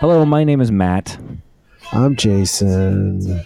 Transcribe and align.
Hello, 0.00 0.24
my 0.26 0.44
name 0.44 0.60
is 0.60 0.70
Matt, 0.70 1.18
I'm 1.92 2.16
Jason. 2.16 3.42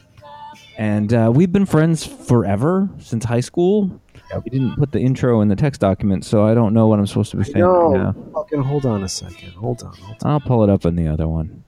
and 0.79 1.13
uh, 1.13 1.31
we've 1.33 1.53
been 1.53 1.67
friends 1.67 2.05
forever 2.05 2.89
since 2.99 3.25
high 3.25 3.41
school. 3.41 4.01
Yep. 4.33 4.43
You 4.47 4.51
didn't 4.51 4.77
put 4.77 4.93
the 4.93 5.01
intro 5.01 5.41
in 5.41 5.49
the 5.49 5.57
text 5.57 5.81
document, 5.81 6.25
so 6.25 6.45
I 6.45 6.55
don't 6.55 6.73
know 6.75 6.87
what 6.89 6.99
I'm 6.99 7.07
supposed 7.07 7.31
to 7.33 7.37
be 7.37 7.45
saying 7.45 7.59
No, 7.59 7.93
right 7.93 8.15
now. 8.17 8.17
fucking 8.35 8.63
hold 8.63 8.87
on 8.87 9.03
a 9.03 9.09
second. 9.09 9.51
Hold 9.53 9.83
on. 9.83 9.95
Hold 9.97 10.17
on. 10.25 10.31
I'll 10.31 10.41
pull 10.41 10.63
it 10.65 10.71
up 10.71 10.85
in 10.85 10.97
the 10.97 11.09
other 11.09 11.27
one. 11.29 11.63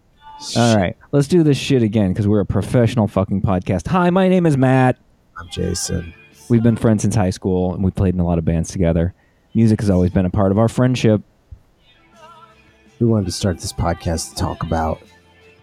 All 0.57 0.77
right, 0.77 0.97
let's 1.13 1.29
do 1.29 1.43
this 1.45 1.57
shit 1.57 1.83
again 1.83 2.13
because 2.13 2.27
we're 2.27 2.41
a 2.41 2.47
professional 2.47 3.07
fucking 3.07 3.43
podcast. 3.43 3.87
Hi, 3.89 4.11
my 4.11 4.29
name 4.29 4.47
is 4.47 4.57
Matt. 4.57 4.99
I'm 5.39 5.49
Jason. 5.51 6.13
We've 6.49 6.63
been 6.63 6.77
friends 6.77 7.03
since 7.03 7.15
high 7.15 7.31
school, 7.31 7.75
and 7.75 7.85
we 7.85 7.91
played 7.93 8.15
in 8.15 8.21
a 8.21 8.27
lot 8.27 8.39
of 8.39 8.45
bands 8.45 8.71
together. 8.71 9.15
Music 9.55 9.81
has 9.81 9.91
always 9.91 10.11
been 10.11 10.27
a 10.27 10.31
part 10.31 10.51
of 10.51 10.59
our 10.59 10.69
friendship. 10.69 11.23
We 13.03 13.09
wanted 13.09 13.27
to 13.27 13.33
start 13.33 13.59
this 13.59 13.73
podcast 13.73 14.31
to 14.31 14.37
talk 14.37 14.63
about 14.63 15.03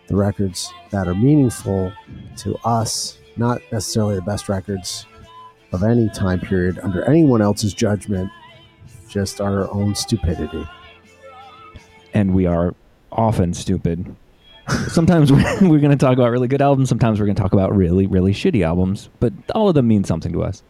the 0.07 0.15
records 0.17 0.73
that 0.89 1.07
are 1.07 1.15
meaningful 1.15 1.93
to 2.39 2.57
us, 2.65 3.17
not 3.37 3.61
necessarily 3.71 4.15
the 4.15 4.21
best 4.23 4.49
records 4.49 5.05
of 5.71 5.81
any 5.83 6.09
time 6.09 6.41
period 6.41 6.79
under 6.79 7.01
anyone 7.05 7.41
else's 7.41 7.73
judgment, 7.73 8.29
just 9.07 9.39
our 9.39 9.73
own 9.73 9.95
stupidity. 9.95 10.67
and 12.13 12.33
we 12.33 12.45
are 12.45 12.75
often 13.09 13.53
stupid. 13.53 14.13
Sometimes 14.89 15.31
we're, 15.31 15.59
we're 15.61 15.79
going 15.79 15.91
to 15.91 15.95
talk 15.95 16.17
about 16.17 16.31
really 16.31 16.49
good 16.49 16.61
albums. 16.61 16.89
Sometimes 16.89 17.21
we're 17.21 17.25
going 17.25 17.37
to 17.37 17.41
talk 17.41 17.53
about 17.53 17.73
really, 17.73 18.05
really 18.05 18.33
shitty 18.33 18.65
albums. 18.65 19.07
But 19.21 19.31
all 19.55 19.69
of 19.69 19.75
them 19.75 19.87
mean 19.87 20.03
something 20.03 20.33
to 20.33 20.43
us. 20.43 20.61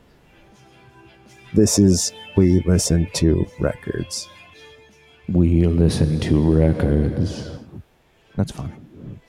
This 1.55 1.79
is 1.79 2.13
We 2.37 2.61
Listen 2.67 3.09
to 3.13 3.47
Records. 3.59 4.29
We 5.31 5.65
listen 5.65 6.19
to 6.21 6.53
records. 6.53 7.51
That's 8.35 8.51
fine. 8.51 9.21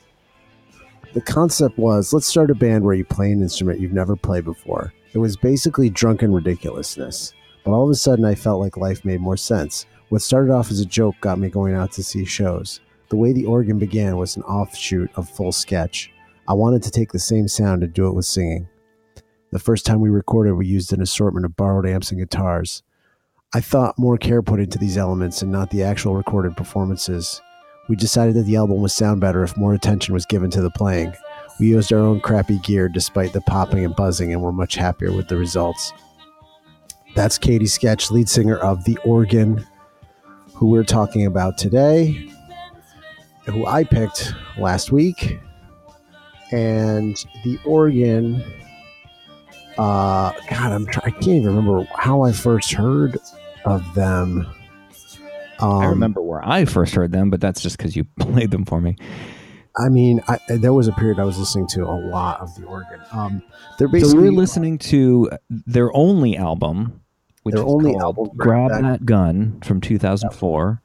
The 1.12 1.20
concept 1.20 1.76
was 1.78 2.12
let's 2.12 2.26
start 2.26 2.50
a 2.50 2.54
band 2.54 2.84
where 2.84 2.94
you 2.94 3.04
play 3.04 3.32
an 3.32 3.42
instrument 3.42 3.80
you've 3.80 3.92
never 3.92 4.16
played 4.16 4.44
before. 4.44 4.94
It 5.12 5.18
was 5.18 5.36
basically 5.36 5.90
drunken 5.90 6.32
ridiculousness. 6.32 7.34
But 7.64 7.72
all 7.72 7.84
of 7.84 7.90
a 7.90 7.94
sudden, 7.94 8.24
I 8.24 8.34
felt 8.34 8.60
like 8.60 8.76
life 8.76 9.04
made 9.04 9.20
more 9.20 9.36
sense. 9.36 9.86
What 10.08 10.22
started 10.22 10.52
off 10.52 10.70
as 10.70 10.80
a 10.80 10.86
joke 10.86 11.16
got 11.20 11.38
me 11.38 11.50
going 11.50 11.74
out 11.74 11.92
to 11.92 12.02
see 12.02 12.24
shows. 12.24 12.80
The 13.10 13.16
way 13.16 13.32
the 13.32 13.44
organ 13.44 13.78
began 13.78 14.16
was 14.16 14.36
an 14.36 14.42
offshoot 14.44 15.10
of 15.16 15.28
full 15.28 15.52
sketch. 15.52 16.10
I 16.48 16.54
wanted 16.54 16.82
to 16.84 16.90
take 16.90 17.12
the 17.12 17.18
same 17.18 17.46
sound 17.46 17.82
and 17.82 17.92
do 17.92 18.08
it 18.08 18.14
with 18.14 18.24
singing. 18.24 18.68
The 19.52 19.58
first 19.58 19.84
time 19.84 20.00
we 20.00 20.08
recorded, 20.08 20.54
we 20.54 20.66
used 20.66 20.92
an 20.92 21.02
assortment 21.02 21.44
of 21.44 21.56
borrowed 21.56 21.86
amps 21.86 22.10
and 22.10 22.20
guitars. 22.20 22.82
I 23.52 23.60
thought 23.60 23.98
more 23.98 24.16
care 24.16 24.42
put 24.42 24.60
into 24.60 24.78
these 24.78 24.96
elements 24.96 25.42
and 25.42 25.50
not 25.50 25.70
the 25.70 25.82
actual 25.82 26.14
recorded 26.14 26.56
performances. 26.56 27.40
We 27.88 27.96
decided 27.96 28.36
that 28.36 28.44
the 28.44 28.54
album 28.54 28.80
would 28.80 28.92
sound 28.92 29.20
better 29.20 29.42
if 29.42 29.56
more 29.56 29.74
attention 29.74 30.14
was 30.14 30.24
given 30.24 30.50
to 30.50 30.60
the 30.60 30.70
playing. 30.70 31.12
We 31.58 31.66
used 31.70 31.92
our 31.92 31.98
own 31.98 32.20
crappy 32.20 32.60
gear 32.60 32.88
despite 32.88 33.32
the 33.32 33.40
popping 33.40 33.84
and 33.84 33.96
buzzing 33.96 34.32
and 34.32 34.40
were 34.40 34.52
much 34.52 34.76
happier 34.76 35.10
with 35.12 35.26
the 35.26 35.36
results. 35.36 35.92
That's 37.16 37.38
Katie 37.38 37.66
Sketch, 37.66 38.12
lead 38.12 38.28
singer 38.28 38.56
of 38.56 38.84
The 38.84 38.96
Organ, 39.04 39.66
who 40.54 40.68
we're 40.68 40.84
talking 40.84 41.26
about 41.26 41.58
today, 41.58 42.30
who 43.46 43.66
I 43.66 43.82
picked 43.82 44.32
last 44.58 44.92
week. 44.92 45.40
And 46.52 47.16
The 47.42 47.58
Organ, 47.64 48.44
uh, 49.76 50.32
God, 50.48 50.72
I'm 50.72 50.86
try- 50.86 51.02
I 51.06 51.10
can't 51.10 51.28
even 51.28 51.56
remember 51.56 51.84
how 51.96 52.22
I 52.22 52.30
first 52.30 52.72
heard 52.72 53.18
of 53.64 53.94
them. 53.94 54.46
Um, 55.58 55.70
I 55.72 55.86
remember 55.86 56.22
where 56.22 56.46
I 56.46 56.64
first 56.64 56.94
heard 56.94 57.12
them, 57.12 57.30
but 57.30 57.40
that's 57.40 57.60
just 57.60 57.76
because 57.76 57.94
you 57.96 58.04
played 58.18 58.50
them 58.50 58.64
for 58.64 58.80
me. 58.80 58.96
I 59.78 59.88
mean, 59.88 60.20
I, 60.26 60.38
there 60.48 60.72
was 60.72 60.88
a 60.88 60.92
period 60.92 61.18
I 61.18 61.24
was 61.24 61.38
listening 61.38 61.68
to 61.68 61.84
a 61.84 61.94
lot 61.94 62.40
of 62.40 62.54
the 62.56 62.64
organ. 62.66 63.00
Um, 63.12 63.42
they're 63.78 63.88
So 63.88 63.92
basically 63.92 64.24
we're 64.24 64.32
listening 64.32 64.78
to 64.78 65.30
their 65.48 65.94
only 65.94 66.36
album, 66.36 67.00
which 67.44 67.54
Their 67.54 67.64
is 67.64 67.70
only 67.72 67.94
album, 67.96 68.30
Grab 68.36 68.68
Grab 68.70 68.82
That 68.82 69.06
Gun 69.06 69.60
from 69.62 69.80
2004. 69.80 70.82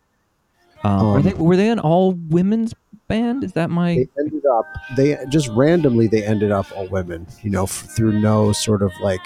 Um, 0.84 1.08
were, 1.08 1.18
Um, 1.18 1.22
they, 1.24 1.34
were 1.34 1.58
they 1.58 1.70
an 1.70 1.80
all 1.80 2.12
women's 2.14 2.76
band? 3.08 3.44
Is 3.44 3.54
that 3.54 3.70
my. 3.72 3.96
they 3.96 4.08
ended 4.20 4.46
up 4.46 4.66
they 4.96 5.18
just 5.30 5.48
randomly 5.50 6.08
they 6.08 6.24
ended 6.24 6.52
up 6.52 6.68
all 6.76 6.88
women. 6.88 7.26
You 7.42 7.50
know, 7.50 7.64
f- 7.64 7.88
through 7.96 8.20
no 8.20 8.52
sort 8.52 8.84
of 8.84 8.92
like 9.02 9.26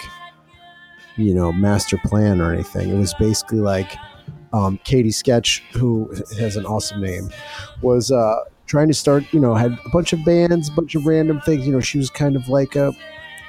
you 1.20 1.34
know 1.34 1.52
master 1.52 1.98
plan 2.04 2.40
or 2.40 2.52
anything. 2.52 2.90
It 2.90 2.98
was 2.98 3.14
basically 3.14 3.60
like 3.60 3.96
um, 4.52 4.78
Katie 4.84 5.12
Sketch, 5.12 5.62
who 5.72 6.12
has 6.38 6.56
an 6.56 6.66
awesome 6.66 7.00
name, 7.00 7.30
was 7.82 8.10
uh, 8.10 8.36
trying 8.66 8.88
to 8.88 8.94
start. 8.94 9.24
You 9.32 9.40
know, 9.40 9.54
had 9.54 9.72
a 9.84 9.88
bunch 9.90 10.12
of 10.12 10.24
bands, 10.24 10.68
a 10.68 10.72
bunch 10.72 10.94
of 10.94 11.06
random 11.06 11.40
things. 11.40 11.66
You 11.66 11.72
know, 11.72 11.80
she 11.80 11.98
was 11.98 12.10
kind 12.10 12.36
of 12.36 12.48
like 12.48 12.76
a 12.76 12.94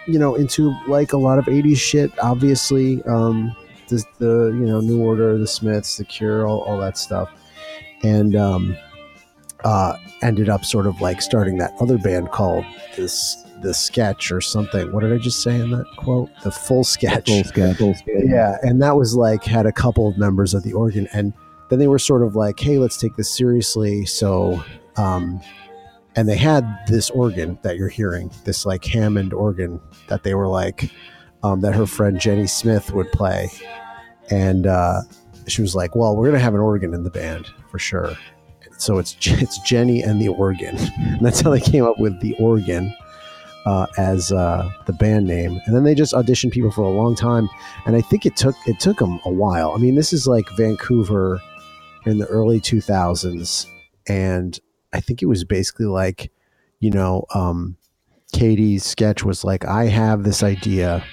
you 0.08 0.18
know 0.18 0.36
into 0.36 0.76
like 0.88 1.14
a 1.14 1.18
lot 1.18 1.38
of 1.38 1.46
80s 1.46 1.78
shit 1.78 2.12
obviously 2.22 3.04
um 3.04 3.56
the, 3.88 4.04
the 4.20 4.58
you 4.60 4.66
know 4.66 4.82
new 4.82 5.00
order 5.00 5.38
the 5.38 5.48
smiths 5.48 5.98
the 5.98 6.06
cure 6.06 6.48
all, 6.48 6.62
all 6.62 6.80
that 6.80 6.98
stuff 6.98 7.30
and 8.04 8.36
um 8.36 8.76
uh 9.64 9.96
ended 10.22 10.50
up 10.50 10.66
sort 10.66 10.88
of 10.88 11.00
like 11.02 11.22
starting 11.22 11.58
that 11.58 11.74
other 11.80 11.98
band 11.98 12.32
called 12.32 12.66
this 12.96 13.41
the 13.62 13.74
sketch 13.74 14.32
or 14.32 14.42
something. 14.42 14.92
What 14.92 15.02
did 15.02 15.14
i 15.14 15.18
just 15.18 15.42
say 15.42 15.60
in 15.60 15.72
that 15.72 15.86
quote? 15.98 16.30
The 16.44 16.52
full 16.52 16.84
sketch. 16.84 17.28
Full 17.28 17.44
sketch. 17.44 17.78
Full 17.78 17.94
sketch. 17.96 18.24
yeah 18.26 18.58
and 18.64 18.82
that 18.82 18.96
was 18.96 19.16
like 19.16 19.44
had 19.44 19.66
a 19.66 19.72
couple 19.72 20.08
of 20.08 20.18
members 20.18 20.54
of 20.54 20.64
the 20.64 20.74
organ 20.74 21.08
and 21.14 21.34
then 21.70 21.80
they 21.80 21.88
were 21.88 22.00
sort 22.00 22.24
of 22.24 22.36
like 22.36 22.60
hey 22.60 22.78
let's 22.78 22.98
take 22.98 23.16
this 23.16 23.36
seriously. 23.36 24.06
So 24.06 24.64
um 24.98 25.42
and 26.16 26.28
they 26.28 26.36
had 26.36 26.68
this 26.88 27.10
organ 27.10 27.58
that 27.62 27.78
you're 27.78 27.88
hearing 27.88 28.32
this 28.44 28.66
like 28.66 28.84
hammond 28.84 29.34
organ 29.34 29.80
that 30.08 30.24
they 30.24 30.34
were 30.34 30.48
like 30.48 30.92
um, 31.44 31.62
that 31.62 31.74
her 31.74 31.86
friend 31.86 32.20
jenny 32.20 32.48
smith 32.48 32.92
would 32.94 33.12
play. 33.12 33.50
And 34.30 34.68
uh, 34.68 35.02
she 35.48 35.62
was 35.62 35.76
like 35.76 35.96
well 35.96 36.16
we're 36.16 36.28
gonna 36.28 36.40
have 36.40 36.54
an 36.54 36.60
organ 36.60 36.94
in 36.94 37.04
the 37.04 37.10
band 37.10 37.48
for 37.70 37.80
sure. 37.80 38.16
So 38.78 38.98
it's 38.98 39.16
it's 39.22 39.60
jenny 39.60 40.02
and 40.02 40.22
the 40.22 40.30
organ. 40.30 40.78
And 40.78 41.22
that's 41.26 41.42
how 41.42 41.52
they 41.52 41.62
came 41.62 41.86
up 41.86 42.00
with 42.00 42.20
the 42.20 42.36
organ 42.40 42.94
uh, 43.66 43.88
as 43.98 44.32
uh, 44.32 44.70
the 44.86 44.94
band 44.94 45.28
name. 45.28 45.60
And 45.66 45.76
then 45.76 45.84
they 45.84 45.96
just 45.96 46.14
auditioned 46.14 46.52
people 46.52 46.72
for 46.72 46.82
a 46.82 46.90
long 46.90 47.16
time. 47.16 47.50
And 47.86 47.96
i 47.96 48.02
think 48.02 48.26
it 48.26 48.36
took 48.36 48.56
it 48.66 48.80
took 48.80 48.98
them 48.98 49.20
a 49.26 49.32
while. 49.32 49.74
I 49.76 49.78
mean 49.78 49.96
this 49.96 50.14
is 50.14 50.28
like 50.28 50.50
vancouver 50.58 51.40
in 52.06 52.18
the 52.18 52.26
early 52.28 52.60
2000s 52.60 53.68
and 54.08 54.60
i 54.92 55.00
think 55.00 55.22
it 55.22 55.28
was 55.28 55.44
basically 55.44 55.86
like 55.86 56.32
you 56.80 56.90
know 56.90 57.26
um, 57.36 57.78
katie's 58.34 58.84
sketch 58.84 59.24
was 59.24 59.44
like 59.44 59.66
i 59.66 59.86
have 59.86 60.24
this 60.24 60.42
idea 60.42 61.04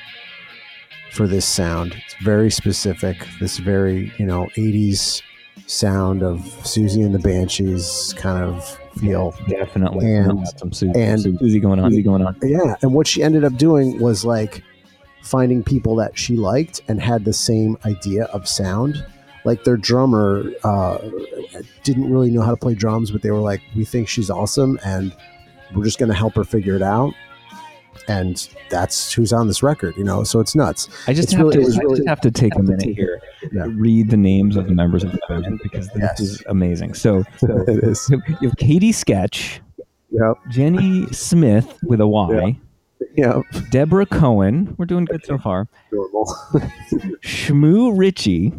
for 1.11 1.27
this 1.27 1.47
sound. 1.47 1.95
It's 2.05 2.15
very 2.23 2.51
specific. 2.51 3.27
This 3.41 3.59
very 3.59 4.13
you 4.19 4.27
know 4.27 4.47
80s 4.57 5.23
sound 5.67 6.23
of 6.23 6.39
Siouxsie 6.63 7.05
and 7.05 7.15
the 7.15 7.19
banshees 7.19 8.15
kind 8.17 8.45
of 8.45 8.79
feel 9.01 9.35
Definitely. 9.49 10.13
And- 10.15 10.47
some 10.57 10.71
Siouxsie, 10.71 10.97
and- 10.97 11.21
Siouxsie 11.25 11.61
going 11.63 11.81
on. 11.81 11.93
Siouxsie 11.93 12.05
going 12.05 12.23
on. 12.27 12.37
yeah 12.43 12.75
and 12.83 12.93
what 12.95 13.07
she 13.07 13.23
ended 13.23 13.45
up 13.45 13.57
doing 13.57 13.99
was 14.01 14.25
like 14.25 14.63
finding 15.23 15.63
people 15.63 15.97
that 15.97 16.17
she 16.19 16.37
liked 16.37 16.81
and 16.89 17.01
had 17.01 17.25
the 17.25 17.33
same 17.33 17.77
idea 17.85 18.25
of 18.27 18.49
sound 18.49 19.05
like 19.45 19.65
their 19.65 19.77
drummer 19.77 20.45
uh, 20.65 20.99
didn't 21.85 22.11
really 22.11 22.31
know 22.31 22.43
how 22.43 22.51
to 22.51 22.57
play 22.57 22.75
drums 22.75 23.11
but 23.11 23.23
they 23.23 23.31
were 23.31 23.39
like 23.39 23.61
we 23.77 23.85
think 23.85 24.09
she's 24.09 24.31
awesome 24.31 24.79
and 24.85 25.15
we're 25.75 25.85
just 25.85 25.99
going 25.99 26.09
to 26.11 26.15
help 26.17 26.35
her 26.35 26.45
figure 26.45 26.75
it 26.77 26.83
out 26.83 27.13
and 28.09 28.49
that's 28.71 29.13
who's 29.13 29.33
on 29.33 29.47
this 29.49 29.63
record 29.63 29.95
you 29.97 30.03
know 30.05 30.25
so 30.25 30.41
it's 30.41 30.55
nuts 30.57 30.89
I 31.07 31.13
just 31.13 31.31
have 31.33 31.41
really- 31.41 31.65
to. 31.65 31.73
I 31.73 31.77
really- 31.85 31.97
just 31.99 32.09
have 32.09 32.21
to 32.23 32.31
take 32.31 32.55
a 32.55 32.59
have 32.59 32.67
to 32.67 32.73
minute 32.73 32.97
here. 32.97 33.21
Yeah. 33.53 33.67
Read 33.69 34.11
the 34.11 34.17
names 34.17 34.57
of 34.57 34.67
the 34.67 34.75
members 34.75 35.05
of 35.05 35.13
the 35.13 35.21
band 35.29 35.61
because 35.63 35.89
this 35.89 35.99
Yes. 36.03 36.21
is 36.21 36.43
amazing. 36.49 36.95
So, 36.95 37.23
so 37.39 37.65
it 37.69 37.85
is 37.85 38.09
you 38.41 38.49
have 38.49 38.57
Katie 38.57 38.93
Sketch, 38.93 39.61
yep 40.11 40.37
Jenny 40.51 41.07
Smith 41.13 41.79
with 41.85 42.01
a 42.01 42.07
Y, 42.07 42.59
yep 43.17 43.43
Deborah 43.71 44.07
Cohen. 44.07 44.75
We're 44.79 44.87
doing 44.87 45.05
good 45.05 45.25
so 45.25 45.39
far. 45.39 45.69
normal 45.93 46.25
Shmoo 47.23 47.97
Ritchie, 47.97 48.53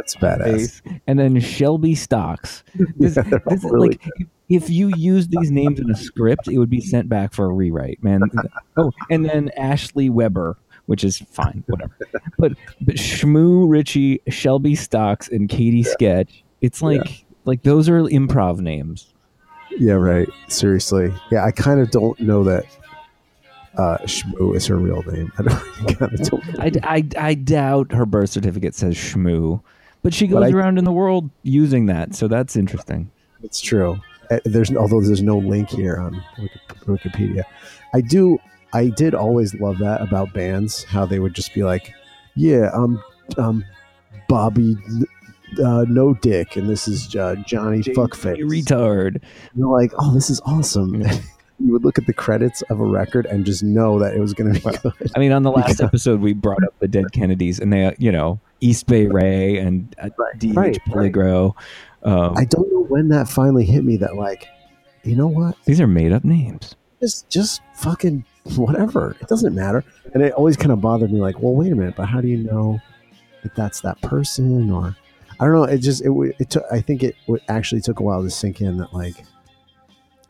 that's 0.00 0.16
badass 0.16 0.44
bass, 0.44 0.82
and 1.06 1.18
then 1.18 1.38
Shelby 1.40 1.94
Stocks. 1.94 2.62
This, 2.96 3.16
Yeah, 3.16 3.22
this 3.46 3.64
is 3.64 3.64
really 3.64 3.88
like 3.90 4.06
if- 4.16 4.28
if 4.48 4.68
you 4.68 4.90
use 4.96 5.28
these 5.28 5.52
names 5.52 5.78
in 5.78 5.88
a 5.90 5.94
script, 5.94 6.48
it 6.48 6.58
would 6.58 6.68
be 6.68 6.80
sent 6.80 7.08
back 7.08 7.32
for 7.32 7.44
a 7.44 7.52
rewrite, 7.52 8.02
man. 8.02 8.22
oh, 8.76 8.90
and 9.08 9.24
then 9.24 9.48
Ashley 9.56 10.10
Weber, 10.10 10.58
which 10.86 11.04
is 11.04 11.18
fine, 11.18 11.62
whatever. 11.68 11.96
But 12.36 12.54
but 12.80 12.96
Shmoo 12.96 13.70
Ritchie, 13.70 14.20
Shelby 14.28 14.74
Stocks, 14.74 15.28
and 15.28 15.48
Katie 15.48 15.84
Sketch. 15.84 16.42
It's 16.62 16.82
like 16.82 17.24
like 17.44 17.62
those 17.62 17.88
are 17.88 18.00
improv 18.02 18.58
names. 18.58 19.12
Yeah, 19.78 19.92
right. 19.92 20.28
Seriously. 20.48 21.14
Yeah, 21.30 21.44
I 21.44 21.52
kind 21.52 21.78
of 21.80 21.92
don't 21.92 22.18
know 22.18 22.42
that 22.42 22.64
uh, 23.78 23.98
Shmoo 23.98 24.56
is 24.56 24.66
her 24.66 24.76
real 24.76 25.02
name. 25.04 25.32
I, 25.38 25.42
don't, 25.42 26.02
of 26.02 26.16
don't. 26.28 26.58
I, 26.58 26.72
I, 26.96 27.08
I 27.16 27.34
doubt 27.34 27.92
her 27.92 28.04
birth 28.04 28.30
certificate 28.30 28.74
says 28.74 28.96
Shmoo, 28.96 29.62
but 30.02 30.12
she 30.14 30.26
But 30.26 30.40
goes 30.40 30.52
I- 30.54 30.56
around 30.56 30.78
in 30.78 30.84
the 30.84 30.92
world 30.92 31.30
using 31.42 31.86
that, 31.86 32.14
so 32.14 32.28
that's 32.28 32.56
interesting. 32.56 33.10
It's 33.42 33.60
true. 33.60 33.98
uh, 34.30 34.38
there's 34.44 34.70
although 34.76 35.00
there's 35.00 35.22
no 35.22 35.38
link 35.38 35.70
here 35.70 35.96
on 35.98 36.22
Wikipedia. 36.86 37.42
I 37.94 38.00
do. 38.00 38.38
I 38.72 38.88
did 38.88 39.14
always 39.14 39.54
love 39.54 39.78
that 39.78 40.00
about 40.00 40.32
bands, 40.32 40.84
how 40.84 41.04
they 41.06 41.18
would 41.18 41.34
just 41.34 41.52
be 41.54 41.62
like, 41.64 41.92
"Yeah, 42.36 42.70
I'm, 42.72 43.02
I'm 43.36 43.64
Bobby, 44.28 44.76
uh, 45.62 45.84
no 45.88 46.14
dick, 46.14 46.56
and 46.56 46.68
this 46.68 46.86
is 46.86 47.14
uh, 47.16 47.34
Johnny 47.46 47.80
fuckface." 47.80 48.36
You 48.38 48.46
retard. 48.46 49.20
You're 49.56 49.68
like, 49.68 49.92
"Oh, 49.98 50.14
this 50.14 50.30
is 50.30 50.40
awesome." 50.46 51.02
you 51.58 51.72
would 51.72 51.84
look 51.84 51.98
at 51.98 52.06
the 52.06 52.12
credits 52.14 52.62
of 52.70 52.80
a 52.80 52.84
record 52.84 53.26
and 53.26 53.44
just 53.44 53.62
know 53.62 53.98
that 53.98 54.14
it 54.14 54.20
was 54.20 54.32
going 54.34 54.54
to 54.54 54.60
be 54.60 54.76
good. 54.82 55.10
I 55.14 55.18
mean, 55.18 55.32
on 55.32 55.42
the 55.42 55.50
last 55.50 55.80
episode, 55.80 56.20
we 56.20 56.32
brought 56.32 56.62
up 56.64 56.78
the 56.78 56.88
Dead 56.88 57.12
Kennedys, 57.12 57.58
and 57.58 57.72
they, 57.72 57.84
uh, 57.86 57.92
you 57.98 58.12
know, 58.12 58.38
East 58.60 58.86
Bay 58.86 59.06
Ray 59.06 59.58
and 59.58 59.94
uh, 60.00 60.08
D.H. 60.38 60.56
right, 60.56 60.78
right. 60.94 61.52
Um, 62.02 62.36
I 62.36 62.44
don't 62.44 62.70
know 62.72 62.84
when 62.84 63.08
that 63.08 63.28
finally 63.28 63.64
hit 63.64 63.84
me 63.84 63.96
that 63.98 64.16
like, 64.16 64.48
you 65.02 65.16
know 65.16 65.26
what? 65.26 65.56
these 65.64 65.80
are 65.80 65.86
made 65.86 66.12
up 66.12 66.24
names. 66.24 66.76
Just 67.00 67.28
just 67.30 67.62
fucking 67.74 68.24
whatever. 68.56 69.16
It 69.20 69.28
doesn't 69.28 69.54
matter. 69.54 69.84
And 70.12 70.22
it 70.22 70.32
always 70.34 70.56
kind 70.56 70.72
of 70.72 70.80
bothered 70.80 71.12
me 71.12 71.20
like, 71.20 71.40
well, 71.40 71.54
wait 71.54 71.72
a 71.72 71.74
minute, 71.74 71.94
but 71.96 72.06
how 72.06 72.20
do 72.20 72.28
you 72.28 72.38
know 72.38 72.78
that 73.42 73.54
that's 73.54 73.80
that 73.80 74.00
person 74.02 74.70
or 74.70 74.96
I 75.38 75.44
don't 75.44 75.54
know, 75.54 75.64
it 75.64 75.78
just 75.78 76.04
it 76.04 76.10
it 76.38 76.50
took 76.50 76.64
I 76.70 76.80
think 76.80 77.02
it 77.02 77.16
actually 77.48 77.80
took 77.80 78.00
a 78.00 78.02
while 78.02 78.22
to 78.22 78.30
sink 78.30 78.60
in 78.60 78.76
that 78.78 78.92
like 78.92 79.24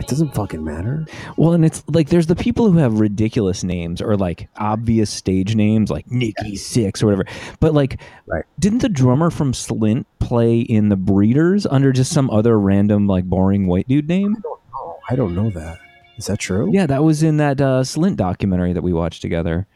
it 0.00 0.06
doesn't 0.08 0.34
fucking 0.34 0.64
matter. 0.64 1.06
Well, 1.36 1.52
and 1.52 1.64
it's 1.64 1.84
like 1.88 2.08
there's 2.08 2.26
the 2.26 2.34
people 2.36 2.70
who 2.72 2.78
have 2.78 2.98
ridiculous 2.98 3.62
names 3.62 4.00
or 4.02 4.16
like 4.16 4.48
obvious 4.56 5.10
stage 5.10 5.54
names, 5.54 5.90
like 5.90 6.10
Nikki 6.10 6.54
Sixx 6.56 7.02
or 7.02 7.06
whatever. 7.06 7.24
But 7.60 7.74
like, 7.74 8.00
Right. 8.26 8.44
didn't 8.58 8.78
the 8.80 8.88
drummer 8.88 9.30
from 9.30 9.52
Slint 9.52 10.06
play 10.18 10.60
in 10.60 10.88
the 10.88 10.96
Breeders 10.96 11.66
under 11.66 11.92
just 11.92 12.12
some 12.12 12.30
other 12.30 12.58
random 12.58 13.06
like 13.06 13.24
boring 13.24 13.66
white 13.66 13.86
dude 13.86 14.08
name? 14.08 14.42
Oh, 14.74 14.98
I 15.08 15.14
don't 15.16 15.34
know 15.34 15.50
that. 15.50 15.78
Is 16.16 16.26
that 16.26 16.38
true? 16.38 16.70
Yeah, 16.72 16.86
that 16.86 17.02
was 17.04 17.22
in 17.22 17.36
that 17.38 17.60
uh, 17.60 17.82
Slint 17.82 18.16
documentary 18.16 18.72
that 18.72 18.82
we 18.82 18.92
watched 18.92 19.22
together, 19.22 19.66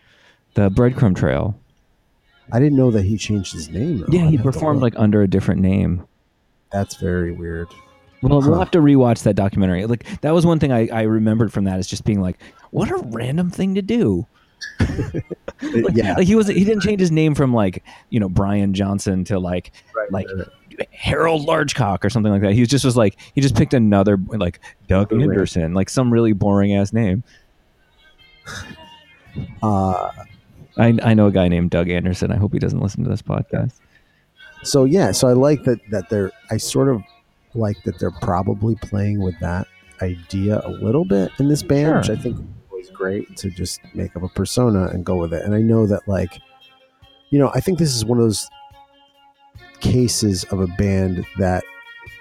the 0.54 0.70
Breadcrumb 0.70 1.16
Trail. 1.16 1.58
I 2.52 2.58
didn't 2.60 2.76
know 2.76 2.90
that 2.90 3.02
he 3.04 3.16
changed 3.16 3.52
his 3.54 3.70
name. 3.70 3.98
though. 4.00 4.06
Yeah, 4.10 4.26
he 4.28 4.36
performed 4.36 4.82
like 4.82 4.92
under 4.96 5.22
a 5.22 5.26
different 5.28 5.60
name. 5.62 6.06
that's 6.70 6.96
very 6.96 7.32
weird. 7.32 7.68
Well, 8.28 8.40
we'll 8.40 8.52
Huh. 8.54 8.58
have 8.60 8.70
to 8.72 8.78
rewatch 8.78 9.22
that 9.24 9.34
documentary. 9.36 9.86
Like 9.86 10.20
that 10.22 10.32
was 10.32 10.44
one 10.46 10.58
thing 10.58 10.72
I, 10.72 10.88
I 10.88 11.02
remembered 11.02 11.52
from 11.52 11.64
that 11.64 11.78
is 11.78 11.86
just 11.86 12.04
being 12.04 12.20
like, 12.20 12.38
what 12.70 12.90
a 12.90 12.96
random 12.96 13.50
thing 13.50 13.74
to 13.74 13.82
do. 13.82 14.26
Like, 15.62 15.94
yeah. 15.94 16.14
like 16.14 16.26
he 16.26 16.34
was 16.34 16.48
he 16.48 16.64
didn't 16.64 16.80
change 16.82 17.00
his 17.00 17.10
name 17.10 17.34
from 17.34 17.54
like 17.54 17.82
you 18.10 18.18
know 18.20 18.28
Brian 18.28 18.74
Johnson 18.74 19.24
to 19.24 19.38
like 19.38 19.72
Right, 19.94 20.10
like 20.12 20.26
right. 20.36 20.88
Harold 20.90 21.46
Largecock 21.46 22.04
or 22.04 22.10
something 22.10 22.32
like 22.32 22.42
that. 22.42 22.52
He 22.52 22.66
just 22.66 22.84
was 22.84 22.96
like 22.96 23.16
he 23.34 23.40
just 23.40 23.54
picked 23.56 23.72
another 23.72 24.18
like 24.28 24.60
Doug. 24.88 25.12
Anderson, 25.12 25.72
like 25.74 25.88
some 25.88 26.12
really 26.12 26.32
boring 26.32 26.74
ass 26.74 26.92
name. 26.92 27.22
Uh 29.62 30.10
I 30.76 30.98
I 31.02 31.14
know 31.14 31.26
a 31.28 31.32
guy 31.32 31.48
named 31.48 31.70
Doug 31.70 31.88
Anderson. 31.88 32.32
I 32.32 32.36
hope 32.36 32.52
he 32.52 32.58
doesn't 32.58 32.80
listen 32.80 33.04
to 33.04 33.10
this 33.10 33.22
podcast. 33.22 33.74
so 34.64 34.84
yeah, 34.84 35.12
so 35.12 35.28
I 35.28 35.32
like 35.32 35.62
that 35.64 35.78
that 35.90 36.08
they're 36.10 36.32
I 36.50 36.56
sort 36.56 36.88
of 36.88 37.02
like 37.54 37.82
that 37.84 37.98
they're 37.98 38.10
probably 38.10 38.74
playing 38.76 39.20
with 39.20 39.38
that 39.40 39.66
idea 40.02 40.60
a 40.64 40.70
little 40.70 41.04
bit 41.04 41.30
in 41.38 41.48
this 41.48 41.62
band, 41.62 41.96
which 41.98 42.10
I 42.10 42.20
think 42.20 42.36
was 42.70 42.90
great 42.90 43.36
to 43.38 43.50
just 43.50 43.80
make 43.94 44.16
up 44.16 44.22
a 44.22 44.28
persona 44.28 44.86
and 44.88 45.04
go 45.04 45.16
with 45.16 45.32
it. 45.32 45.44
And 45.44 45.54
I 45.54 45.60
know 45.60 45.86
that 45.86 46.06
like 46.06 46.40
you 47.30 47.38
know, 47.38 47.50
I 47.54 47.60
think 47.60 47.78
this 47.78 47.96
is 47.96 48.04
one 48.04 48.18
of 48.18 48.24
those 48.24 48.48
cases 49.80 50.44
of 50.44 50.60
a 50.60 50.66
band 50.66 51.26
that 51.38 51.64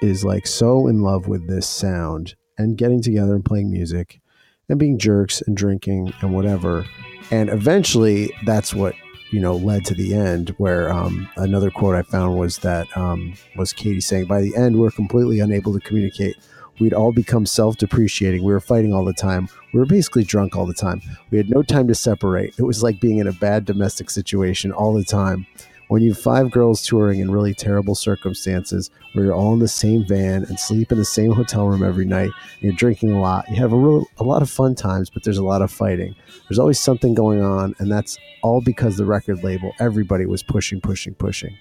is 0.01 0.25
like 0.25 0.47
so 0.47 0.87
in 0.87 1.01
love 1.01 1.27
with 1.27 1.47
this 1.47 1.67
sound 1.67 2.35
and 2.57 2.77
getting 2.77 3.01
together 3.01 3.35
and 3.35 3.45
playing 3.45 3.71
music 3.71 4.21
and 4.69 4.79
being 4.79 4.97
jerks 4.97 5.41
and 5.41 5.55
drinking 5.55 6.13
and 6.21 6.33
whatever. 6.33 6.85
And 7.31 7.49
eventually 7.49 8.31
that's 8.45 8.73
what, 8.73 8.95
you 9.33 9.39
know, 9.39 9.55
led 9.55 9.83
to 9.83 9.95
the 9.95 10.13
end 10.13 10.49
where 10.59 10.93
um, 10.93 11.27
another 11.37 11.71
quote 11.71 11.95
I 11.95 12.03
found 12.03 12.37
was 12.37 12.59
that 12.59 12.85
um, 12.95 13.33
was 13.55 13.73
Katie 13.73 13.99
saying, 13.99 14.25
by 14.25 14.41
the 14.41 14.55
end, 14.55 14.79
we're 14.79 14.91
completely 14.91 15.39
unable 15.39 15.73
to 15.73 15.79
communicate. 15.79 16.37
We'd 16.79 16.93
all 16.93 17.11
become 17.11 17.47
self 17.47 17.77
depreciating. 17.77 18.43
We 18.43 18.53
were 18.53 18.59
fighting 18.59 18.93
all 18.93 19.03
the 19.03 19.13
time. 19.13 19.49
We 19.73 19.79
were 19.79 19.87
basically 19.87 20.23
drunk 20.23 20.55
all 20.55 20.67
the 20.67 20.73
time. 20.75 21.01
We 21.31 21.39
had 21.39 21.49
no 21.49 21.63
time 21.63 21.87
to 21.87 21.95
separate. 21.95 22.53
It 22.59 22.63
was 22.63 22.83
like 22.83 22.99
being 22.99 23.17
in 23.17 23.27
a 23.27 23.33
bad 23.33 23.65
domestic 23.65 24.11
situation 24.11 24.71
all 24.71 24.93
the 24.93 25.03
time. 25.03 25.47
When 25.93 26.01
you 26.01 26.13
have 26.13 26.23
five 26.23 26.49
girls 26.49 26.81
touring 26.81 27.19
in 27.19 27.29
really 27.29 27.53
terrible 27.53 27.93
circumstances, 27.93 28.89
where 29.11 29.25
you're 29.25 29.35
all 29.35 29.53
in 29.53 29.59
the 29.59 29.67
same 29.67 30.03
van 30.07 30.43
and 30.45 30.59
sleep 30.59 30.91
in 30.91 30.97
the 30.97 31.05
same 31.05 31.31
hotel 31.31 31.67
room 31.67 31.83
every 31.83 32.03
night, 32.03 32.31
you're 32.61 32.73
drinking 32.73 33.11
a 33.11 33.21
lot, 33.21 33.47
you 33.47 33.57
have 33.57 33.73
a 33.73 33.77
real 33.77 34.07
a 34.17 34.23
lot 34.23 34.41
of 34.41 34.49
fun 34.49 34.73
times, 34.73 35.11
but 35.11 35.23
there's 35.23 35.37
a 35.37 35.43
lot 35.43 35.61
of 35.61 35.69
fighting. 35.69 36.15
There's 36.49 36.57
always 36.57 36.79
something 36.79 37.13
going 37.13 37.43
on, 37.43 37.75
and 37.77 37.91
that's 37.91 38.17
all 38.41 38.59
because 38.59 38.97
the 38.97 39.05
record 39.05 39.43
label, 39.43 39.71
everybody 39.79 40.25
was 40.25 40.41
pushing, 40.41 40.81
pushing, 40.81 41.13
pushing. 41.13 41.55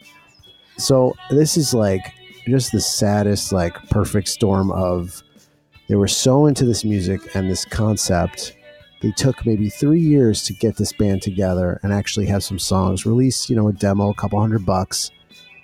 So 0.78 1.12
this 1.28 1.58
is 1.58 1.74
like 1.74 2.14
just 2.48 2.72
the 2.72 2.80
saddest, 2.80 3.52
like 3.52 3.74
perfect 3.90 4.28
storm 4.28 4.70
of 4.70 5.22
they 5.90 5.96
were 5.96 6.08
so 6.08 6.46
into 6.46 6.64
this 6.64 6.86
music 6.86 7.20
and 7.36 7.50
this 7.50 7.66
concept. 7.66 8.56
They 9.02 9.10
took 9.10 9.44
maybe 9.44 9.68
three 9.68 10.00
years 10.00 10.42
to 10.44 10.52
get 10.52 10.76
this 10.76 10.92
band 10.92 11.22
together 11.22 11.80
and 11.82 11.92
actually 11.92 12.26
have 12.26 12.44
some 12.44 12.58
songs. 12.58 13.04
released 13.04 13.50
you 13.50 13.56
know, 13.56 13.68
a 13.68 13.72
demo, 13.72 14.10
a 14.10 14.14
couple 14.14 14.40
hundred 14.40 14.64
bucks. 14.64 15.10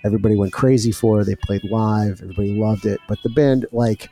Everybody 0.03 0.35
went 0.35 0.53
crazy 0.53 0.91
for 0.91 1.21
it. 1.21 1.25
They 1.25 1.35
played 1.35 1.63
live. 1.65 2.21
Everybody 2.21 2.53
loved 2.55 2.85
it. 2.85 2.99
But 3.07 3.21
the 3.23 3.29
band 3.29 3.65
like 3.71 4.09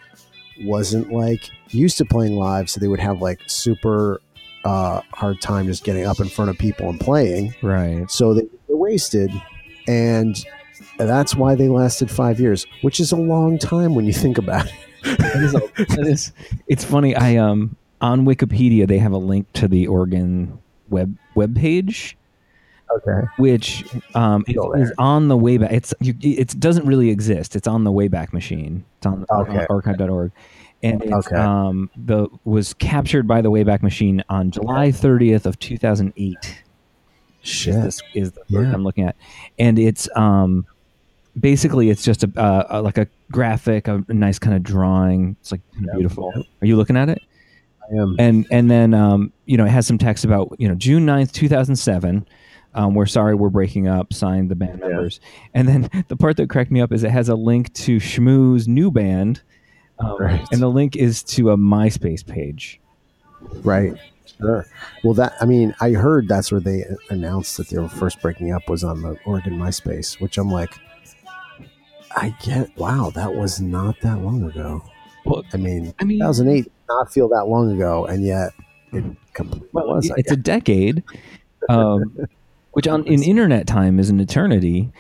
wasn't 0.63 1.12
like 1.12 1.50
used 1.69 1.97
to 2.00 2.06
playing 2.06 2.35
live, 2.35 2.69
so 2.69 2.79
they 2.79 2.88
would 2.88 3.00
have 3.00 3.21
like 3.21 3.39
super 3.47 4.19
uh, 4.65 5.01
hard 5.13 5.39
time 5.41 5.65
just 5.68 5.83
getting 5.83 6.06
up 6.06 6.19
in 6.19 6.27
front 6.29 6.50
of 6.50 6.57
people 6.57 6.89
and 6.89 7.00
playing. 7.00 7.53
Right. 7.62 8.09
So 8.09 8.33
they 8.33 8.44
were 8.68 8.77
wasted, 8.77 9.31
and 9.88 10.35
that's 10.97 11.35
why 11.35 11.56
they 11.56 11.69
lasted 11.69 12.09
five 12.09 12.39
years, 12.39 12.65
which 12.81 13.00
is 13.00 13.12
a 13.12 13.15
long 13.18 13.57
time 13.57 13.94
when 13.95 14.06
you 14.06 14.13
think 14.13 14.38
about 14.38 14.65
it. 14.68 15.18
That 15.19 15.35
is, 15.44 15.53
a- 15.56 15.95
that 15.95 16.07
is- 16.07 16.31
it's 16.68 16.83
funny. 16.83 17.15
I 17.15 17.35
um 17.38 17.75
on 18.01 18.25
Wikipedia 18.25 18.88
they 18.88 18.97
have 18.99 19.11
a 19.11 19.17
link 19.17 19.51
to 19.53 19.67
the 19.67 19.88
Organ 19.88 20.59
web 20.89 21.15
web 21.35 21.55
page, 21.55 22.17
Okay. 22.95 23.27
which 23.38 23.83
um 24.15 24.44
is, 24.47 24.55
is 24.89 24.94
on 24.97 25.27
the 25.27 25.38
Wayback. 25.38 25.71
It's 25.71 25.94
you, 25.99 26.13
it 26.21 26.59
doesn't 26.59 26.85
really 26.85 27.09
exist. 27.09 27.55
It's 27.55 27.67
on 27.67 27.83
the 27.83 27.91
Wayback 27.91 28.33
Machine. 28.33 28.85
It's 28.97 29.05
on, 29.05 29.25
Okay. 29.29 29.59
on 29.59 29.67
archive.org. 29.69 30.31
And 30.83 31.01
it's, 31.03 31.11
Okay. 31.27 31.35
um, 31.35 31.89
the 31.95 32.27
was 32.45 32.73
captured 32.75 33.27
by 33.27 33.41
the 33.41 33.50
Wayback 33.50 33.81
Machine 33.81 34.24
on 34.29 34.51
July 34.51 34.89
30th 34.89 35.45
of 35.48 35.57
2008. 35.60 36.63
Shit. 37.41 37.75
Is, 37.75 37.83
this, 37.83 38.01
is 38.13 38.31
the 38.33 38.41
Yeah. 38.48 38.74
I'm 38.74 38.83
looking 38.83 39.05
at, 39.05 39.15
and 39.57 39.79
it's 39.79 40.07
um, 40.15 40.65
basically 41.39 41.89
it's 41.89 42.03
just 42.03 42.24
a, 42.24 42.31
uh, 42.36 42.67
a 42.69 42.81
like 42.81 42.98
a 42.98 43.07
graphic, 43.31 43.88
a, 43.88 44.03
nice 44.10 44.38
kind 44.38 44.55
of 44.55 44.63
drawing. 44.63 45.36
It's 45.41 45.51
like 45.51 45.62
beautiful. 45.93 46.31
Are 46.62 46.65
you 46.65 46.75
looking 46.75 46.98
at 46.98 47.10
it? 47.10 47.22
I 47.91 47.96
am. 48.01 48.15
and 48.20 48.46
and 48.51 48.70
then 48.72 48.94
um, 48.94 49.32
you 49.46 49.58
know 49.58 49.65
it 49.65 49.70
has 49.70 49.88
some 49.88 49.98
text 49.98 50.25
about 50.25 50.56
you 50.60 50.67
know 50.67 50.75
June 50.75 51.06
9th, 51.06 51.32
2007 51.32 52.27
um, 52.75 52.94
we're 52.94 53.06
sorry 53.06 53.34
we're 53.36 53.50
breaking 53.50 53.88
up 53.88 54.13
signed 54.13 54.50
the 54.51 54.56
band 54.56 54.79
Yeah. 54.82 54.89
members 54.89 55.20
and 55.53 55.67
then 55.67 55.89
the 56.08 56.15
part 56.17 56.38
that 56.38 56.50
cracked 56.50 56.72
me 56.72 56.82
up 56.82 56.91
is 56.91 57.03
it 57.03 57.12
has 57.12 57.29
a 57.29 57.36
link 57.36 57.74
to 57.74 57.98
Shmoo's 57.98 58.67
new 58.67 58.91
band 58.91 59.41
um, 60.00 60.17
Right. 60.20 60.46
and 60.51 60.62
the 60.62 60.67
link 60.67 60.96
is 60.96 61.24
to 61.24 61.51
a 61.51 61.58
MySpace 61.58 62.25
page 62.25 62.79
Right. 63.63 63.94
Sure. 64.39 64.65
Well, 65.03 65.13
that 65.15 65.34
I 65.39 65.46
mean, 65.46 65.74
I 65.79 65.91
heard 65.91 66.27
that's 66.27 66.51
where 66.51 66.60
they 66.62 66.84
announced 67.10 67.56
that 67.58 67.70
they 67.70 67.77
were 67.77 67.88
first 67.88 68.22
breaking 68.22 68.51
up 68.51 68.67
was 68.67 68.84
on 68.84 69.01
the 69.01 69.17
Organ 69.25 69.58
MySpace, 69.58 70.20
which 70.20 70.38
I'm 70.38 70.51
like, 70.51 70.74
I 72.15 72.36
get. 72.41 72.75
Wow, 72.77 73.12
that 73.15 73.34
was 73.36 73.60
not 73.62 74.00
that 74.01 74.20
long 74.20 74.44
ago. 74.44 74.84
well 75.25 75.44
I 75.53 75.58
mean, 75.58 75.94
I 76.00 76.03
mean 76.03 76.20
2008 76.20 76.63
did 76.63 76.72
not 76.89 77.12
feel 77.12 77.27
that 77.29 77.48
long 77.48 77.72
ago, 77.72 78.06
and 78.06 78.24
yet 78.24 78.51
it 78.91 79.03
completely 79.34 79.70
well, 79.74 79.88
was. 79.88 80.12
It's 80.17 80.32
a 80.32 80.38
decade 80.38 81.03
um, 81.70 82.17
which 82.72 82.88
on 82.88 83.06
in 83.06 83.24
internet 83.24 83.67
time 83.67 84.00
is 84.00 84.10
an 84.10 84.20
eternity 84.20 84.91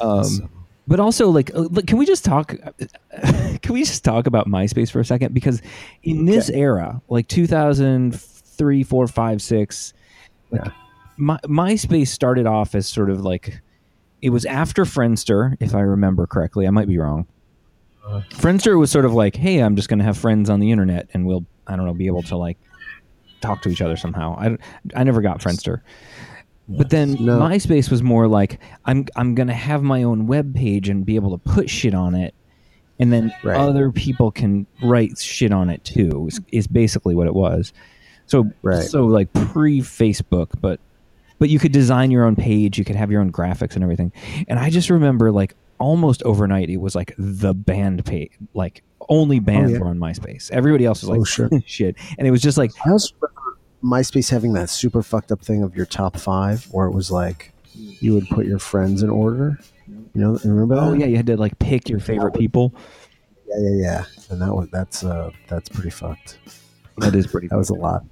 um, 0.00 0.50
but 0.86 1.00
also 1.00 1.28
like 1.28 1.50
uh, 1.54 1.68
can 1.86 1.98
we 1.98 2.06
just 2.06 2.24
talk 2.24 2.54
can 3.62 3.72
we 3.72 3.84
just 3.84 4.04
talk 4.04 4.26
about 4.26 4.46
myspace 4.46 4.90
for 4.90 5.00
a 5.00 5.04
second 5.04 5.34
because 5.34 5.62
in 6.02 6.24
this 6.24 6.50
era 6.50 7.00
like 7.08 7.28
2003 7.28 8.82
4 8.82 9.06
5 9.06 9.42
6 9.42 9.92
like 10.50 10.64
Yeah. 10.64 10.72
my, 11.16 11.38
myspace 11.44 12.08
started 12.08 12.46
off 12.46 12.74
as 12.74 12.86
sort 12.86 13.10
of 13.10 13.20
like 13.20 13.60
it 14.20 14.30
was 14.30 14.44
after 14.44 14.84
friendster 14.84 15.56
if 15.60 15.74
i 15.74 15.80
remember 15.80 16.26
correctly 16.26 16.66
i 16.66 16.70
might 16.70 16.88
be 16.88 16.98
wrong. 16.98 17.26
Friendster 18.30 18.78
was 18.78 18.90
sort 18.90 19.04
of 19.04 19.12
like 19.12 19.36
hey 19.36 19.58
i'm 19.60 19.76
just 19.76 19.88
going 19.88 19.98
to 19.98 20.04
have 20.04 20.16
friends 20.16 20.48
on 20.50 20.60
the 20.60 20.70
internet 20.70 21.08
and 21.14 21.26
we'll 21.26 21.44
i 21.66 21.76
don't 21.76 21.86
know 21.86 21.94
be 21.94 22.06
able 22.06 22.22
to 22.22 22.36
like 22.36 22.58
talk 23.40 23.62
to 23.62 23.68
each 23.68 23.80
other 23.82 23.96
somehow 23.96 24.34
i, 24.38 24.56
I 24.98 25.04
never 25.04 25.20
got 25.20 25.40
friendster 25.40 25.80
but 26.70 26.90
then 26.90 27.16
No. 27.18 27.38
MySpace 27.38 27.90
was 27.90 28.02
more 28.02 28.28
like 28.28 28.60
I'm 28.84 29.06
I'm 29.16 29.34
gonna 29.34 29.54
have 29.54 29.82
my 29.82 30.02
own 30.02 30.26
web 30.26 30.54
page 30.54 30.90
and 30.90 31.06
be 31.06 31.14
able 31.16 31.30
to 31.38 31.38
put 31.50 31.70
shit 31.70 31.94
on 31.94 32.14
it, 32.14 32.34
and 32.98 33.10
then 33.10 33.32
Right. 33.42 33.56
other 33.56 33.90
people 33.90 34.30
can 34.30 34.66
write 34.82 35.16
shit 35.18 35.50
on 35.50 35.70
it 35.70 35.82
too. 35.82 36.26
Is, 36.28 36.40
is 36.52 36.66
basically 36.66 37.14
what 37.14 37.26
it 37.26 37.34
was. 37.34 37.72
So 38.26 38.50
Right. 38.62 38.82
so 38.84 39.06
like 39.06 39.32
pre 39.32 39.80
Facebook, 39.80 40.48
but 40.60 40.78
but 41.38 41.48
you 41.48 41.58
could 41.58 41.72
design 41.72 42.10
your 42.10 42.26
own 42.26 42.36
page. 42.36 42.76
You 42.76 42.84
could 42.84 42.96
have 42.96 43.10
your 43.10 43.22
own 43.22 43.32
graphics 43.32 43.74
and 43.74 43.82
everything. 43.82 44.12
And 44.46 44.58
I 44.58 44.68
just 44.68 44.90
remember 44.90 45.32
like 45.32 45.54
almost 45.78 46.22
overnight, 46.22 46.70
it 46.70 46.78
was 46.78 46.94
like 46.94 47.14
the 47.18 47.54
band 47.54 48.04
page, 48.04 48.32
like 48.54 48.82
only 49.08 49.40
bands 49.40 49.72
yeah. 49.72 49.78
were 49.78 49.86
on 49.86 49.98
MySpace. 49.98 50.50
Everybody 50.50 50.84
else 50.84 51.02
was 51.02 51.10
like 51.10 51.20
Oh, 51.20 51.24
sure. 51.24 51.50
shit, 51.66 51.96
and 52.18 52.26
it 52.26 52.30
was 52.30 52.42
just 52.42 52.58
like 52.58 52.70
I 52.84 52.90
also 52.90 53.14
remember 53.20 53.58
MySpace 53.82 54.30
having 54.30 54.52
that 54.54 54.70
super 54.70 55.02
fucked 55.02 55.32
up 55.32 55.40
thing 55.42 55.62
of 55.62 55.76
your 55.76 55.86
top 55.86 56.16
five, 56.16 56.64
where 56.70 56.86
it 56.86 56.92
was 56.92 57.10
like 57.10 57.52
you 57.74 58.14
would 58.14 58.28
put 58.28 58.46
your 58.46 58.58
friends 58.58 59.02
in 59.02 59.10
order. 59.10 59.58
You 59.86 60.20
know, 60.20 60.38
remember 60.44 60.74
that? 60.74 60.82
oh 60.82 60.92
yeah, 60.92 61.06
you 61.06 61.16
had 61.16 61.26
to 61.26 61.36
like 61.36 61.58
pick 61.58 61.88
your 61.88 62.00
favorite 62.00 62.34
people. 62.34 62.74
yeah, 63.46 63.70
yeah, 63.70 63.82
yeah. 63.82 64.04
And 64.30 64.42
that 64.42 64.54
was 64.54 64.68
that's 64.70 65.04
uh 65.04 65.30
that's 65.48 65.68
pretty 65.68 65.90
fucked. 65.90 66.38
That 66.98 67.14
is 67.14 67.26
pretty. 67.26 67.48
That 67.48 67.56
was 67.56 67.70
a 67.70 67.74
lot. 67.74 68.04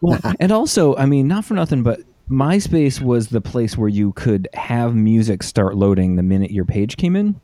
Well, 0.00 0.20
and 0.38 0.52
also, 0.52 0.94
I 0.96 1.06
mean, 1.06 1.26
not 1.26 1.44
for 1.44 1.54
nothing, 1.54 1.82
but 1.82 2.00
MySpace 2.30 3.00
was 3.00 3.28
the 3.28 3.40
place 3.40 3.76
where 3.76 3.88
you 3.88 4.12
could 4.12 4.48
have 4.54 4.94
music 4.94 5.42
start 5.42 5.76
loading 5.76 6.16
the 6.16 6.22
minute 6.22 6.50
your 6.50 6.64
page 6.64 6.96
came 6.96 7.16
in. 7.16 7.40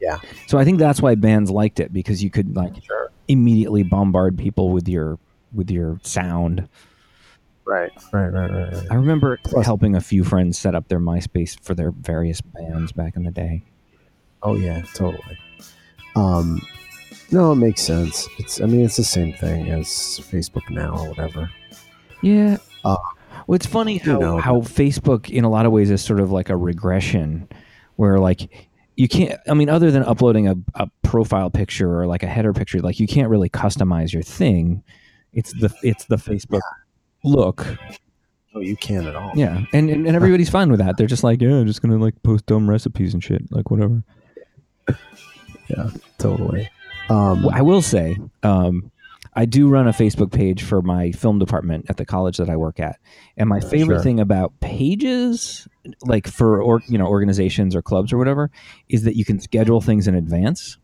Yeah. 0.00 0.18
So 0.48 0.58
I 0.58 0.64
think 0.64 0.78
that's 0.78 1.00
why 1.00 1.14
bands 1.14 1.50
liked 1.50 1.80
it 1.80 1.92
because 1.92 2.22
you 2.22 2.30
could 2.30 2.54
like 2.56 2.74
Sure. 2.84 3.10
immediately 3.28 3.82
bombard 3.82 4.36
people 4.36 4.70
with 4.70 4.88
your 4.88 5.18
with 5.54 5.70
your 5.70 5.98
sound. 6.02 6.68
Right. 7.64 7.92
Right. 8.12 8.28
Right. 8.28 8.50
Right. 8.50 8.72
right. 8.74 8.86
I 8.90 8.94
remember 8.96 9.38
Plus- 9.44 9.64
helping 9.64 9.94
a 9.94 10.00
few 10.00 10.24
friends 10.24 10.58
set 10.58 10.74
up 10.74 10.88
their 10.88 10.98
MySpace 11.00 11.58
for 11.62 11.74
their 11.74 11.92
various 11.92 12.40
bands 12.40 12.90
back 12.92 13.16
in 13.16 13.22
the 13.22 13.30
day. 13.30 13.62
Oh 14.42 14.56
yeah, 14.56 14.82
totally. 14.94 15.38
Um, 16.16 16.60
no, 17.30 17.52
it 17.52 17.56
makes 17.56 17.80
sense. 17.82 18.28
It's 18.38 18.60
I 18.60 18.66
mean 18.66 18.84
it's 18.84 18.96
the 18.96 19.04
same 19.04 19.32
thing 19.34 19.70
as 19.70 19.86
Facebook 19.88 20.68
now 20.68 20.98
or 20.98 21.08
whatever. 21.08 21.50
Yeah. 22.22 22.56
Uh, 22.84 22.96
well, 23.46 23.56
it's 23.56 23.66
funny 23.66 23.98
how, 23.98 24.18
know. 24.18 24.38
how 24.38 24.56
Facebook, 24.60 25.30
in 25.30 25.44
a 25.44 25.50
lot 25.50 25.66
of 25.66 25.72
ways, 25.72 25.90
is 25.90 26.02
sort 26.02 26.20
of 26.20 26.30
like 26.30 26.48
a 26.48 26.56
regression 26.56 27.48
where, 27.96 28.18
like, 28.18 28.48
you 28.96 29.08
can't, 29.08 29.38
I 29.48 29.54
mean, 29.54 29.68
other 29.68 29.90
than 29.90 30.02
uploading 30.02 30.48
a, 30.48 30.56
a 30.74 30.88
profile 31.02 31.50
picture 31.50 31.98
or 31.98 32.06
like 32.06 32.22
a 32.22 32.26
header 32.26 32.52
picture, 32.52 32.80
like, 32.80 33.00
you 33.00 33.06
can't 33.06 33.28
really 33.28 33.48
customize 33.48 34.12
your 34.12 34.22
thing. 34.22 34.82
It's 35.32 35.52
the, 35.60 35.72
it's 35.82 36.04
the 36.06 36.16
Facebook 36.16 36.60
look. 37.24 37.66
Oh, 38.54 38.60
you 38.60 38.76
can't 38.76 39.06
at 39.06 39.16
all. 39.16 39.32
Yeah. 39.34 39.64
And, 39.72 39.88
and, 39.88 40.06
and 40.06 40.14
everybody's 40.14 40.50
fine 40.50 40.70
with 40.70 40.80
that. 40.80 40.98
They're 40.98 41.06
just 41.06 41.24
like, 41.24 41.40
yeah, 41.40 41.54
I'm 41.54 41.66
just 41.66 41.80
going 41.80 41.98
to 41.98 42.02
like 42.02 42.22
post 42.22 42.44
dumb 42.46 42.68
recipes 42.68 43.14
and 43.14 43.24
shit, 43.24 43.50
like, 43.50 43.70
whatever. 43.70 44.02
Yeah, 45.68 45.90
totally. 46.18 46.68
Um, 47.08 47.48
I 47.48 47.62
will 47.62 47.82
say, 47.82 48.18
um, 48.42 48.90
I 49.34 49.46
do 49.46 49.68
run 49.68 49.88
a 49.88 49.92
Facebook 49.92 50.30
page 50.32 50.62
for 50.62 50.82
my 50.82 51.10
film 51.12 51.38
department 51.38 51.86
at 51.88 51.96
the 51.96 52.04
college 52.04 52.36
that 52.36 52.50
I 52.50 52.56
work 52.56 52.78
at, 52.80 52.98
and 53.36 53.48
my 53.48 53.60
favorite 53.60 53.96
Sure. 53.96 54.02
thing 54.02 54.20
about 54.20 54.52
pages, 54.60 55.66
like 56.04 56.26
for 56.28 56.60
or 56.62 56.82
you 56.88 56.98
know 56.98 57.06
organizations 57.06 57.74
or 57.74 57.82
clubs 57.82 58.12
or 58.12 58.18
whatever, 58.18 58.50
is 58.88 59.04
that 59.04 59.16
you 59.16 59.24
can 59.24 59.40
schedule 59.40 59.80
things 59.80 60.06
in 60.06 60.14
advance. 60.14 60.76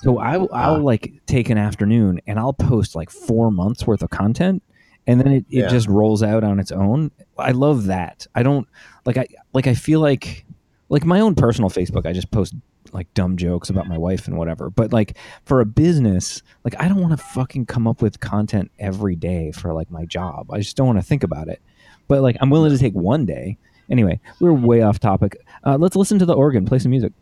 So 0.00 0.18
I, 0.18 0.34
I'll 0.36 0.48
Ah. 0.52 0.76
like 0.76 1.20
take 1.26 1.50
an 1.50 1.58
afternoon 1.58 2.20
and 2.26 2.38
I'll 2.38 2.52
post 2.52 2.94
like 2.94 3.10
four 3.10 3.50
months 3.50 3.86
worth 3.86 4.02
of 4.02 4.10
content, 4.10 4.62
and 5.06 5.20
then 5.20 5.28
it, 5.32 5.44
it 5.50 5.60
Yeah. 5.62 5.68
just 5.68 5.86
rolls 5.88 6.22
out 6.22 6.44
on 6.44 6.58
its 6.58 6.72
own. 6.72 7.10
I 7.38 7.50
love 7.52 7.86
that. 7.86 8.26
I 8.34 8.42
don't 8.42 8.66
like 9.04 9.16
I 9.18 9.26
like 9.52 9.66
I 9.66 9.74
feel 9.74 10.00
like 10.00 10.46
like 10.88 11.04
my 11.04 11.20
own 11.20 11.34
personal 11.34 11.68
Facebook. 11.68 12.06
I 12.06 12.12
just 12.12 12.30
post 12.30 12.54
like 12.92 13.12
dumb 13.14 13.36
jokes 13.36 13.70
about 13.70 13.86
my 13.86 13.98
wife 13.98 14.26
and 14.26 14.36
whatever. 14.36 14.70
But 14.70 14.92
like 14.92 15.16
for 15.44 15.60
a 15.60 15.66
business, 15.66 16.42
like 16.64 16.74
I 16.80 16.88
don't 16.88 17.00
want 17.00 17.12
to 17.12 17.24
fucking 17.24 17.66
come 17.66 17.86
up 17.86 18.02
with 18.02 18.20
content 18.20 18.70
every 18.78 19.16
day 19.16 19.52
for 19.52 19.72
like 19.72 19.90
my 19.90 20.04
job. 20.04 20.50
I 20.52 20.58
just 20.58 20.76
don't 20.76 20.86
want 20.86 20.98
to 20.98 21.04
think 21.04 21.24
about 21.24 21.48
it. 21.48 21.60
But 22.08 22.22
like 22.22 22.36
I'm 22.40 22.50
willing 22.50 22.72
to 22.72 22.78
take 22.78 22.94
one 22.94 23.26
day. 23.26 23.58
Anyway, 23.90 24.20
we're 24.40 24.52
way 24.52 24.82
off 24.82 24.98
topic. 24.98 25.36
Uh, 25.64 25.76
let's 25.78 25.94
listen 25.94 26.18
to 26.18 26.26
the 26.26 26.34
organ. 26.34 26.64
Play 26.64 26.78
some 26.80 26.90
music. 26.90 27.12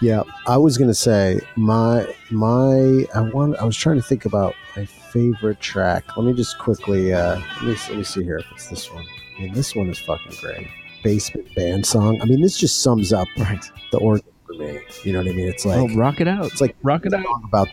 Yeah, 0.00 0.22
I 0.46 0.56
was 0.58 0.78
gonna 0.78 0.94
say 0.94 1.40
my 1.56 2.06
my 2.30 3.04
I 3.14 3.20
want 3.32 3.56
I 3.56 3.64
was 3.64 3.76
trying 3.76 3.96
to 3.96 4.02
think 4.02 4.26
about 4.26 4.54
my 4.76 4.84
favorite 4.84 5.60
track. 5.60 6.16
Let 6.16 6.24
me 6.24 6.34
just 6.34 6.56
quickly 6.58 7.12
uh 7.12 7.40
let 7.56 7.62
me, 7.62 7.76
let 7.88 7.96
me 7.96 8.04
see 8.04 8.22
here 8.22 8.38
if 8.38 8.46
it's 8.52 8.68
this 8.68 8.92
one. 8.92 9.04
I 9.36 9.42
mean 9.42 9.54
this 9.54 9.74
one 9.74 9.88
is 9.88 9.98
fucking 9.98 10.36
great. 10.40 10.68
Basement 11.02 11.54
band 11.54 11.86
song. 11.86 12.18
I 12.20 12.24
mean 12.26 12.40
this 12.40 12.58
just 12.58 12.82
sums 12.82 13.12
up 13.12 13.28
Right. 13.38 13.64
the 13.92 13.98
organ 13.98 14.24
for 14.46 14.54
me. 14.54 14.80
You 15.04 15.12
know 15.12 15.20
what 15.20 15.28
I 15.28 15.32
mean? 15.32 15.48
It's 15.48 15.64
like 15.64 15.78
oh, 15.78 15.94
rock 15.94 16.20
it 16.20 16.28
out. 16.28 16.46
it's 16.46 16.60
like 16.60 16.76
rock 16.82 17.06
it 17.06 17.12
a 17.12 17.16
out. 17.18 17.24
song 17.24 17.42
about 17.46 17.68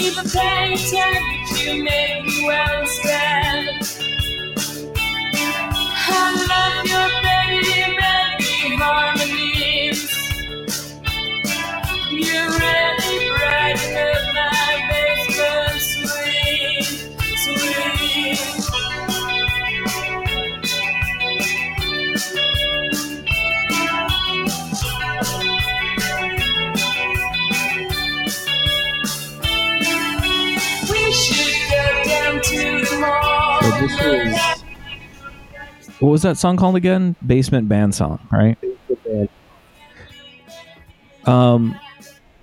If 0.00 0.16
I 0.18 2.07
well 2.48 2.87
is 34.14 34.38
what 36.00 36.10
was 36.10 36.22
that 36.22 36.36
song 36.36 36.56
called 36.56 36.76
again? 36.76 37.16
Basement 37.26 37.68
band 37.68 37.94
song, 37.94 38.26
right? 38.30 38.56
Um, 41.24 41.78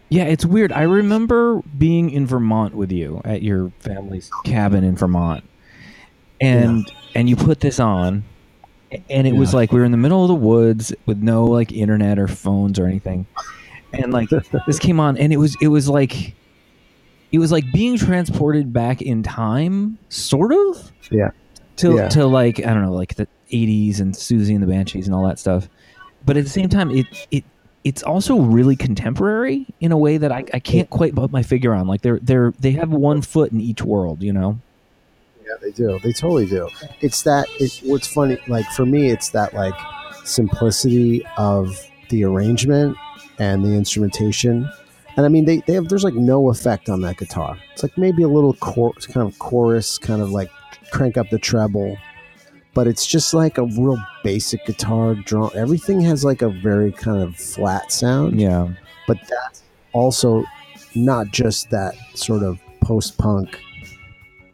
yeah, 0.09 0.25
it's 0.25 0.45
weird. 0.45 0.71
I 0.71 0.83
remember 0.83 1.61
being 1.77 2.09
in 2.09 2.27
Vermont 2.27 2.75
with 2.75 2.91
you 2.91 3.21
at 3.25 3.41
your 3.41 3.71
family's 3.79 4.29
cabin 4.43 4.83
in 4.83 4.95
Vermont, 4.95 5.43
and 6.39 6.89
and 7.15 7.29
you 7.29 7.35
put 7.35 7.61
this 7.61 7.79
on, 7.79 8.23
and 9.09 9.25
it 9.25 9.33
was 9.33 9.53
like 9.53 9.71
we 9.71 9.79
were 9.79 9.85
in 9.85 9.91
the 9.91 9.97
middle 9.97 10.21
of 10.21 10.27
the 10.27 10.35
woods 10.35 10.93
with 11.05 11.17
no 11.23 11.45
like 11.45 11.71
internet 11.71 12.19
or 12.19 12.27
phones 12.27 12.77
or 12.77 12.85
anything, 12.85 13.25
and 13.93 14.13
like 14.13 14.29
this 14.67 14.79
came 14.79 14.99
on, 14.99 15.17
and 15.17 15.33
it 15.33 15.37
was 15.37 15.57
it 15.61 15.69
was 15.69 15.89
like 15.89 16.35
it 17.31 17.39
was 17.39 17.51
like 17.51 17.65
being 17.73 17.97
transported 17.97 18.71
back 18.71 19.01
in 19.01 19.23
time, 19.23 19.97
sort 20.09 20.53
of. 20.53 20.91
Yeah. 21.09 21.31
To 21.77 21.95
Yeah. 21.95 22.09
to 22.09 22.25
like 22.25 22.59
I 22.59 22.73
don't 22.73 22.83
know, 22.83 22.93
like 22.93 23.15
the 23.15 23.27
'80s 23.51 23.99
and 23.99 24.13
Siouxsie 24.13 24.53
and 24.53 24.63
the 24.63 24.67
Banshees 24.67 25.05
and 25.07 25.15
all 25.15 25.25
that 25.27 25.39
stuff, 25.39 25.67
but 26.25 26.37
at 26.37 26.43
the 26.43 26.49
same 26.49 26.69
time, 26.69 26.89
it 26.91 27.05
it 27.31 27.43
it's 27.83 28.01
also 28.01 28.39
really 28.39 28.75
contemporary 28.75 29.67
in 29.79 29.91
a 29.91 29.97
way 29.97 30.17
that 30.17 30.31
I, 30.31 30.43
I 30.53 30.59
can't 30.59 30.89
quite 30.89 31.13
put 31.13 31.31
my 31.31 31.43
figure 31.43 31.73
on. 31.73 31.85
Like 31.87 32.01
they're 32.01 32.19
they're 32.21 32.53
they 32.59 32.71
have 32.71 32.91
one 32.91 33.21
foot 33.21 33.51
in 33.51 33.59
each 33.61 33.81
world, 33.83 34.23
you 34.23 34.33
know. 34.33 34.57
Yeah, 35.45 35.53
they 35.61 35.71
do. 35.71 35.99
They 35.99 36.11
totally 36.11 36.47
do. 36.47 36.69
It's 37.01 37.21
that. 37.23 37.45
It, 37.59 37.79
what's 37.83 38.07
funny, 38.07 38.39
like 38.47 38.65
for 38.71 38.85
me, 38.85 39.09
it's 39.11 39.29
that 39.29 39.53
like 39.53 39.75
simplicity 40.23 41.23
of 41.37 41.79
the 42.09 42.23
arrangement 42.23 42.97
and 43.39 43.63
the 43.63 43.69
instrumentation. 43.73 44.69
And 45.17 45.25
I 45.25 45.29
mean, 45.29 45.45
they, 45.45 45.57
they 45.67 45.73
have 45.73 45.87
there's 45.87 46.03
like 46.03 46.13
no 46.15 46.49
effect 46.49 46.89
on 46.89 47.01
that 47.01 47.17
guitar. 47.17 47.57
It's 47.73 47.83
like 47.83 47.97
maybe 47.97 48.23
a 48.23 48.27
little 48.27 48.53
chor- 48.55 48.93
kind 48.93 49.27
of 49.27 49.37
chorus, 49.39 49.97
kind 49.97 50.21
of 50.21 50.31
like 50.31 50.49
crank 50.95 51.17
up 51.17 51.29
the 51.29 51.37
treble, 51.39 51.97
but 52.73 52.87
it's 52.87 53.05
just 53.05 53.33
like 53.33 53.57
a 53.57 53.63
real 53.65 53.97
basic 54.23 54.65
guitar 54.65 55.15
drum. 55.15 55.49
Everything 55.55 55.99
has 56.01 56.23
like 56.23 56.41
a 56.41 56.49
very 56.49 56.91
kind 56.91 57.21
of 57.21 57.35
flat 57.35 57.91
sound 57.91 58.39
Yeah. 58.39 58.69
but 59.07 59.17
that's 59.29 59.63
also 59.93 60.43
not 60.95 61.27
just 61.31 61.69
that 61.71 61.93
sort 62.13 62.43
of 62.43 62.59
post 62.81 63.17
punk 63.17 63.59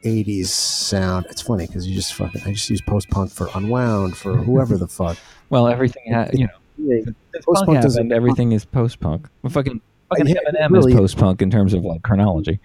80s 0.04 0.48
sound. 0.48 1.28
It's 1.30 1.42
funny 1.42 1.68
because 1.68 1.88
you 1.88 1.94
just 1.96 2.14
fucking, 2.16 2.42
I 2.46 2.54
just 2.54 2.70
use 2.70 2.82
post 2.82 3.10
punk 3.10 3.32
for 3.32 3.48
unwound, 3.54 4.18
for 4.18 4.36
whoever 4.48 4.78
the 4.78 4.88
fuck. 4.88 5.18
Well, 5.50 5.68
everything 5.68 6.12
ha- 6.14 6.28
you 6.34 6.48
know. 6.48 7.14
Post-punk 7.46 7.66
punk 7.68 7.82
doesn't- 7.82 8.12
everything 8.12 8.52
is 8.54 8.66
post 8.66 9.00
punk. 9.00 9.28
Well, 9.44 9.52
fucking 9.52 9.80
fucking 10.10 10.28
Yeah, 10.28 10.36
Eminem 10.50 10.72
really 10.72 10.92
is 10.94 10.96
is. 10.96 11.00
post 11.00 11.18
punk 11.18 11.42
in 11.44 11.52
terms 11.52 11.74
of 11.76 11.84
like 11.86 12.02
chronology 12.02 12.60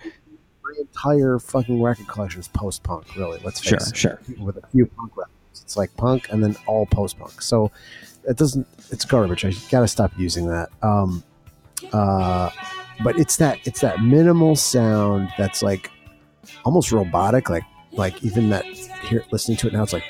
my 0.67 0.81
entire 0.81 1.39
fucking 1.39 1.83
record 1.83 2.09
collection 2.09 2.41
is 2.41 2.49
post 2.49 2.83
punk. 2.83 3.15
Really, 3.17 3.39
let's 3.45 3.61
face 3.61 3.93
sure, 3.95 4.19
it. 4.19 4.27
sure. 4.29 4.45
With 4.45 4.57
a 4.57 4.67
few 4.69 4.87
punk 4.87 5.17
records, 5.17 5.63
it's 5.63 5.77
like 5.77 5.97
punk 5.97 6.29
and 6.31 6.43
then 6.43 6.57
all 6.67 6.87
post 6.87 7.19
punk. 7.19 7.41
So 7.43 7.71
it 8.29 8.37
doesn't. 8.37 8.67
It's 8.91 9.05
garbage. 9.05 9.45
I 9.45 9.53
gotta 9.71 9.89
stop 9.89 10.13
using 10.19 10.47
that. 10.49 10.71
Um, 10.83 11.23
uh, 11.93 12.51
but 13.03 13.19
it's 13.19 13.37
that 13.37 13.59
it's 13.65 13.81
that 13.81 14.01
minimal 14.01 14.57
sound 14.57 15.31
that's 15.39 15.63
like 15.63 15.91
almost 16.65 16.93
robotic. 16.93 17.51
Like 17.51 17.65
like 17.93 18.23
even 18.25 18.51
that 18.51 18.65
here 18.65 19.25
listening 19.31 19.57
to 19.59 19.69
it 19.69 19.73
now, 19.73 19.83
it's 19.83 19.93
like 19.93 20.05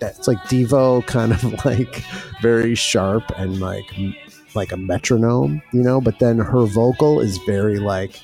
it's 0.00 0.28
like 0.28 0.38
Devo 0.44 1.06
kind 1.06 1.32
of 1.32 1.64
like 1.64 2.04
very 2.40 2.74
sharp 2.74 3.30
and 3.36 3.60
like 3.60 3.90
like 4.54 4.72
a 4.72 4.76
metronome, 4.76 5.62
you 5.72 5.82
know. 5.82 6.00
But 6.00 6.18
then 6.18 6.38
her 6.38 6.66
vocal 6.66 7.20
is 7.20 7.38
very 7.38 7.78
like 7.78 8.20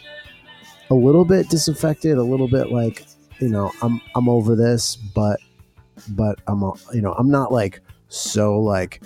a 0.90 0.94
little 0.94 1.24
bit 1.24 1.48
disaffected, 1.48 2.18
a 2.18 2.22
little 2.22 2.48
bit 2.48 2.70
like 2.70 3.06
you 3.40 3.48
know 3.48 3.70
I'm 3.82 4.00
I'm 4.14 4.28
over 4.28 4.54
this, 4.56 4.96
but 4.96 5.40
but 6.10 6.38
I'm 6.46 6.62
you 6.92 7.00
know 7.00 7.12
I'm 7.12 7.30
not 7.30 7.52
like 7.52 7.80
so 8.08 8.58
like 8.58 9.02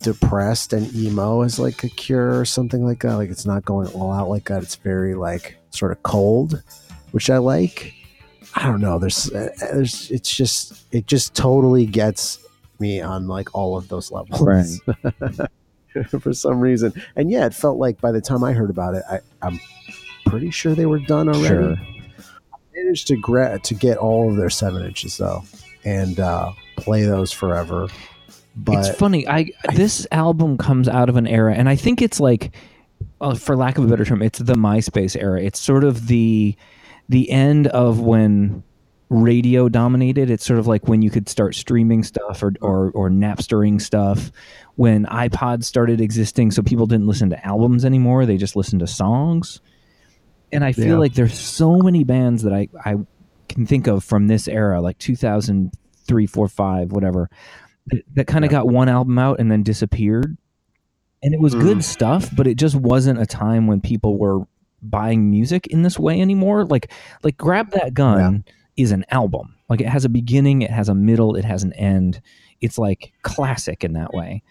depressed 0.00 0.72
and 0.72 0.92
emo 0.94 1.42
as 1.42 1.58
like 1.58 1.84
a 1.84 1.88
cure 1.88 2.38
or 2.38 2.44
something 2.44 2.84
like 2.84 3.00
that. 3.00 3.16
Like 3.16 3.30
it's 3.30 3.46
not 3.46 3.64
going 3.64 3.88
all 3.88 4.12
out 4.12 4.28
like 4.28 4.46
that. 4.48 4.62
It's 4.62 4.76
very 4.76 5.14
like 5.14 5.56
sort 5.70 5.92
of 5.92 6.02
cold, 6.02 6.62
which 7.12 7.30
I 7.30 7.38
like. 7.38 7.94
I 8.54 8.66
don't 8.66 8.80
know. 8.80 8.98
There's 8.98 9.30
uh, 9.32 9.50
there's 9.72 10.10
it's 10.10 10.34
just 10.34 10.84
it 10.92 11.06
just 11.06 11.34
totally 11.34 11.86
gets 11.86 12.44
me 12.80 13.00
on 13.00 13.28
like 13.28 13.54
all 13.54 13.76
of 13.76 13.88
those 13.88 14.10
levels 14.10 14.40
Right. 14.40 15.40
for 16.20 16.32
some 16.32 16.60
reason. 16.60 16.92
And 17.16 17.30
yeah, 17.30 17.46
it 17.46 17.54
felt 17.54 17.78
like 17.78 18.00
by 18.00 18.12
the 18.12 18.20
time 18.20 18.44
I 18.44 18.52
heard 18.52 18.70
about 18.70 18.94
it, 18.94 19.02
I, 19.10 19.20
I'm 19.42 19.60
pretty 20.26 20.50
sure 20.50 20.74
they 20.74 20.86
were 20.86 20.98
done 20.98 21.28
already. 21.28 21.46
Sure. 21.46 21.76
managed 22.74 23.08
to 23.08 23.16
gra- 23.16 23.58
to 23.60 23.74
get 23.74 23.98
all 23.98 24.30
of 24.30 24.36
their 24.36 24.50
seven 24.50 24.84
inches 24.84 25.16
though, 25.16 25.44
and 25.84 26.18
uh, 26.20 26.52
play 26.76 27.02
those 27.02 27.32
forever. 27.32 27.88
But 28.56 28.86
it's 28.86 28.96
funny. 28.96 29.26
I 29.28 29.50
this 29.74 30.06
album 30.12 30.58
comes 30.58 30.88
out 30.88 31.08
of 31.08 31.16
an 31.16 31.26
era, 31.26 31.54
and 31.54 31.68
I 31.68 31.76
think 31.76 32.02
it's 32.02 32.20
like, 32.20 32.54
uh, 33.20 33.34
for 33.34 33.56
lack 33.56 33.78
of 33.78 33.84
a 33.84 33.86
better 33.86 34.04
term, 34.04 34.22
it's 34.22 34.38
the 34.38 34.54
MySpace 34.54 35.20
era. 35.20 35.40
It's 35.40 35.60
sort 35.60 35.84
of 35.84 36.08
the 36.08 36.56
the 37.08 37.30
end 37.30 37.66
of 37.68 38.00
when 38.00 38.62
radio 39.10 39.68
dominated. 39.68 40.30
It's 40.30 40.44
sort 40.46 40.58
of 40.58 40.66
like 40.66 40.88
when 40.88 41.02
you 41.02 41.10
could 41.10 41.28
start 41.28 41.54
streaming 41.54 42.02
stuff 42.02 42.42
or 42.42 42.52
or, 42.62 42.90
or 42.92 43.10
Napstering 43.10 43.80
stuff. 43.80 44.30
When 44.76 45.04
iPods 45.06 45.64
started 45.64 46.00
existing, 46.00 46.52
so 46.52 46.62
people 46.62 46.86
didn't 46.86 47.06
listen 47.06 47.28
to 47.30 47.46
albums 47.46 47.84
anymore; 47.84 48.24
they 48.24 48.38
just 48.38 48.56
listened 48.56 48.80
to 48.80 48.86
songs. 48.86 49.60
And 50.52 50.64
I 50.64 50.72
feel 50.72 50.86
Yeah. 50.86 50.96
like 50.98 51.14
there's 51.14 51.38
so 51.38 51.76
many 51.78 52.02
bands 52.04 52.42
that 52.44 52.52
I 52.54 52.68
I 52.84 52.96
can 53.48 53.66
think 53.66 53.86
of 53.88 54.02
from 54.04 54.28
this 54.28 54.48
era, 54.48 54.80
like 54.80 54.96
2003, 54.98 56.26
4, 56.26 56.48
5, 56.48 56.92
whatever, 56.92 57.28
that, 57.88 58.02
that 58.14 58.26
kind 58.26 58.44
of 58.44 58.50
got 58.50 58.68
one 58.68 58.88
album 58.88 59.18
out 59.18 59.40
and 59.40 59.50
then 59.50 59.62
disappeared. 59.62 60.36
And 61.22 61.34
it 61.34 61.40
was 61.40 61.54
Mm. 61.54 61.60
good 61.60 61.84
stuff, 61.84 62.30
but 62.34 62.46
it 62.46 62.56
just 62.56 62.74
wasn't 62.76 63.20
a 63.20 63.26
time 63.26 63.66
when 63.66 63.80
people 63.80 64.16
were 64.18 64.44
buying 64.82 65.30
music 65.30 65.66
in 65.66 65.82
this 65.82 65.98
way 65.98 66.20
anymore. 66.20 66.64
Like 66.64 66.90
like 67.22 67.36
Grab 67.36 67.70
That 67.72 67.92
Gun 67.92 68.44
is 68.80 68.92
an 68.92 69.04
album. 69.10 69.56
Like 69.68 69.80
it 69.80 69.88
has 69.88 70.04
a 70.04 70.08
beginning, 70.08 70.62
it 70.62 70.70
has 70.70 70.88
a 70.88 70.94
middle, 70.94 71.36
it 71.36 71.44
has 71.44 71.62
an 71.62 71.72
end. 71.74 72.20
It's 72.60 72.78
like 72.78 73.12
classic 73.22 73.84
in 73.84 73.94
that 73.94 74.12
way. 74.12 74.42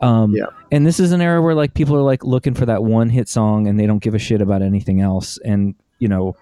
Um, 0.00 0.34
Yeah. 0.34 0.46
And 0.70 0.86
this 0.86 1.00
is 1.00 1.12
an 1.12 1.20
era 1.20 1.40
where 1.40 1.54
like 1.54 1.74
people 1.74 1.96
are 1.96 2.02
like 2.02 2.24
looking 2.24 2.54
for 2.54 2.66
that 2.66 2.84
one 2.84 3.08
hit 3.08 3.28
song 3.28 3.66
and 3.66 3.78
they 3.78 3.86
don't 3.86 4.02
give 4.02 4.14
a 4.14 4.18
shit 4.18 4.40
about 4.40 4.62
anything 4.62 5.00
else. 5.00 5.38
And 5.44 5.74
you 5.98 6.08
know, 6.08 6.36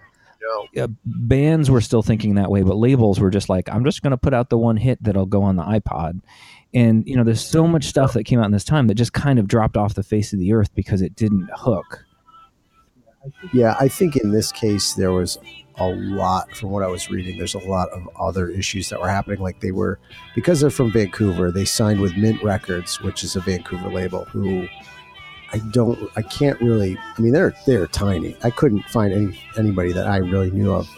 uh, 0.79 0.89
bands 1.05 1.71
were 1.71 1.81
still 1.81 2.03
thinking 2.03 2.35
that 2.35 2.51
way, 2.51 2.62
but 2.62 2.77
labels 2.77 3.21
were 3.21 3.31
just 3.31 3.49
like, 3.49 3.69
I'm 3.69 3.85
just 3.85 4.03
going 4.03 4.11
to 4.11 4.17
put 4.17 4.35
out 4.35 4.51
the 4.51 4.59
one 4.59 4.77
hit 4.77 5.03
that'll 5.03 5.27
go 5.27 5.43
on 5.43 5.57
the 5.57 5.62
iPod. 5.62 6.21
And 6.75 7.07
you 7.07 7.17
know, 7.17 7.25
there's 7.25 7.47
so 7.47 7.67
much 7.67 7.85
stuff 7.85 8.15
that 8.15 8.25
came 8.25 8.41
out 8.41 8.47
in 8.47 8.53
this 8.53 8.65
time 8.65 8.87
that 8.87 8.95
just 8.95 9.12
kind 9.12 9.39
of 9.39 9.47
dropped 9.47 9.77
off 9.77 9.95
the 9.95 10.03
face 10.03 10.33
of 10.33 10.39
the 10.39 10.53
earth 10.53 10.75
because 10.75 11.03
it 11.03 11.15
didn't 11.15 11.49
hook. 11.54 12.04
yeah, 13.52 13.76
I 13.78 13.89
think 13.89 14.17
in 14.17 14.30
this 14.30 14.50
case 14.50 14.95
there 14.95 15.13
was 15.13 15.39
a 15.76 15.89
lot 15.89 16.54
from 16.56 16.71
what 16.71 16.82
I 16.82 16.89
was 16.89 17.11
reading. 17.11 17.39
There's 17.39 17.54
a 17.54 17.58
lot 17.58 17.89
of 17.91 18.08
other 18.19 18.49
issues 18.49 18.89
that 18.91 19.00
were 19.00 19.08
happening. 19.08 19.41
Like 19.41 19.61
they 19.61 19.73
were 19.73 19.99
because 20.35 20.61
they're 20.61 20.71
from 20.71 20.93
Vancouver, 20.93 21.50
they 21.50 21.65
signed 21.65 22.00
with 22.00 22.17
Mint 22.17 22.43
Records, 22.43 23.00
which 23.00 23.25
is 23.25 23.37
a 23.37 23.41
Vancouver 23.41 23.91
label. 23.91 24.25
Who 24.26 24.69
I 25.52 25.58
don't, 25.71 26.11
I 26.17 26.23
can't 26.23 26.61
really. 26.61 26.97
I 26.99 27.21
mean, 27.21 27.32
they're 27.32 27.54
they're 27.67 27.87
tiny. 27.87 28.37
I 28.43 28.50
couldn't 28.50 28.85
find 28.85 29.13
any 29.13 29.41
anybody 29.58 29.93
that 29.93 30.06
I 30.06 30.17
really 30.19 30.50
knew 30.50 30.73
of 30.73 30.89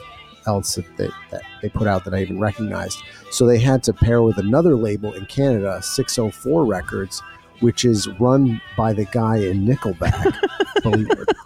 else 0.47 0.75
that 0.75 0.97
they, 0.97 1.09
that 1.31 1.43
they 1.63 1.69
put 1.69 1.87
out 1.87 2.05
that 2.05 2.15
I 2.15 2.21
even 2.21 2.39
recognized. 2.39 2.99
So 3.31 3.47
they 3.47 3.59
had 3.59 3.83
to 3.85 3.93
pair 3.93 4.23
with 4.23 4.39
another 4.39 4.77
label 4.77 5.13
in 5.13 5.27
Canada, 5.27 5.81
604 5.83 6.65
Records, 6.65 7.23
which 7.61 7.85
is 7.85 8.09
run 8.21 8.61
by 8.77 8.93
the 8.93 9.07
guy 9.07 9.39
in 9.39 9.67
Nickelback. 9.67 10.37
believe 10.83 11.11
it. 11.11 11.37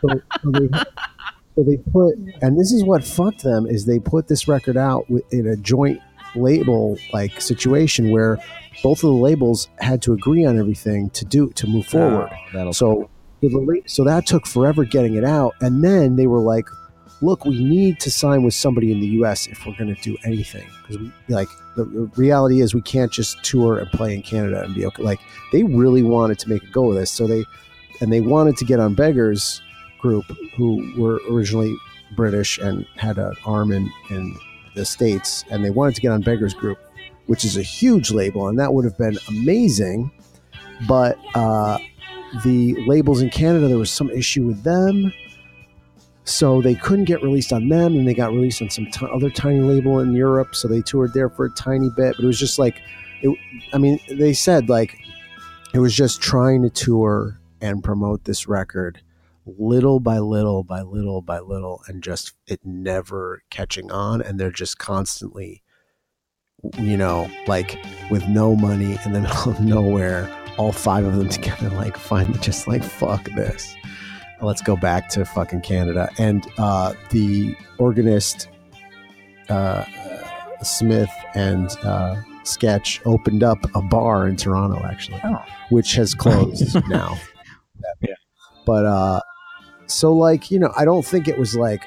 So, 0.00 0.20
so 0.42 0.50
they, 0.50 0.68
so 1.54 1.62
they 1.62 1.76
put, 1.76 2.16
and 2.42 2.58
this 2.58 2.72
is 2.72 2.82
what 2.84 3.04
fucked 3.04 3.44
them 3.44 3.66
is 3.66 3.86
they 3.86 4.00
put 4.00 4.28
this 4.28 4.48
record 4.48 4.76
out 4.76 5.06
in 5.30 5.46
a 5.46 5.56
joint 5.56 6.00
label 6.34 6.98
like 7.12 7.40
situation 7.40 8.10
where 8.10 8.38
both 8.82 8.98
of 8.98 9.08
the 9.10 9.16
labels 9.16 9.68
had 9.78 10.02
to 10.02 10.12
agree 10.12 10.44
on 10.44 10.58
everything 10.58 11.10
to 11.10 11.24
do 11.24 11.50
to 11.50 11.66
move 11.66 11.84
ah, 11.88 11.90
forward. 11.90 12.30
that'll 12.52 12.72
So, 12.72 13.08
so, 13.40 13.48
the 13.48 13.82
so 13.86 14.04
that 14.04 14.26
took 14.26 14.46
forever 14.46 14.84
getting 14.84 15.14
it 15.14 15.24
out, 15.24 15.54
and 15.60 15.84
then 15.84 16.16
they 16.16 16.26
were 16.26 16.40
like, 16.40 16.66
"Look, 17.20 17.44
we 17.44 17.62
need 17.62 18.00
to 18.00 18.10
sign 18.10 18.42
with 18.42 18.54
somebody 18.54 18.90
in 18.90 19.00
the 19.00 19.06
U.S. 19.18 19.46
if 19.46 19.64
we're 19.64 19.76
going 19.76 19.94
to 19.94 20.00
do 20.00 20.16
anything 20.24 20.66
because 20.80 20.98
we 20.98 21.12
like 21.28 21.48
the, 21.76 21.84
the 21.84 22.10
reality 22.16 22.62
is 22.62 22.74
we 22.74 22.82
can't 22.82 23.12
just 23.12 23.42
tour 23.44 23.78
and 23.78 23.90
play 23.90 24.14
in 24.14 24.22
Canada 24.22 24.64
and 24.64 24.74
be 24.74 24.86
okay." 24.86 25.02
Like 25.02 25.20
they 25.52 25.62
really 25.62 26.02
wanted 26.02 26.38
to 26.40 26.48
make 26.48 26.62
a 26.64 26.70
go 26.70 26.90
of 26.90 26.96
this, 26.96 27.10
so 27.10 27.26
they 27.26 27.44
and 28.00 28.12
they 28.12 28.20
wanted 28.20 28.56
to 28.56 28.64
get 28.64 28.80
on 28.80 28.94
Beggars 28.94 29.62
Group, 30.04 30.26
who 30.56 30.70
were 31.00 31.18
originally 31.30 31.74
British 32.14 32.58
and 32.58 32.86
had 32.96 33.16
an 33.18 33.34
arm 33.46 33.72
in 33.72 33.84
in 34.10 34.36
the 34.76 34.84
states, 34.84 35.44
and 35.50 35.64
they 35.64 35.70
wanted 35.70 35.94
to 35.96 36.00
get 36.04 36.12
on 36.12 36.20
Beggars 36.20 36.54
Group, 36.54 36.78
which 37.30 37.44
is 37.44 37.56
a 37.56 37.62
huge 37.62 38.10
label, 38.10 38.48
and 38.48 38.58
that 38.58 38.70
would 38.74 38.84
have 38.84 38.98
been 38.98 39.18
amazing, 39.28 40.10
but. 40.86 41.16
uh 41.34 41.78
the 42.42 42.74
labels 42.88 43.22
in 43.22 43.30
Canada, 43.30 43.68
there 43.68 43.78
was 43.78 43.92
some 43.92 44.10
issue 44.10 44.44
with 44.44 44.64
them. 44.64 45.12
So 46.24 46.60
they 46.62 46.74
couldn't 46.74 47.04
get 47.04 47.22
released 47.22 47.52
on 47.52 47.68
them, 47.68 47.94
and 47.96 48.08
they 48.08 48.14
got 48.14 48.32
released 48.32 48.62
on 48.62 48.70
some 48.70 48.86
t- 48.90 49.06
other 49.12 49.30
tiny 49.30 49.60
label 49.60 50.00
in 50.00 50.14
Europe. 50.14 50.56
So 50.56 50.66
they 50.68 50.80
toured 50.80 51.12
there 51.12 51.28
for 51.28 51.44
a 51.44 51.50
tiny 51.50 51.90
bit, 51.96 52.16
but 52.16 52.24
it 52.24 52.26
was 52.26 52.40
just 52.40 52.58
like, 52.58 52.80
it, 53.22 53.38
I 53.72 53.78
mean, 53.78 54.00
they 54.08 54.32
said 54.32 54.68
like 54.68 54.98
it 55.74 55.78
was 55.78 55.94
just 55.94 56.20
trying 56.20 56.62
to 56.62 56.70
tour 56.70 57.38
and 57.60 57.84
promote 57.84 58.24
this 58.24 58.48
record 58.48 59.00
little 59.46 60.00
by 60.00 60.18
little 60.18 60.62
by 60.64 60.82
little 60.82 61.20
by 61.22 61.38
little, 61.40 61.82
and 61.86 62.02
just 62.02 62.32
it 62.46 62.60
never 62.64 63.42
catching 63.50 63.90
on, 63.90 64.20
and 64.22 64.38
they're 64.38 64.50
just 64.50 64.78
constantly, 64.78 65.62
you 66.78 66.96
know, 66.96 67.30
like 67.46 67.78
with 68.10 68.26
no 68.28 68.54
money 68.56 68.98
in 69.04 69.12
the 69.12 69.20
middle 69.22 69.50
of 69.52 69.60
nowhere 69.60 70.30
all 70.56 70.72
five 70.72 71.04
of 71.04 71.16
them 71.16 71.28
together, 71.40 71.68
like 71.70 71.96
finally 71.96 72.38
just 72.40 72.66
like 72.68 72.82
fuck 72.84 73.24
this. 73.36 73.74
Let's 74.40 74.62
go 74.62 74.76
back 74.76 75.08
to 75.10 75.24
fucking 75.24 75.62
Canada. 75.62 76.10
And 76.18 76.46
uh, 76.58 76.92
the 77.10 77.56
organist 77.78 78.48
uh, 79.48 79.84
Smith 80.62 81.10
and 81.34 81.70
uh, 81.82 82.20
Sketch 82.42 83.00
opened 83.06 83.42
up 83.42 83.58
a 83.74 83.80
bar 83.80 84.26
in 84.28 84.36
Toronto, 84.36 84.82
actually, 84.84 85.20
Oh. 85.24 85.42
which 85.70 85.92
has 85.94 86.14
closed 86.14 86.74
now. 86.88 87.16
Yeah. 88.02 88.14
But 88.66 88.84
uh, 88.84 89.20
so 89.86 90.12
like 90.12 90.50
you 90.50 90.58
know, 90.58 90.72
I 90.76 90.84
don't 90.84 91.04
think 91.04 91.28
it 91.28 91.38
was 91.38 91.56
like 91.56 91.84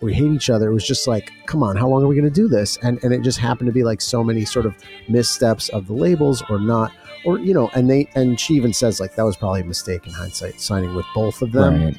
we 0.00 0.14
hate 0.14 0.30
each 0.30 0.48
other. 0.48 0.70
It 0.70 0.74
was 0.74 0.86
just 0.86 1.08
like, 1.08 1.32
come 1.46 1.62
on, 1.62 1.76
how 1.76 1.88
long 1.88 2.04
are 2.04 2.06
we 2.06 2.14
going 2.14 2.28
to 2.28 2.30
do 2.34 2.48
this? 2.48 2.78
And 2.82 3.02
and 3.02 3.12
it 3.12 3.22
just 3.22 3.38
happened 3.38 3.66
to 3.66 3.72
be 3.72 3.82
like 3.82 4.00
so 4.00 4.22
many 4.22 4.44
sort 4.44 4.66
of 4.66 4.74
missteps 5.08 5.68
of 5.70 5.86
the 5.86 5.94
labels 5.94 6.42
or 6.48 6.60
not 6.60 6.92
or 7.24 7.38
you 7.38 7.54
know 7.54 7.70
and 7.74 7.90
they 7.90 8.08
and 8.14 8.38
she 8.38 8.54
even 8.54 8.72
says 8.72 9.00
like 9.00 9.14
that 9.16 9.24
was 9.24 9.36
probably 9.36 9.60
a 9.60 9.64
mistake 9.64 10.06
in 10.06 10.12
hindsight 10.12 10.60
signing 10.60 10.94
with 10.94 11.06
both 11.14 11.42
of 11.42 11.52
them 11.52 11.84
Right. 11.84 11.98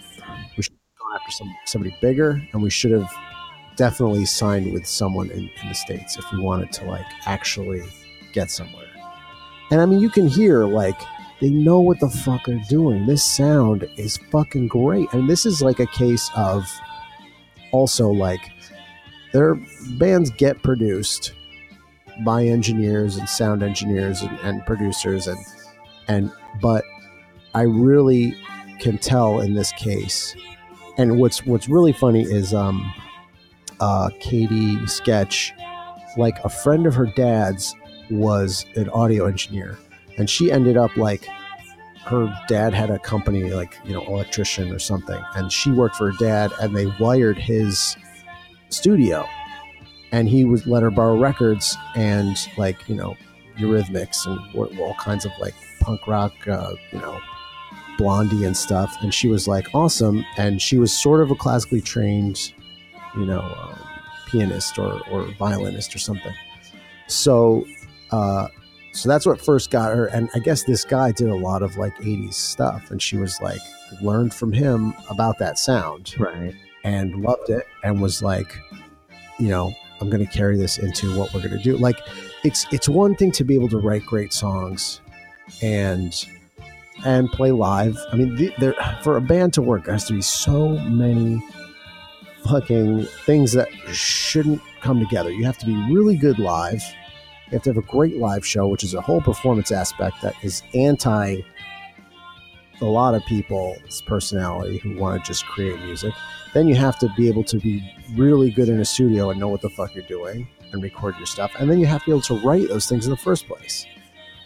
We 0.58 0.64
should 0.64 0.74
have 0.74 1.00
gone 1.00 1.16
after 1.16 1.32
some 1.32 1.56
somebody 1.66 1.96
bigger 2.02 2.42
and 2.54 2.62
we 2.62 2.70
should 2.70 2.92
have 2.92 3.12
definitely 3.76 4.26
signed 4.26 4.74
with 4.74 4.86
someone 4.86 5.30
in, 5.32 5.50
in 5.62 5.70
the 5.70 5.76
states 5.76 6.18
if 6.18 6.26
we 6.32 6.40
wanted 6.40 6.72
to 6.74 6.86
like 6.86 7.06
actually 7.26 7.84
get 8.34 8.52
somewhere 8.52 8.88
and 9.72 9.82
i 9.82 9.86
mean 9.86 10.00
you 10.00 10.10
can 10.10 10.28
hear 10.28 10.66
like 10.66 11.00
they 11.40 11.50
know 11.50 11.80
what 11.80 12.00
the 12.00 12.10
fuck 12.10 12.46
they're 12.46 12.62
doing. 12.68 13.06
This 13.06 13.24
sound 13.24 13.88
is 13.98 14.18
fucking 14.32 14.68
great. 14.68 15.12
And 15.14 15.30
this 15.30 15.46
is 15.46 15.62
like 15.62 15.80
a 15.80 15.88
case 15.88 16.30
of 16.36 16.66
also 17.72 18.10
like 18.10 18.42
their 19.32 19.56
bands 19.98 20.32
get 20.32 20.62
produced 20.64 21.34
by 22.26 22.44
engineers 22.44 23.16
and 23.16 23.30
sound 23.30 23.64
engineers 23.64 24.22
and, 24.22 24.38
and 24.40 24.66
producers 24.66 25.28
and 25.28 25.38
and 26.08 26.32
but 26.62 26.84
I 27.54 27.62
really 27.62 28.36
can 28.80 28.98
tell 28.98 29.40
in 29.40 29.54
this 29.54 29.72
case. 29.74 30.36
And 30.98 31.20
what's 31.20 31.46
what's 31.46 31.70
really 31.70 31.94
funny 31.94 32.24
is 32.24 32.54
um 32.54 32.92
uh, 33.80 34.10
Katie 34.20 34.86
sketch, 34.88 35.54
like 36.18 36.38
a 36.44 36.50
friend 36.50 36.86
of 36.86 36.96
her 36.96 37.06
dad's 37.06 37.74
was 38.10 38.66
an 38.76 38.90
audio 38.90 39.26
engineer, 39.26 39.78
and 40.20 40.30
she 40.30 40.52
ended 40.52 40.78
up 40.78 40.96
like 40.96 41.28
her 42.06 42.32
dad 42.48 42.74
had 42.74 42.90
a 42.90 43.00
company 43.00 43.52
like 43.52 43.78
you 43.84 43.94
know 43.94 44.06
electrician 44.06 44.72
or 44.72 44.80
something, 44.80 45.22
and 45.36 45.52
she 45.52 45.72
worked 45.72 45.96
for 45.96 46.12
her 46.12 46.18
dad, 46.20 46.52
and 46.62 46.76
they 46.76 46.86
wired 47.00 47.38
his 47.38 47.98
studio, 48.70 49.26
and 50.12 50.30
he 50.30 50.46
would 50.46 50.68
let 50.68 50.84
her 50.84 50.92
borrow 50.92 51.18
records 51.18 51.76
and 51.96 52.38
like 52.58 52.88
you 52.88 52.96
know 52.96 53.16
Eurythmics 53.60 54.26
and 54.26 54.80
all 54.80 54.94
kinds 54.96 55.26
of 55.26 55.32
like 55.40 55.54
punk 55.80 56.08
rock, 56.08 56.34
uh, 56.48 56.74
you 56.92 57.00
know, 57.00 57.20
Blondie 57.98 58.46
and 58.46 58.56
stuff. 58.56 58.96
And 59.02 59.14
she 59.14 59.28
was 59.28 59.48
like 59.48 59.68
awesome. 59.74 60.26
And 60.38 60.62
she 60.62 60.78
was 60.78 60.92
sort 60.92 61.22
of 61.22 61.32
a 61.32 61.36
classically 61.36 61.82
trained, 61.82 62.54
you 63.16 63.26
know, 63.26 63.42
um, 63.42 63.80
pianist 64.28 64.80
or, 64.80 65.02
or 65.10 65.26
violinist 65.34 65.96
or 65.96 66.00
something. 66.00 66.34
So, 67.08 67.66
uh, 68.12 68.48
so 68.94 69.08
that's 69.10 69.26
what 69.26 69.40
first 69.40 69.70
got 69.72 69.96
her. 69.96 70.08
And 70.08 70.30
I 70.36 70.40
guess 70.40 70.64
this 70.64 70.84
guy 70.84 71.12
did 71.12 71.30
a 71.30 71.36
lot 71.36 71.62
of 71.62 71.78
like 71.78 71.96
80s 71.98 72.34
stuff. 72.34 72.92
And 72.92 73.02
she 73.02 73.18
was 73.18 73.40
like, 73.42 73.62
learned 74.02 74.34
from 74.34 74.52
him 74.52 74.94
about 75.10 75.38
that 75.40 75.58
sound 75.60 76.16
Right. 76.20 76.54
and 76.84 77.22
loved 77.22 77.50
it 77.50 77.66
and 77.84 78.02
was 78.02 78.22
like, 78.22 78.58
you 79.40 79.48
know, 79.50 79.74
I'm 80.02 80.10
going 80.10 80.26
to 80.26 80.32
carry 80.32 80.58
this 80.58 80.78
into 80.78 81.18
what 81.18 81.34
we're 81.34 81.42
going 81.42 81.58
to 81.58 81.64
do. 81.64 81.78
Like, 81.78 82.00
it's 82.44 82.66
it's 82.72 82.88
one 82.88 83.16
thing 83.16 83.32
to 83.34 83.44
be 83.44 83.56
able 83.56 83.68
to 83.70 83.78
write 83.78 84.06
great 84.06 84.32
songs 84.32 85.02
and 85.62 86.26
and 87.06 87.30
play 87.32 87.52
live. 87.52 87.98
I 88.12 88.16
mean, 88.16 88.36
the, 88.36 88.54
there 88.60 88.76
for 89.04 89.18
a 89.18 89.22
band 89.22 89.54
to 89.56 89.62
work, 89.62 89.86
there 89.86 89.94
has 89.94 90.06
to 90.06 90.14
be 90.14 90.22
so 90.22 90.70
many 90.70 91.42
fucking 92.46 93.04
things 93.26 93.52
that 93.54 93.68
shouldn't 93.92 94.62
come 94.82 95.00
together. 95.00 95.32
You 95.32 95.46
have 95.46 95.58
to 95.60 95.66
be 95.66 95.76
really 95.94 96.16
good 96.18 96.40
live. 96.40 96.82
You 97.50 97.56
have 97.56 97.64
to 97.64 97.70
have 97.72 97.78
a 97.78 97.88
great 97.88 98.18
live 98.18 98.46
show, 98.46 98.68
which 98.68 98.84
is 98.84 98.94
a 98.94 99.02
whole 99.02 99.22
performance 99.22 99.72
aspect 99.72 100.22
that 100.22 100.36
is 100.44 100.62
anti 100.74 101.42
a 102.82 102.86
lot 102.86 103.14
of 103.14 103.26
people's 103.26 104.02
personality 104.04 104.78
who 104.78 104.98
want 104.98 105.22
to 105.22 105.28
just 105.28 105.46
create 105.46 105.78
music. 105.82 106.14
Then 106.54 106.68
you 106.68 106.76
have 106.76 106.98
to 107.00 107.10
be 107.18 107.28
able 107.28 107.44
to 107.46 107.58
be 107.58 107.84
really 108.16 108.52
good 108.52 108.70
in 108.70 108.80
a 108.80 108.86
studio 108.86 109.32
and 109.32 109.40
know 109.40 109.50
what 109.50 109.62
the 109.62 109.70
fuck 109.70 109.94
you're 109.94 110.06
doing 110.06 110.48
and 110.72 110.82
record 110.82 111.18
your 111.18 111.26
stuff. 111.26 111.52
And 111.60 111.70
then 111.70 111.80
you 111.80 111.86
have 111.88 112.02
to 112.02 112.06
be 112.06 112.12
able 112.12 112.22
to 112.22 112.40
write 112.40 112.70
those 112.70 112.88
things 112.88 113.06
in 113.06 113.12
the 113.12 113.18
first 113.18 113.48
place. 113.48 113.86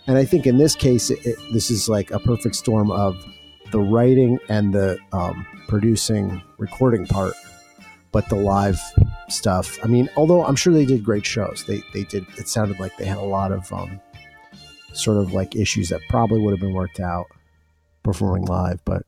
And 0.08 0.18
I 0.18 0.26
think 0.26 0.48
in 0.48 0.58
this 0.58 0.76
case, 0.76 1.10
it, 1.10 1.26
it, 1.26 1.36
this 1.54 1.70
is 1.70 1.88
like 1.88 2.12
a 2.12 2.20
perfect 2.20 2.56
storm 2.56 2.92
of 2.92 3.24
the 3.72 3.80
writing 3.80 4.40
and 4.50 4.74
the 4.74 4.98
um, 5.12 5.46
producing, 5.68 6.42
recording 6.58 7.06
part, 7.06 7.34
but 8.14 8.30
the 8.30 8.36
live 8.36 8.80
stuff. 9.28 9.78
I 9.84 9.88
mean, 9.88 10.08
although 10.16 10.46
I'm 10.46 10.56
sure 10.56 10.72
they 10.72 10.86
did 10.86 11.04
great 11.04 11.26
shows, 11.26 11.66
they 11.68 11.82
they 11.94 12.04
did. 12.04 12.26
It 12.38 12.48
sounded 12.48 12.80
like 12.80 12.96
they 12.96 13.06
had 13.06 13.18
a 13.18 13.22
lot 13.22 13.52
of 13.52 13.74
um, 13.74 14.00
sort 14.94 15.18
of 15.18 15.34
like 15.34 15.56
issues 15.56 15.90
that 15.90 16.00
probably 16.08 16.40
would 16.40 16.52
have 16.52 16.62
been 16.62 16.74
worked 16.74 17.02
out 17.02 17.26
performing 18.04 18.46
live. 18.46 18.80
But 18.86 19.04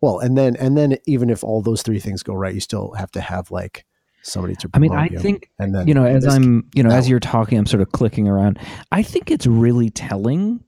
well, 0.00 0.18
and 0.18 0.36
then 0.36 0.56
and 0.56 0.76
then 0.76 0.98
even 1.06 1.30
if 1.30 1.44
all 1.44 1.62
those 1.62 1.82
three 1.82 2.00
things 2.00 2.24
go 2.24 2.34
right, 2.34 2.54
you 2.54 2.60
still 2.60 2.92
have 2.94 3.12
to 3.12 3.20
have 3.20 3.52
like 3.52 3.84
somebody 4.22 4.56
to. 4.56 4.70
I 4.74 4.78
mean, 4.78 4.94
I 4.94 5.08
you. 5.08 5.18
think 5.18 5.50
and 5.58 5.74
then 5.74 5.86
you 5.86 5.94
know, 5.94 6.04
as 6.04 6.26
I'm, 6.26 6.68
you 6.74 6.82
know, 6.82 6.90
as 6.90 7.08
you're 7.08 7.20
talking, 7.20 7.58
I'm 7.58 7.66
sort 7.66 7.82
of 7.82 7.92
clicking 7.92 8.26
around. 8.26 8.58
I 8.90 9.02
think 9.02 9.30
it's 9.30 9.46
really 9.46 9.90
telling 9.90 10.64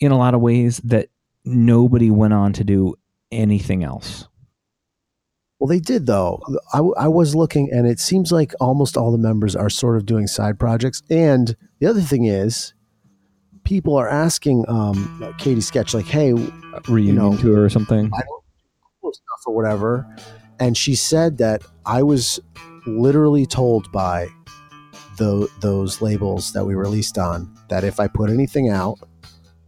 in 0.00 0.12
a 0.12 0.18
lot 0.18 0.34
of 0.34 0.40
ways 0.40 0.78
that 0.84 1.10
nobody 1.44 2.10
went 2.10 2.32
on 2.32 2.52
to 2.54 2.64
do 2.64 2.94
anything 3.30 3.84
else. 3.84 4.28
Well, 5.58 5.68
they 5.68 5.80
did 5.80 6.06
though. 6.06 6.42
I, 6.74 6.78
I 6.78 7.08
was 7.08 7.34
looking, 7.34 7.70
and 7.72 7.86
it 7.86 7.98
seems 7.98 8.30
like 8.30 8.52
almost 8.60 8.96
all 8.96 9.10
the 9.10 9.18
members 9.18 9.56
are 9.56 9.70
sort 9.70 9.96
of 9.96 10.04
doing 10.04 10.26
side 10.26 10.58
projects. 10.58 11.02
And 11.08 11.56
the 11.78 11.86
other 11.86 12.02
thing 12.02 12.24
is, 12.24 12.74
people 13.64 13.96
are 13.96 14.08
asking 14.08 14.64
um, 14.68 15.34
Katie 15.38 15.62
Sketch, 15.62 15.94
like, 15.94 16.06
"Hey, 16.06 16.34
Reunion 16.88 17.16
know, 17.16 17.36
tour 17.38 17.64
or 17.64 17.70
something. 17.70 18.10
I 18.14 18.20
don't 18.20 18.44
do 19.02 19.12
stuff 19.12 19.46
or 19.46 19.54
whatever," 19.54 20.06
and 20.60 20.76
she 20.76 20.94
said 20.94 21.38
that 21.38 21.62
I 21.86 22.02
was 22.02 22.38
literally 22.86 23.46
told 23.46 23.90
by 23.92 24.28
the 25.16 25.48
those 25.60 26.02
labels 26.02 26.52
that 26.52 26.66
we 26.66 26.74
released 26.74 27.16
on 27.16 27.52
that 27.68 27.82
if 27.82 27.98
I 27.98 28.08
put 28.08 28.28
anything 28.28 28.68
out, 28.68 28.98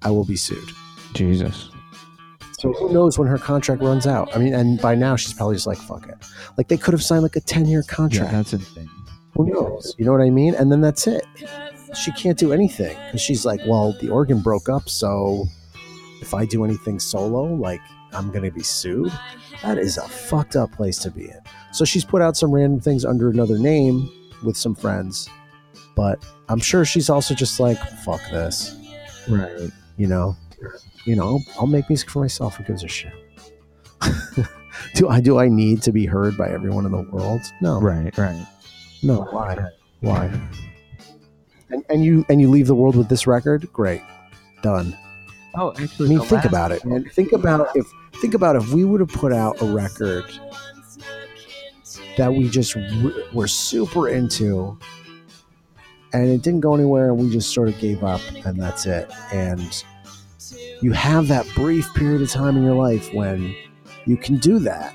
I 0.03 0.11
will 0.11 0.27
be 0.27 0.37
sued. 0.37 0.71
Jesus. 1.15 1.71
So 2.59 2.73
who 2.73 2.93
knows 2.93 3.19
when 3.19 3.29
her 3.29 3.39
contract 3.39 3.81
runs 3.83 4.07
out? 4.07 4.35
I 4.35 4.39
mean, 4.39 4.53
and 4.53 4.81
by 4.81 4.95
now 4.95 5.15
she's 5.17 5.33
probably 5.33 5.55
just 5.57 5.67
like, 5.67 5.79
"Fuck 5.79 6.09
it." 6.09 6.17
Like 6.57 6.69
they 6.69 6.77
could 6.77 6.93
have 6.93 7.03
signed 7.03 7.23
like 7.23 7.37
a 7.37 7.41
ten 7.41 7.67
year 7.67 7.83
contract. 7.85 8.33
Yeah, 8.33 8.39
that's 8.39 8.53
insane. 8.53 8.89
Who 9.35 9.47
knows? 9.47 9.95
You 9.99 10.05
know 10.05 10.13
what 10.13 10.21
I 10.21 10.31
mean? 10.31 10.55
And 10.57 10.71
then 10.73 10.81
that's 10.81 11.07
it. 11.07 11.25
She 11.95 12.11
can't 12.13 12.37
do 12.39 12.53
anything 12.53 12.97
because 13.07 13.21
she's 13.21 13.45
like, 13.47 13.61
well, 13.67 13.95
the 14.01 14.11
organ 14.11 14.41
broke 14.41 14.69
up, 14.69 14.89
so 14.89 15.47
if 16.21 16.35
I 16.35 16.45
do 16.45 16.65
anything 16.65 16.99
solo, 16.99 17.45
like 17.45 17.81
I'm 18.13 18.31
gonna 18.31 18.51
be 18.51 18.63
sued. 18.65 19.13
That 19.63 19.79
is 19.79 19.97
a 19.97 20.07
fucked 20.09 20.57
up 20.57 20.73
place 20.73 20.99
to 20.99 21.11
be 21.11 21.25
in. 21.27 21.41
So 21.73 21.85
she's 21.85 22.05
put 22.05 22.21
out 22.23 22.37
some 22.37 22.51
random 22.51 22.81
things 22.81 23.05
under 23.05 23.31
another 23.31 23.59
name 23.59 24.11
with 24.45 24.57
some 24.57 24.75
friends, 24.75 25.29
but 25.95 26.25
I'm 26.49 26.61
sure 26.61 26.85
she's 26.85 27.09
also 27.09 27.35
just 27.35 27.59
like, 27.61 27.79
fuck 28.05 28.21
this, 28.31 28.77
Right. 29.29 29.71
you 29.97 30.07
know. 30.09 30.37
You 31.05 31.17
know, 31.17 31.25
I'll, 31.25 31.45
I'll 31.61 31.67
make 31.67 31.89
music 31.89 32.11
for 32.11 32.21
myself. 32.21 32.57
Who 32.57 32.65
gives 32.65 32.85
a 32.85 32.89
shit? 32.89 33.13
do 34.95 35.09
I 35.09 35.21
do 35.21 35.39
I 35.39 35.49
need 35.49 35.83
to 35.83 35.93
be 35.93 36.07
heard 36.07 36.37
by 36.37 36.49
everyone 36.49 36.87
in 36.87 36.93
the 36.93 37.03
world? 37.11 37.41
No. 37.61 37.81
Right. 37.81 38.17
Right. 38.17 38.47
No, 39.03 39.23
why? 39.31 39.57
Why? 40.01 40.31
And, 41.71 41.85
and 41.89 42.05
you 42.05 42.25
and 42.29 42.41
you 42.41 42.49
leave 42.49 42.67
the 42.67 42.75
world 42.75 42.97
with 42.97 43.09
this 43.09 43.27
record? 43.27 43.71
Great, 43.73 44.03
done. 44.63 44.97
Oh, 45.55 45.73
actually, 45.79 46.07
I 46.07 46.19
mean, 46.19 46.21
think 46.21 46.45
about 46.45 46.73
it, 46.73 46.85
man. 46.85 47.05
Think 47.05 47.33
about 47.33 47.69
if 47.75 47.87
think 48.21 48.35
about 48.35 48.57
if 48.57 48.73
we 48.73 48.85
would 48.85 49.01
have 49.01 49.11
put 49.11 49.33
out 49.33 49.61
a 49.61 49.67
record 49.67 50.25
that 52.17 52.33
we 52.33 52.49
just 52.49 52.75
re- 52.75 53.25
were 53.33 53.47
super 53.47 54.09
into, 54.09 54.79
and 56.13 56.29
it 56.29 56.43
didn't 56.43 56.61
go 56.61 56.75
anywhere, 56.75 57.11
and 57.11 57.19
we 57.19 57.31
just 57.31 57.53
sort 57.53 57.69
of 57.69 57.79
gave 57.79 58.03
up, 58.03 58.21
and 58.45 58.61
that's 58.61 58.87
it. 58.87 59.11
And 59.33 59.85
you 60.83 60.93
have 60.93 61.29
that 61.29 61.47
brief 61.55 61.93
period 61.95 62.23
of 62.23 62.31
time 62.31 62.57
in 62.57 62.63
your 62.63 62.75
life 62.75 63.13
when 63.13 63.55
you 64.07 64.17
can 64.17 64.37
do 64.39 64.59
that, 64.61 64.95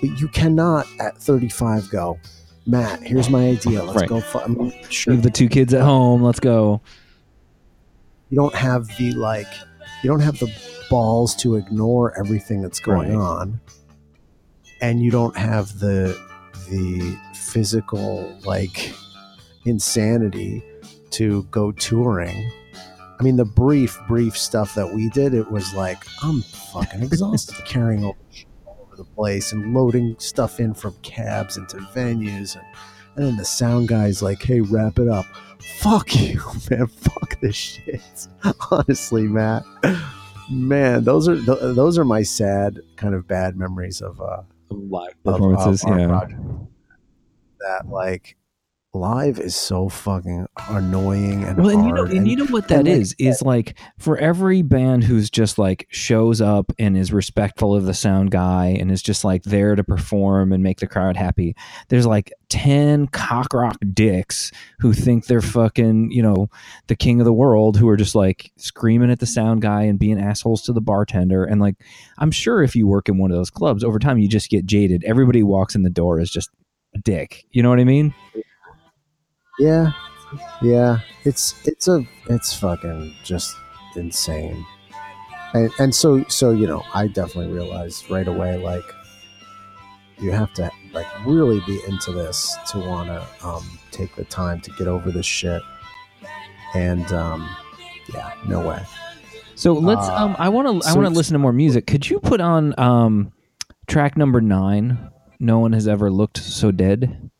but 0.00 0.18
you 0.20 0.28
cannot 0.28 0.86
at 0.98 1.18
35 1.18 1.90
go. 1.90 2.18
Matt, 2.66 3.02
here's 3.02 3.30
my 3.30 3.48
idea. 3.48 3.82
Let's 3.82 4.00
Right. 4.00 4.08
go. 4.08 4.20
Fu-. 4.20 4.38
I 4.40 4.46
mean, 4.48 4.72
sure, 4.90 5.14
Leave 5.14 5.22
the 5.22 5.30
two 5.30 5.48
kids 5.48 5.72
at 5.74 5.80
home. 5.82 6.22
Let's 6.22 6.40
go. 6.40 6.80
you 8.30 8.36
don't 8.36 8.54
have 8.54 8.86
the 8.98 9.12
like 9.12 9.46
you 10.04 10.10
don't 10.10 10.20
have 10.20 10.38
the 10.38 10.52
balls 10.90 11.34
to 11.36 11.56
ignore 11.56 12.12
everything 12.18 12.60
that's 12.60 12.78
going 12.78 13.08
Right. 13.08 13.16
on 13.18 13.58
and 14.82 15.02
you 15.02 15.10
don't 15.10 15.34
have 15.34 15.78
the 15.78 16.14
the 16.68 17.16
physical 17.34 18.30
like 18.44 18.92
insanity 19.64 20.62
to 21.12 21.44
go 21.44 21.72
touring 21.72 22.50
i 23.18 23.22
mean 23.22 23.36
the 23.36 23.44
brief 23.44 23.98
brief 24.08 24.36
stuff 24.36 24.74
that 24.74 24.92
we 24.92 25.08
did 25.10 25.34
it 25.34 25.50
was 25.50 25.74
like 25.74 25.98
i'm 26.22 26.42
fucking 26.42 27.02
exhausted 27.02 27.56
carrying 27.66 28.04
all 28.04 28.16
the 28.30 28.36
shit 28.36 28.46
all 28.66 28.78
over 28.82 28.96
the 28.96 29.04
place 29.04 29.52
and 29.52 29.74
loading 29.74 30.14
stuff 30.18 30.60
in 30.60 30.72
from 30.74 30.94
cabs 31.02 31.56
into 31.56 31.76
venues 31.78 32.56
and, 32.56 32.64
and 33.16 33.26
then 33.26 33.36
the 33.36 33.44
sound 33.44 33.88
guy's 33.88 34.22
like 34.22 34.42
hey 34.42 34.60
wrap 34.60 34.98
it 34.98 35.08
up 35.08 35.26
fuck 35.80 36.14
you 36.14 36.40
man 36.70 36.86
fuck 36.86 37.38
this 37.40 37.56
shit 37.56 38.28
honestly 38.70 39.24
matt 39.24 39.62
man 40.50 41.02
those 41.04 41.28
are 41.28 41.34
th- 41.36 41.58
those 41.74 41.98
are 41.98 42.04
my 42.04 42.22
sad 42.22 42.78
kind 42.96 43.14
of 43.14 43.26
bad 43.28 43.56
memories 43.56 44.00
of 44.00 44.20
uh 44.20 44.42
Live 44.70 45.14
of- 45.24 45.34
of 45.34 45.40
performances. 45.40 45.84
yeah. 45.86 46.06
project. 46.06 46.40
that 47.60 47.88
like 47.88 48.36
live 48.98 49.38
is 49.38 49.54
so 49.56 49.88
fucking 49.88 50.46
annoying 50.68 51.44
and 51.44 51.58
Well, 51.58 51.70
and 51.70 51.84
you 51.86 51.92
know, 51.92 52.04
hard 52.04 52.12
and 52.12 52.28
you 52.28 52.36
know 52.36 52.46
what 52.46 52.68
that 52.68 52.80
and 52.80 52.88
is 52.88 53.14
like- 53.18 53.28
is 53.28 53.42
like 53.42 53.78
for 53.98 54.16
every 54.18 54.62
band 54.62 55.04
who's 55.04 55.30
just 55.30 55.58
like 55.58 55.86
shows 55.90 56.40
up 56.40 56.72
and 56.78 56.96
is 56.96 57.12
respectful 57.12 57.74
of 57.74 57.84
the 57.84 57.94
sound 57.94 58.30
guy 58.30 58.76
and 58.78 58.90
is 58.90 59.02
just 59.02 59.24
like 59.24 59.42
there 59.44 59.74
to 59.74 59.84
perform 59.84 60.52
and 60.52 60.62
make 60.62 60.80
the 60.80 60.86
crowd 60.86 61.16
happy. 61.16 61.54
There's 61.88 62.06
like 62.06 62.32
ten 62.48 63.06
cock 63.08 63.52
rock 63.52 63.76
dicks 63.92 64.50
who 64.80 64.92
think 64.92 65.26
they're 65.26 65.42
fucking 65.42 66.10
you 66.10 66.22
know 66.22 66.48
the 66.86 66.96
king 66.96 67.20
of 67.20 67.24
the 67.24 67.32
world 67.32 67.76
who 67.76 67.88
are 67.88 67.96
just 67.96 68.14
like 68.14 68.52
screaming 68.56 69.10
at 69.10 69.20
the 69.20 69.26
sound 69.26 69.62
guy 69.62 69.82
and 69.82 69.98
being 69.98 70.18
assholes 70.20 70.62
to 70.62 70.72
the 70.72 70.80
bartender. 70.80 71.44
And 71.44 71.60
like 71.60 71.76
I'm 72.18 72.30
sure 72.30 72.62
if 72.62 72.74
you 72.74 72.86
work 72.86 73.08
in 73.08 73.18
one 73.18 73.30
of 73.30 73.36
those 73.36 73.50
clubs 73.50 73.84
over 73.84 73.98
time, 73.98 74.18
you 74.18 74.28
just 74.28 74.50
get 74.50 74.66
jaded. 74.66 75.04
Everybody 75.04 75.42
walks 75.42 75.74
in 75.74 75.82
the 75.82 75.90
door 75.90 76.18
is 76.20 76.30
just 76.30 76.50
a 76.94 76.98
dick. 76.98 77.44
You 77.50 77.62
know 77.62 77.68
what 77.68 77.80
I 77.80 77.84
mean? 77.84 78.14
Yeah 79.58 79.92
yeah 80.62 80.98
it's 81.24 81.54
it's 81.66 81.88
a 81.88 82.04
it's 82.28 82.54
fucking 82.54 83.14
just 83.24 83.56
insane 83.96 84.64
and 85.54 85.70
and 85.78 85.94
so 85.94 86.22
so 86.24 86.50
you 86.50 86.66
know 86.66 86.84
i 86.94 87.06
definitely 87.06 87.52
realized 87.52 88.10
right 88.10 88.28
away 88.28 88.56
like 88.56 88.84
you 90.20 90.32
have 90.32 90.52
to 90.54 90.70
like 90.92 91.06
really 91.24 91.60
be 91.60 91.80
into 91.86 92.12
this 92.12 92.56
to 92.68 92.78
want 92.78 93.08
to 93.08 93.46
um, 93.46 93.78
take 93.90 94.14
the 94.16 94.24
time 94.24 94.60
to 94.62 94.70
get 94.72 94.88
over 94.88 95.10
this 95.10 95.26
shit. 95.26 95.62
And 96.74 97.10
um, 97.12 97.48
yeah, 98.12 98.32
no 98.46 98.66
way. 98.66 98.84
So 99.54 99.72
let's. 99.72 100.06
Uh, 100.06 100.14
um, 100.14 100.36
I 100.38 100.48
want 100.48 100.82
to. 100.82 100.88
I 100.88 100.94
want 100.94 101.06
to 101.06 101.14
listen 101.14 101.32
to 101.32 101.38
more 101.38 101.52
music. 101.52 101.86
Could 101.86 102.08
you 102.08 102.20
put 102.20 102.40
on 102.40 102.78
um, 102.78 103.32
track 103.86 104.16
number 104.16 104.40
nine? 104.40 105.10
No 105.40 105.58
one 105.60 105.72
has 105.72 105.88
ever 105.88 106.10
looked 106.10 106.38
so 106.38 106.70
dead. 106.70 107.30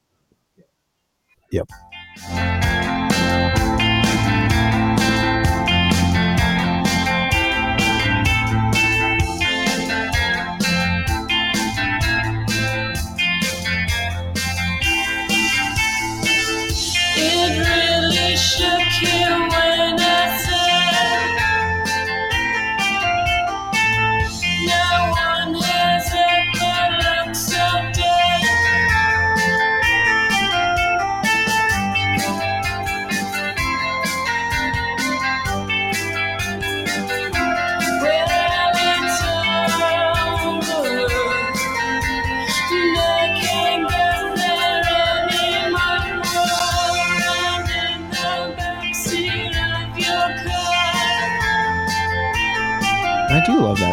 Yep. 1.50 1.68
It 2.20 2.77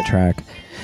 track. 0.06 0.42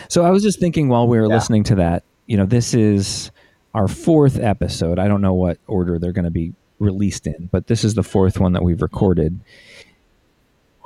So 0.09 0.25
I 0.25 0.31
was 0.31 0.43
just 0.43 0.61
thinking 0.61 0.89
while 0.89 1.07
we 1.09 1.19
were 1.19 1.29
Yeah. 1.29 1.35
listening 1.35 1.65
to 1.65 1.75
that, 1.77 2.03
you 2.27 2.37
know, 2.37 2.45
this 2.47 2.75
is 2.75 3.31
our 3.75 3.89
fourth 3.89 4.39
episode. 4.39 4.99
I 4.99 5.09
don't 5.09 5.23
know 5.23 5.33
what 5.35 5.59
order 5.67 5.99
they're 5.99 6.13
going 6.13 6.25
to 6.27 6.31
be 6.31 6.53
released 6.79 7.27
in, 7.27 7.49
but 7.51 7.69
this 7.69 7.85
is 7.85 7.95
the 7.95 8.03
fourth 8.03 8.39
one 8.41 8.53
that 8.53 8.63
we've 8.63 8.83
recorded. 8.83 9.39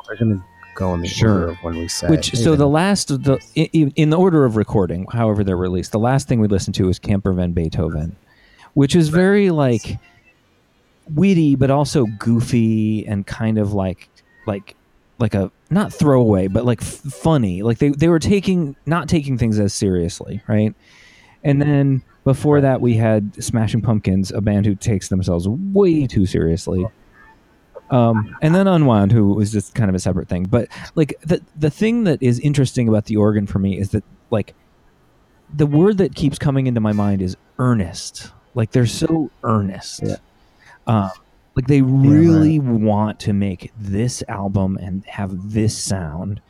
They're 0.07 0.17
gonna 0.17 0.45
go 0.77 0.95
in 0.95 1.01
the 1.01 1.09
Sure. 1.09 1.31
order 1.33 1.49
of 1.49 1.57
when 1.63 1.75
we 1.79 1.89
say. 1.89 2.07
Which 2.09 2.33
so 2.37 2.55
the 2.55 2.69
last 2.69 3.11
of 3.11 3.25
the 3.25 3.39
i- 3.57 3.69
i- 3.75 3.93
in 3.97 4.11
the 4.11 4.17
order 4.19 4.45
of 4.45 4.55
recording, 4.57 5.07
however 5.11 5.43
they're 5.43 5.57
released, 5.57 5.91
the 5.91 5.99
last 5.99 6.29
thing 6.29 6.39
we 6.39 6.47
listened 6.47 6.75
to 6.77 6.87
was 6.87 6.99
Camper 7.01 7.33
Van 7.33 7.51
Beethoven, 7.53 8.15
which 8.75 8.95
is 8.95 9.09
very 9.09 9.51
like 9.51 9.99
witty 11.15 11.57
but 11.57 11.71
also 11.71 12.05
goofy 12.19 13.07
and 13.07 13.27
kind 13.27 13.59
of 13.59 13.73
like 13.73 14.09
like 14.47 14.77
like 15.19 15.35
a 15.35 15.51
not 15.71 15.93
throwaway 15.93 16.47
but 16.47 16.65
like 16.65 16.83
f- 16.83 16.89
funny. 16.89 17.63
Like 17.63 17.79
they 17.79 17.91
they 17.91 18.09
were 18.09 18.19
taking 18.19 18.77
not 18.87 19.09
taking 19.09 19.39
things 19.39 19.59
as 19.59 19.73
seriously, 19.75 20.43
right? 20.47 20.75
And 21.45 21.61
then 21.63 22.03
before 22.25 22.61
that 22.61 22.81
we 22.81 22.95
had 22.95 23.43
Smashing 23.43 23.83
Pumpkins, 23.83 24.33
a 24.33 24.41
band 24.41 24.67
who 24.67 24.75
takes 24.75 25.09
themselves 25.09 25.47
way 25.49 26.07
too 26.07 26.27
seriously. 26.27 26.87
Um, 27.91 28.37
and 28.43 28.53
then 28.53 28.67
Unwound, 28.67 29.13
who 29.13 29.33
was 29.35 29.53
just 29.53 29.75
kind 29.75 29.89
of 29.89 29.95
a 29.95 30.01
separate 30.01 30.29
thing. 30.29 30.45
But 30.45 30.69
like 30.97 31.15
the 31.21 31.41
the 31.57 31.71
thing 31.71 32.05
that 32.05 32.23
is 32.23 32.41
interesting 32.41 32.89
about 32.89 33.05
the 33.05 33.17
organ 33.17 33.47
for 33.47 33.59
me 33.59 33.79
is 33.79 33.91
that 33.91 34.03
like 34.31 34.55
the 35.55 35.67
word 35.67 35.99
that 35.99 36.15
keeps 36.15 36.39
coming 36.39 36.67
into 36.67 36.81
my 36.81 36.93
mind 36.93 37.23
is 37.23 37.37
earnest. 37.59 38.33
Like 38.55 38.73
they're 38.73 38.87
so 38.87 39.31
earnest. 39.45 40.01
Yeah. 40.03 40.17
Um, 40.87 41.11
like 41.57 41.67
they 41.67 41.83
really 41.83 42.59
want 42.61 43.19
to 43.21 43.33
make 43.33 43.73
this 43.79 44.23
album 44.29 44.77
and 44.81 45.05
have 45.07 45.53
this 45.53 45.77
sound, 45.77 46.41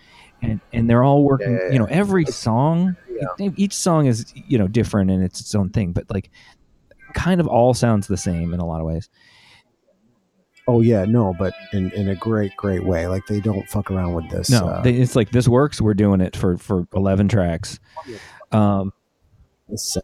and 0.42 0.60
and 0.72 0.90
they're 0.90 1.04
all 1.04 1.22
working. 1.22 1.52
Yeah, 1.52 1.58
yeah, 1.66 1.72
You 1.72 1.78
know, 1.78 1.86
every 1.86 2.26
song, 2.26 2.96
Yeah. 3.38 3.48
each 3.56 3.72
song 3.72 4.06
is 4.06 4.32
you 4.34 4.58
know 4.58 4.66
different 4.68 5.10
and 5.10 5.22
it's 5.24 5.40
its 5.40 5.54
own 5.54 5.70
thing, 5.70 5.92
but 5.92 6.10
like 6.10 6.30
kind 7.14 7.40
of 7.40 7.46
all 7.46 7.72
sounds 7.72 8.06
the 8.08 8.16
same 8.18 8.52
in 8.52 8.60
a 8.60 8.66
lot 8.66 8.80
of 8.80 8.86
ways. 8.86 9.08
Oh 10.68 10.80
yeah, 10.80 11.04
no, 11.04 11.32
but 11.38 11.54
in, 11.72 11.92
in 11.92 12.08
a 12.08 12.16
great, 12.16 12.56
great 12.56 12.84
way. 12.84 13.06
Like 13.06 13.24
they 13.28 13.38
don't 13.38 13.68
fuck 13.68 13.88
around 13.90 14.14
with 14.14 14.28
this. 14.30 14.50
No, 14.50 14.66
uh, 14.66 14.82
they, 14.82 14.94
it's 14.94 15.14
like 15.14 15.30
this 15.30 15.46
works. 15.46 15.80
We're 15.80 15.94
doing 15.94 16.20
it 16.20 16.34
for 16.36 16.56
for 16.58 16.88
eleven 16.92 17.28
tracks. 17.28 17.78
Um, 18.50 18.92
this- 19.68 19.96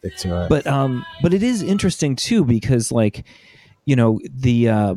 stick 0.00 0.16
to 0.18 0.46
but 0.48 0.66
um, 0.68 1.04
but 1.20 1.34
it 1.34 1.42
is 1.42 1.62
interesting 1.62 2.14
too 2.14 2.44
because 2.44 2.92
like, 2.92 3.24
you 3.84 3.96
know 3.96 4.20
the, 4.24 4.68
uh, 4.68 4.94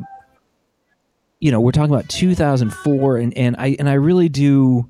you 1.39 1.51
know 1.51 1.59
we're 1.59 1.71
talking 1.71 1.93
about 1.93 2.09
2004 2.09 3.17
and 3.17 3.37
and 3.37 3.55
I 3.57 3.75
and 3.79 3.87
I 3.87 3.93
really 3.93 4.29
do, 4.29 4.89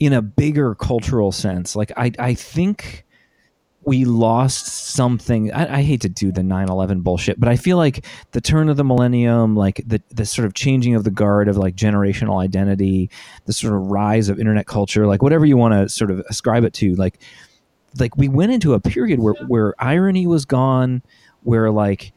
in 0.00 0.12
a 0.12 0.22
bigger 0.22 0.74
cultural 0.74 1.32
sense. 1.32 1.74
Like 1.74 1.92
I 1.96 2.12
I 2.18 2.34
think 2.34 3.04
we 3.84 4.04
lost 4.04 4.66
something. 4.66 5.50
I, 5.52 5.78
I 5.78 5.82
hate 5.82 6.02
to 6.02 6.10
do 6.10 6.30
the 6.30 6.42
9-11 6.42 7.02
bullshit, 7.02 7.40
but 7.40 7.48
I 7.48 7.56
feel 7.56 7.78
like 7.78 8.04
the 8.32 8.40
turn 8.40 8.68
of 8.68 8.76
the 8.76 8.84
millennium, 8.84 9.56
like 9.56 9.82
the 9.86 10.02
the 10.10 10.26
sort 10.26 10.46
of 10.46 10.54
changing 10.54 10.94
of 10.94 11.04
the 11.04 11.10
guard 11.10 11.48
of 11.48 11.56
like 11.56 11.74
generational 11.74 12.42
identity, 12.42 13.10
the 13.46 13.52
sort 13.52 13.74
of 13.74 13.86
rise 13.86 14.28
of 14.28 14.38
internet 14.38 14.66
culture, 14.66 15.06
like 15.06 15.22
whatever 15.22 15.46
you 15.46 15.56
want 15.56 15.72
to 15.72 15.88
sort 15.88 16.10
of 16.10 16.20
ascribe 16.28 16.64
it 16.64 16.74
to, 16.74 16.94
like 16.96 17.18
like 17.98 18.16
we 18.16 18.28
went 18.28 18.52
into 18.52 18.74
a 18.74 18.80
period 18.80 19.20
where 19.20 19.34
where 19.46 19.74
irony 19.78 20.26
was 20.26 20.44
gone, 20.44 21.02
where 21.42 21.70
like 21.70 22.12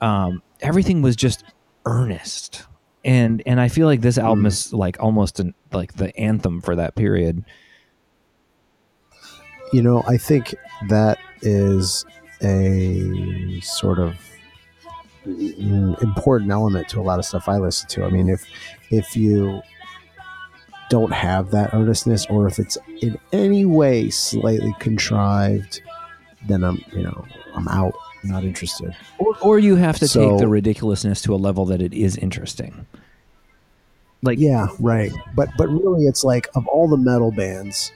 um, 0.00 0.42
everything 0.60 1.02
was 1.02 1.16
just 1.16 1.44
earnest. 1.84 2.64
And 3.04 3.42
and 3.46 3.60
I 3.60 3.68
feel 3.68 3.86
like 3.86 4.00
this 4.00 4.18
album 4.18 4.44
Mm. 4.44 4.48
is 4.48 4.72
like 4.72 4.96
almost 5.00 5.38
an, 5.40 5.54
like 5.72 5.94
the 5.94 6.16
anthem 6.18 6.60
for 6.60 6.74
that 6.76 6.94
period. 6.96 7.44
you 9.72 9.82
know, 9.82 10.02
I 10.06 10.16
think 10.16 10.54
that 10.88 11.18
is 11.42 12.04
a 12.40 13.60
sort 13.62 13.98
of 13.98 14.14
important 15.26 16.50
element 16.52 16.88
to 16.90 17.00
a 17.00 17.02
lot 17.02 17.18
of 17.18 17.24
stuff 17.24 17.48
I 17.48 17.56
listen 17.58 17.88
to. 17.90 18.04
I 18.04 18.10
mean, 18.10 18.28
if 18.28 18.44
if 18.90 19.16
you 19.16 19.60
don't 20.88 21.12
have 21.12 21.50
that 21.50 21.74
earnestness, 21.74 22.26
or 22.26 22.46
if 22.46 22.58
it's 22.60 22.78
in 23.02 23.18
any 23.32 23.64
way 23.64 24.08
slightly 24.10 24.72
contrived, 24.78 25.82
then 26.46 26.62
I'm 26.62 26.78
you 26.92 27.02
know 27.02 27.24
I'm 27.54 27.66
out, 27.68 27.94
not 28.24 28.44
interested. 28.44 28.94
Or, 29.18 29.36
or 29.40 29.58
you 29.58 29.76
have 29.76 29.98
to 30.00 30.08
So- 30.08 30.30
take 30.30 30.38
the 30.40 30.48
ridiculousness 30.48 31.20
to 31.22 31.34
a 31.34 31.36
level 31.36 31.64
that 31.66 31.80
it 31.82 31.92
is 31.94 32.16
interesting. 32.16 32.86
Like 34.22 34.38
Yeah, 34.38 34.68
right. 34.80 35.12
But 35.34 35.50
but 35.58 35.68
really, 35.68 36.06
it's 36.06 36.24
like 36.24 36.48
of 36.54 36.66
all 36.68 36.88
the 36.88 36.96
metal 36.96 37.30
bands, 37.30 37.92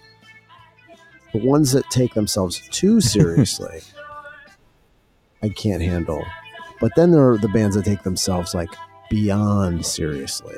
the 1.32 1.38
ones 1.38 1.72
that 1.72 1.84
take 1.90 2.14
themselves 2.14 2.60
too 2.70 3.00
seriously, 3.14 3.80
I 5.42 5.48
can't 5.48 5.82
handle. 5.82 6.24
But 6.80 6.92
then 6.96 7.10
there 7.10 7.28
are 7.30 7.38
the 7.38 7.48
bands 7.48 7.76
that 7.76 7.84
take 7.84 8.02
themselves 8.02 8.54
like 8.54 8.68
beyond 9.10 9.84
seriously, 9.84 10.56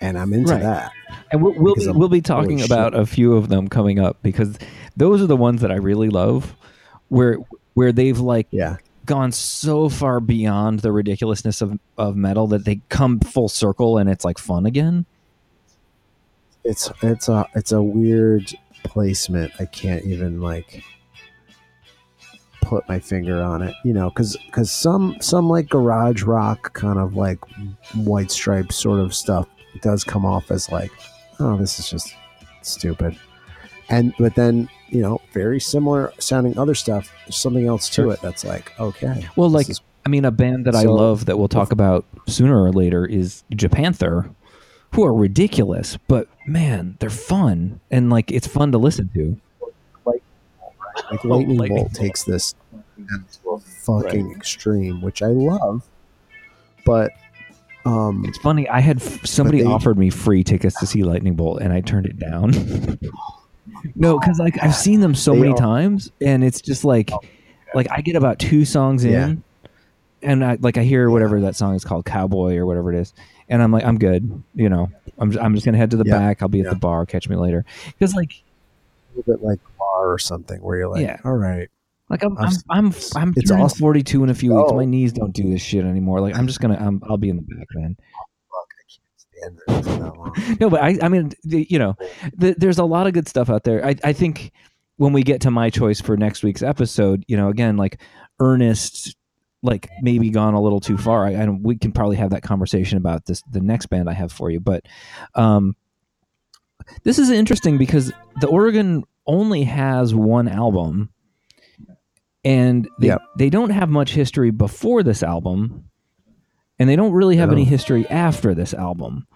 and 0.00 0.18
I'm 0.18 0.32
into 0.32 0.52
Right. 0.52 0.62
that. 0.62 0.92
And 1.32 1.42
we'll, 1.42 1.54
we'll 1.54 1.74
be 1.76 1.88
we'll 1.88 2.08
be 2.08 2.20
talking 2.20 2.60
about 2.62 2.94
a 2.94 3.06
few 3.06 3.34
of 3.36 3.48
them 3.48 3.68
coming 3.68 3.98
up 3.98 4.18
because 4.22 4.58
those 4.96 5.22
are 5.22 5.26
the 5.26 5.36
ones 5.36 5.60
that 5.62 5.70
I 5.72 5.76
really 5.76 6.08
love, 6.10 6.54
where 7.08 7.38
where 7.74 7.92
they've 7.92 8.18
like 8.18 8.48
Yeah, 8.50 8.76
gone 9.06 9.32
so 9.32 9.88
far 9.88 10.20
beyond 10.20 10.80
the 10.80 10.92
ridiculousness 10.92 11.62
of 11.62 11.78
of 11.96 12.16
metal 12.16 12.46
that 12.48 12.64
they 12.64 12.80
come 12.88 13.20
full 13.20 13.48
circle 13.48 13.98
and 13.98 14.10
it's 14.10 14.24
like 14.24 14.38
fun 14.38 14.66
again. 14.66 15.06
it's 16.64 16.90
it's 17.02 17.28
a 17.28 17.46
it's 17.54 17.72
a 17.72 17.80
weird 17.82 18.52
placement. 18.84 19.52
I 19.60 19.66
can't 19.66 20.04
even 20.04 20.40
like 20.40 20.82
put 22.60 22.86
my 22.88 22.98
finger 22.98 23.40
on 23.42 23.62
it, 23.62 23.74
you 23.84 23.92
know, 23.92 24.10
because 24.10 24.36
because 24.46 24.70
some 24.70 25.16
some 25.20 25.48
like 25.48 25.68
garage 25.68 26.22
rock 26.24 26.72
kind 26.74 26.98
of 26.98 27.14
like 27.14 27.38
white 27.94 28.30
stripe 28.30 28.72
sort 28.72 28.98
of 29.00 29.14
stuff 29.14 29.48
does 29.82 30.02
come 30.02 30.26
off 30.26 30.50
as 30.50 30.70
like, 30.70 30.90
oh, 31.38 31.56
this 31.56 31.78
is 31.78 31.88
just 31.88 32.14
stupid, 32.62 33.16
and 33.88 34.12
but 34.18 34.34
then 34.34 34.68
you 34.88 35.00
know, 35.02 35.20
very 35.32 35.58
similar 35.60 36.12
sounding 36.20 36.56
other 36.58 36.74
stuff. 36.74 37.12
There's 37.26 37.36
something 37.36 37.66
else 37.66 37.88
to 37.90 37.94
Sure. 38.02 38.12
it 38.12 38.22
that's 38.22 38.44
like, 38.44 38.72
okay, 38.78 39.26
Well, 39.36 39.50
like 39.50 39.68
is- 39.68 39.80
I 40.04 40.08
mean, 40.08 40.24
a 40.24 40.30
band 40.30 40.66
that 40.66 40.76
I 40.76 40.82
love 40.84 41.26
that 41.26 41.36
we'll 41.36 41.48
talk 41.48 41.72
about 41.72 42.04
sooner 42.28 42.62
or 42.62 42.70
later 42.70 43.04
is 43.04 43.42
Japanther, 43.52 44.32
who 44.94 45.04
are 45.04 45.12
ridiculous, 45.12 45.98
but 46.06 46.28
man, 46.46 46.96
they're 47.00 47.10
fun 47.10 47.80
and 47.90 48.08
like 48.10 48.30
it's 48.30 48.46
fun 48.46 48.70
to 48.72 48.78
listen 48.78 49.10
to. 49.14 49.36
like 50.04 51.24
lightning, 51.24 51.56
Lightning 51.58 51.82
bolt 51.82 51.92
takes 51.94 52.22
this 52.22 52.54
to 53.42 53.50
a 53.50 53.58
fucking 53.58 54.30
extreme, 54.32 55.02
which 55.02 55.22
I 55.22 55.26
love, 55.26 55.82
but 56.84 57.10
um, 57.84 58.24
It's 58.26 58.38
funny. 58.38 58.68
I 58.68 58.80
had 58.80 59.02
f- 59.02 59.24
somebody 59.26 59.62
they- 59.62 59.68
offered 59.68 59.98
me 59.98 60.10
free 60.10 60.42
tickets 60.44 60.78
to 60.80 60.86
see 60.86 61.02
Lightning 61.04 61.34
Bolt, 61.34 61.60
and 61.60 61.72
I 61.72 61.80
turned 61.80 62.06
it 62.06 62.18
down. 62.18 62.52
no, 63.94 64.18
because 64.18 64.38
like 64.38 64.62
I've 64.62 64.74
seen 64.74 65.00
them 65.00 65.14
so 65.14 65.32
They 65.32 65.40
many 65.40 65.52
are- 65.52 65.56
times, 65.56 66.10
and 66.20 66.42
it's 66.44 66.60
just 66.60 66.84
like 66.84 67.10
oh, 67.12 67.20
like 67.74 67.88
I 67.90 68.00
get 68.00 68.16
about 68.16 68.38
two 68.38 68.64
songs 68.64 69.04
in, 69.04 69.12
Yeah. 69.12 69.34
and 70.22 70.44
I 70.44 70.58
like 70.60 70.76
I 70.78 70.82
hear 70.84 71.10
whatever 71.10 71.40
that 71.42 71.56
song 71.56 71.74
is 71.74 71.84
called, 71.84 72.04
Cowboy 72.04 72.56
or 72.56 72.66
whatever 72.66 72.92
it 72.92 72.98
is, 72.98 73.12
and 73.48 73.62
I'm 73.62 73.72
like 73.72 73.84
I'm 73.84 73.98
good. 73.98 74.42
You 74.54 74.68
know, 74.68 74.90
I'm 75.18 75.36
I'm 75.38 75.54
just 75.54 75.64
gonna 75.64 75.78
head 75.78 75.90
to 75.92 75.96
the 75.96 76.04
Yeah. 76.06 76.18
back. 76.18 76.42
I'll 76.42 76.48
be 76.48 76.60
at 76.60 76.70
the 76.70 76.76
bar. 76.76 77.06
Catch 77.06 77.28
me 77.28 77.36
later. 77.36 77.64
Because 77.86 78.14
like 78.14 78.32
A 79.14 79.18
little 79.18 79.34
bit 79.36 79.44
like 79.44 79.60
bar 79.78 80.12
or 80.12 80.18
something 80.18 80.60
where 80.62 80.76
you're 80.78 80.88
like, 80.88 81.02
Yeah. 81.02 81.18
all 81.24 81.32
right. 81.34 81.68
like 82.08 82.22
I'm 82.22 82.36
I'm 82.38 82.52
I'm 82.70 82.94
I'm 83.16 83.32
It's 83.36 83.50
awesome. 83.50 83.78
42 83.78 84.24
in 84.24 84.30
a 84.30 84.34
few 84.34 84.54
weeks. 84.54 84.70
Oh. 84.72 84.76
My 84.76 84.84
knees 84.84 85.12
don't 85.12 85.32
do 85.32 85.48
this 85.50 85.60
shit 85.62 85.84
anymore. 85.84 86.20
Like 86.20 86.36
I'm 86.36 86.46
just 86.46 86.60
gonna 86.60 86.76
I'm, 86.80 87.02
I'll 87.08 87.16
be 87.16 87.28
in 87.30 87.36
the 87.36 87.42
back 87.42 87.66
then. 87.74 87.96
no, 90.60 90.70
but 90.70 90.82
I, 90.82 90.98
I 91.02 91.08
mean, 91.08 91.32
the- 91.44 91.66
you 91.68 91.78
know, 91.78 91.96
the, 92.36 92.54
there's 92.58 92.78
a 92.78 92.84
lot 92.84 93.06
of 93.06 93.12
good 93.12 93.28
stuff 93.28 93.50
out 93.50 93.64
there. 93.64 93.84
I, 93.84 93.96
I 94.04 94.12
think 94.12 94.52
when 94.96 95.12
we 95.12 95.22
get 95.22 95.42
to 95.42 95.50
my 95.50 95.70
choice 95.70 96.00
for 96.00 96.16
next 96.16 96.42
week's 96.42 96.62
episode, 96.62 97.24
you 97.28 97.36
know, 97.36 97.48
again, 97.48 97.76
like 97.76 98.00
Ernest, 98.40 99.14
like 99.62 99.88
maybe 100.00 100.30
gone 100.30 100.54
a 100.54 100.60
little 100.60 100.80
too 100.80 100.96
far. 100.96 101.26
I, 101.26 101.34
I 101.34 101.48
we 101.48 101.76
can 101.76 101.92
probably 101.92 102.16
have 102.16 102.30
that 102.30 102.42
conversation 102.42 102.96
about 102.98 103.26
this, 103.26 103.42
the 103.50 103.60
next 103.60 103.86
band 103.86 104.08
I 104.08 104.12
have 104.14 104.32
for 104.32 104.50
you. 104.50 104.60
But 104.60 104.86
um, 105.34 105.76
this 107.02 107.18
is 107.18 107.30
interesting 107.30 107.76
because 107.78 108.12
the 108.40 108.46
Organ 108.48 109.04
only 109.26 109.64
has 109.64 110.14
one 110.14 110.48
album 110.48 111.10
and 112.44 112.88
they, 113.00 113.08
Yep. 113.08 113.22
they 113.38 113.50
don't 113.50 113.70
have 113.70 113.88
much 113.88 114.12
history 114.12 114.50
before 114.50 115.02
this 115.02 115.22
album 115.22 115.90
and 116.78 116.88
they 116.88 116.96
don't 116.96 117.12
really 117.12 117.36
have 117.36 117.48
No. 117.48 117.54
any 117.54 117.64
history 117.64 118.06
after 118.08 118.54
this 118.54 118.74
album 118.74 119.26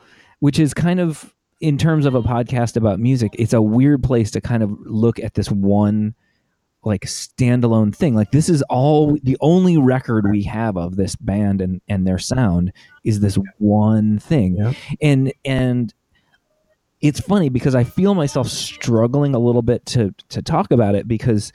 which 0.41 0.59
is 0.59 0.73
kind 0.75 1.01
of 1.01 1.35
in 1.61 1.77
terms 1.77 2.07
of 2.07 2.15
a 2.15 2.23
podcast 2.23 2.77
about 2.77 2.99
music 3.01 3.33
it's 3.39 3.53
a 3.53 3.61
weird 3.63 4.03
place 4.03 4.31
to 4.33 4.41
kind 4.41 4.63
of 4.63 4.71
look 4.81 5.19
at 5.19 5.35
this 5.35 5.51
one 5.51 6.15
like 6.83 7.03
standalone 7.03 7.95
thing 7.95 8.15
like 8.15 8.31
this 8.31 8.49
is 8.49 8.63
all 8.71 9.19
the 9.23 9.37
only 9.43 9.77
record 9.77 10.31
we 10.31 10.43
have 10.43 10.79
of 10.79 10.97
this 10.97 11.15
band 11.17 11.61
and 11.61 11.81
and 11.89 12.07
their 12.07 12.19
sound 12.19 12.73
is 13.05 13.21
this 13.21 13.37
one 13.59 14.19
thing 14.19 14.57
Yeah. 14.57 14.73
and 15.03 15.33
and 15.45 15.93
it's 17.03 17.21
funny 17.21 17.49
because 17.51 17.75
i 17.75 17.85
feel 17.85 18.15
myself 18.15 18.49
struggling 18.49 19.35
a 19.35 19.39
little 19.39 19.63
bit 19.63 19.85
to 19.87 20.15
to 20.31 20.41
talk 20.43 20.71
about 20.71 20.95
it 20.95 21.07
because 21.07 21.53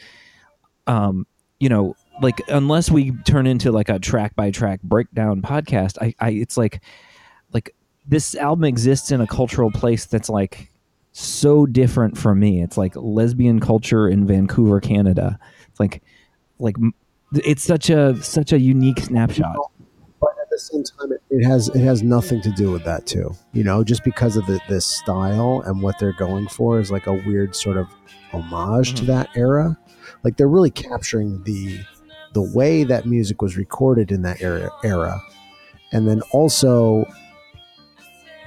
um 0.87 1.25
you 1.59 1.69
know 1.69 1.95
like 2.21 2.41
unless 2.47 2.89
we 2.89 3.11
turn 3.23 3.45
into 3.47 3.71
like 3.71 3.89
a 3.89 3.99
track 3.99 4.35
by 4.35 4.51
track 4.51 4.81
breakdown 4.83 5.41
podcast 5.41 5.97
i 6.01 6.13
i 6.19 6.29
it's 6.31 6.55
like 6.57 6.81
like 7.53 7.75
this 8.07 8.35
album 8.35 8.63
exists 8.65 9.11
in 9.11 9.19
a 9.21 9.27
cultural 9.27 9.71
place 9.71 10.05
that's 10.05 10.29
like 10.29 10.71
so 11.11 11.65
different 11.65 12.17
from 12.17 12.39
me 12.39 12.61
it's 12.61 12.77
like 12.77 12.93
lesbian 12.95 13.59
culture 13.59 14.07
in 14.07 14.25
vancouver 14.25 14.79
canada 14.79 15.37
it's 15.67 15.79
like 15.79 16.01
like 16.59 16.75
it's 17.43 17.63
such 17.63 17.89
a 17.89 18.21
such 18.23 18.53
a 18.53 18.59
unique 18.59 18.99
snapshot 18.99 19.55
But 20.21 20.29
at 20.41 20.49
the 20.49 20.57
same 20.59 20.83
time, 20.83 21.11
it, 21.11 21.21
it 21.29 21.43
has 21.45 21.67
it 21.69 21.81
has 21.81 22.01
nothing 22.01 22.41
to 22.43 22.51
do 22.51 22.71
with 22.71 22.85
that 22.85 23.05
too. 23.05 23.35
You 23.51 23.63
know, 23.65 23.83
just 23.83 24.05
because 24.05 24.37
of 24.37 24.45
the, 24.45 24.59
this 24.69 24.85
style 24.85 25.61
and 25.65 25.81
what 25.81 25.99
they're 25.99 26.13
going 26.13 26.47
for 26.47 26.79
is 26.79 26.91
like 26.91 27.07
a 27.07 27.13
weird 27.13 27.55
sort 27.55 27.75
of 27.75 27.87
homage 28.31 28.93
to 28.95 29.03
Mhm. 29.03 29.07
that 29.07 29.29
era. 29.35 29.77
Like 30.23 30.37
they're 30.37 30.47
really 30.47 30.71
capturing 30.71 31.43
the 31.43 31.79
the 32.35 32.41
way 32.41 32.83
that 32.83 33.05
music 33.05 33.41
was 33.41 33.55
recorded 33.55 34.11
in 34.11 34.21
that 34.21 34.41
era, 34.41 34.69
era, 34.83 35.23
and 35.93 36.05
then 36.05 36.21
also 36.31 37.05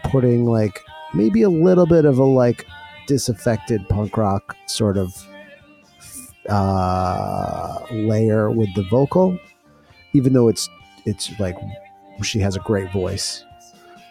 putting 0.05 0.45
like 0.45 0.79
maybe 1.15 1.41
a 1.41 1.49
little 1.49 1.87
bit 1.87 2.05
of 2.05 2.19
a 2.19 2.25
like 2.25 2.67
disaffected 3.07 3.81
punk 3.89 4.15
rock 4.19 4.55
sort 4.67 4.99
of 4.99 5.27
uh, 6.51 7.79
layer 7.91 8.51
with 8.51 8.69
the 8.75 8.83
vocal, 8.91 9.39
even 10.13 10.35
though 10.35 10.49
it's 10.49 10.69
it's 11.07 11.33
like 11.41 11.57
she 12.23 12.39
has 12.41 12.57
a 12.57 12.61
great 12.61 12.93
voice, 12.93 13.43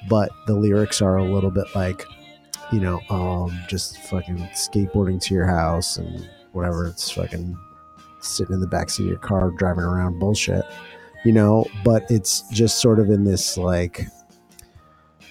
but 0.09 0.31
the 0.47 0.55
lyrics 0.55 1.03
are 1.03 1.17
a 1.17 1.23
little 1.23 1.51
bit 1.51 1.67
like, 1.75 2.03
you 2.71 2.79
know, 2.79 2.99
um, 3.11 3.55
just 3.67 3.99
fucking 4.09 4.37
skateboarding 4.55 5.21
to 5.21 5.35
your 5.35 5.45
house 5.45 5.97
and 5.97 6.27
whatever. 6.53 6.87
It's 6.87 7.11
fucking 7.11 7.55
sitting 8.21 8.53
in 8.53 8.59
the 8.59 8.67
backseat 8.67 9.01
of 9.01 9.05
your 9.07 9.17
car 9.17 9.51
driving 9.51 9.83
around 9.83 10.19
bullshit, 10.19 10.63
you 11.25 11.31
know. 11.31 11.65
But 11.83 12.09
it's 12.09 12.43
just 12.49 12.81
sort 12.81 12.99
of 12.99 13.09
in 13.09 13.23
this 13.23 13.57
like, 13.57 14.05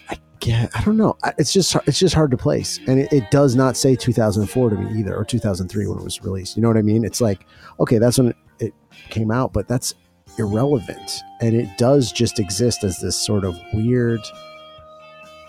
I 0.08 0.18
get, 0.40 0.70
I 0.74 0.82
don't 0.82 0.96
know. 0.96 1.16
It's 1.38 1.52
just 1.52 1.76
it's 1.86 1.98
just 1.98 2.14
hard 2.14 2.30
to 2.30 2.36
place, 2.36 2.78
and 2.86 3.00
it, 3.00 3.12
it 3.12 3.30
does 3.30 3.56
not 3.56 3.76
say 3.76 3.96
2004 3.96 4.70
to 4.70 4.76
me 4.76 5.00
either, 5.00 5.14
or 5.14 5.24
2003 5.24 5.86
when 5.86 5.98
it 5.98 6.04
was 6.04 6.22
released. 6.22 6.56
You 6.56 6.62
know 6.62 6.68
what 6.68 6.76
I 6.76 6.82
mean? 6.82 7.04
It's 7.04 7.20
like, 7.20 7.46
okay, 7.80 7.98
that's 7.98 8.18
when 8.18 8.28
it, 8.28 8.36
it 8.58 8.74
came 9.10 9.30
out, 9.30 9.52
but 9.52 9.68
that's 9.68 9.94
irrelevant 10.38 11.22
and 11.40 11.54
it 11.54 11.68
does 11.78 12.12
just 12.12 12.38
exist 12.38 12.84
as 12.84 12.98
this 13.00 13.16
sort 13.16 13.44
of 13.44 13.56
weird 13.72 14.20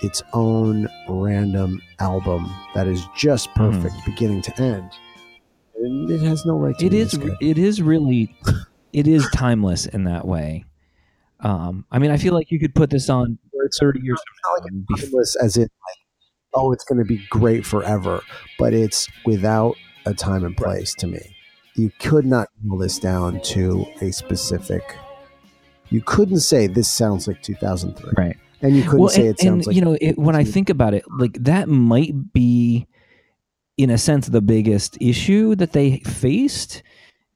its 0.02 0.22
own 0.34 0.88
random 1.10 1.82
album 2.00 2.50
that 2.76 2.88
is 2.88 3.06
just 3.16 3.50
perfect 3.56 3.96
mm. 3.96 4.06
beginning 4.06 4.42
to 4.42 4.62
end 4.62 4.92
it 5.80 6.22
has 6.22 6.46
no 6.46 6.56
right 6.58 6.78
to 6.78 6.86
it 6.86 6.90
be 6.92 7.00
is 7.00 7.14
it 7.42 7.58
is 7.58 7.82
really 7.82 8.36
it 8.94 9.08
is 9.08 9.28
timeless 9.34 9.86
in 9.86 10.06
that 10.06 10.26
way. 10.26 10.66
Um 11.40 11.86
i 11.92 12.00
mean 12.00 12.10
i 12.10 12.18
feel 12.18 12.34
like 12.34 12.50
you 12.50 12.60
could 12.60 12.74
put 12.74 12.90
this 12.90 13.10
on 13.10 13.38
30 13.80 14.00
years 14.02 14.20
from 14.20 14.60
now 14.60 14.66
and 14.68 14.88
be- 14.88 15.02
timeless 15.02 15.36
as 15.36 15.58
in 15.58 15.64
like 15.64 15.98
oh 16.54 16.72
it's 16.72 16.84
going 16.84 16.98
to 16.98 17.06
be 17.06 17.24
great 17.30 17.66
forever 17.66 18.22
but 18.58 18.74
it's 18.74 19.08
without 19.26 19.76
a 20.06 20.14
time 20.14 20.46
and 20.46 20.56
place 20.56 20.94
to 20.96 21.08
me. 21.08 21.20
You 21.76 21.92
could 22.00 22.26
not 22.26 22.48
nail 22.64 22.78
this 22.78 22.98
down 22.98 23.42
to 23.42 23.86
a 24.02 24.12
specific 24.12 24.98
you 25.90 26.02
couldn't 26.02 26.40
say 26.40 26.68
this 26.68 26.88
sounds 26.88 27.28
like 27.28 27.42
2003 27.44 28.14
right. 28.18 28.38
And 28.62 28.76
you 28.76 28.82
couldn't 28.82 29.00
well, 29.00 29.10
say 29.10 29.28
and, 29.28 29.30
it 29.30 29.40
sounds 29.40 29.48
and, 29.48 29.68
like 29.68 29.76
you 29.76 29.82
know 29.82 29.98
it, 30.02 30.18
when 30.18 30.36
i 30.36 30.44
think 30.44 30.70
about 30.70 30.94
it 30.96 31.04
like 31.20 31.34
that 31.44 31.70
might 31.70 32.34
be 32.34 32.88
in 33.78 33.90
a 33.90 33.98
sense 33.98 34.28
the 34.28 34.42
biggest 34.42 34.98
issue 35.02 35.56
that 35.56 35.72
they 35.74 36.00
faced 36.00 36.84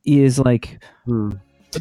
is 0.06 0.40
like 0.40 0.84
Hmm. 1.06 1.32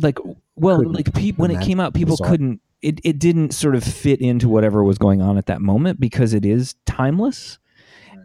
like 0.02 0.18
well 0.56 0.78
Couldn't 0.78 0.92
like 0.92 1.14
people 1.14 1.42
when 1.42 1.50
it 1.50 1.60
came 1.62 1.80
out 1.80 1.94
people 1.94 2.16
bizarre. 2.16 2.28
couldn't 2.30 2.60
it, 2.82 2.98
it 3.04 3.18
didn't 3.18 3.52
sort 3.52 3.74
of 3.74 3.84
fit 3.84 4.20
into 4.20 4.48
whatever 4.48 4.82
was 4.84 4.96
going 4.98 5.20
on 5.20 5.36
at 5.36 5.46
that 5.46 5.60
moment 5.60 6.00
because 6.00 6.32
it 6.34 6.44
is 6.46 6.74
timeless 6.86 7.58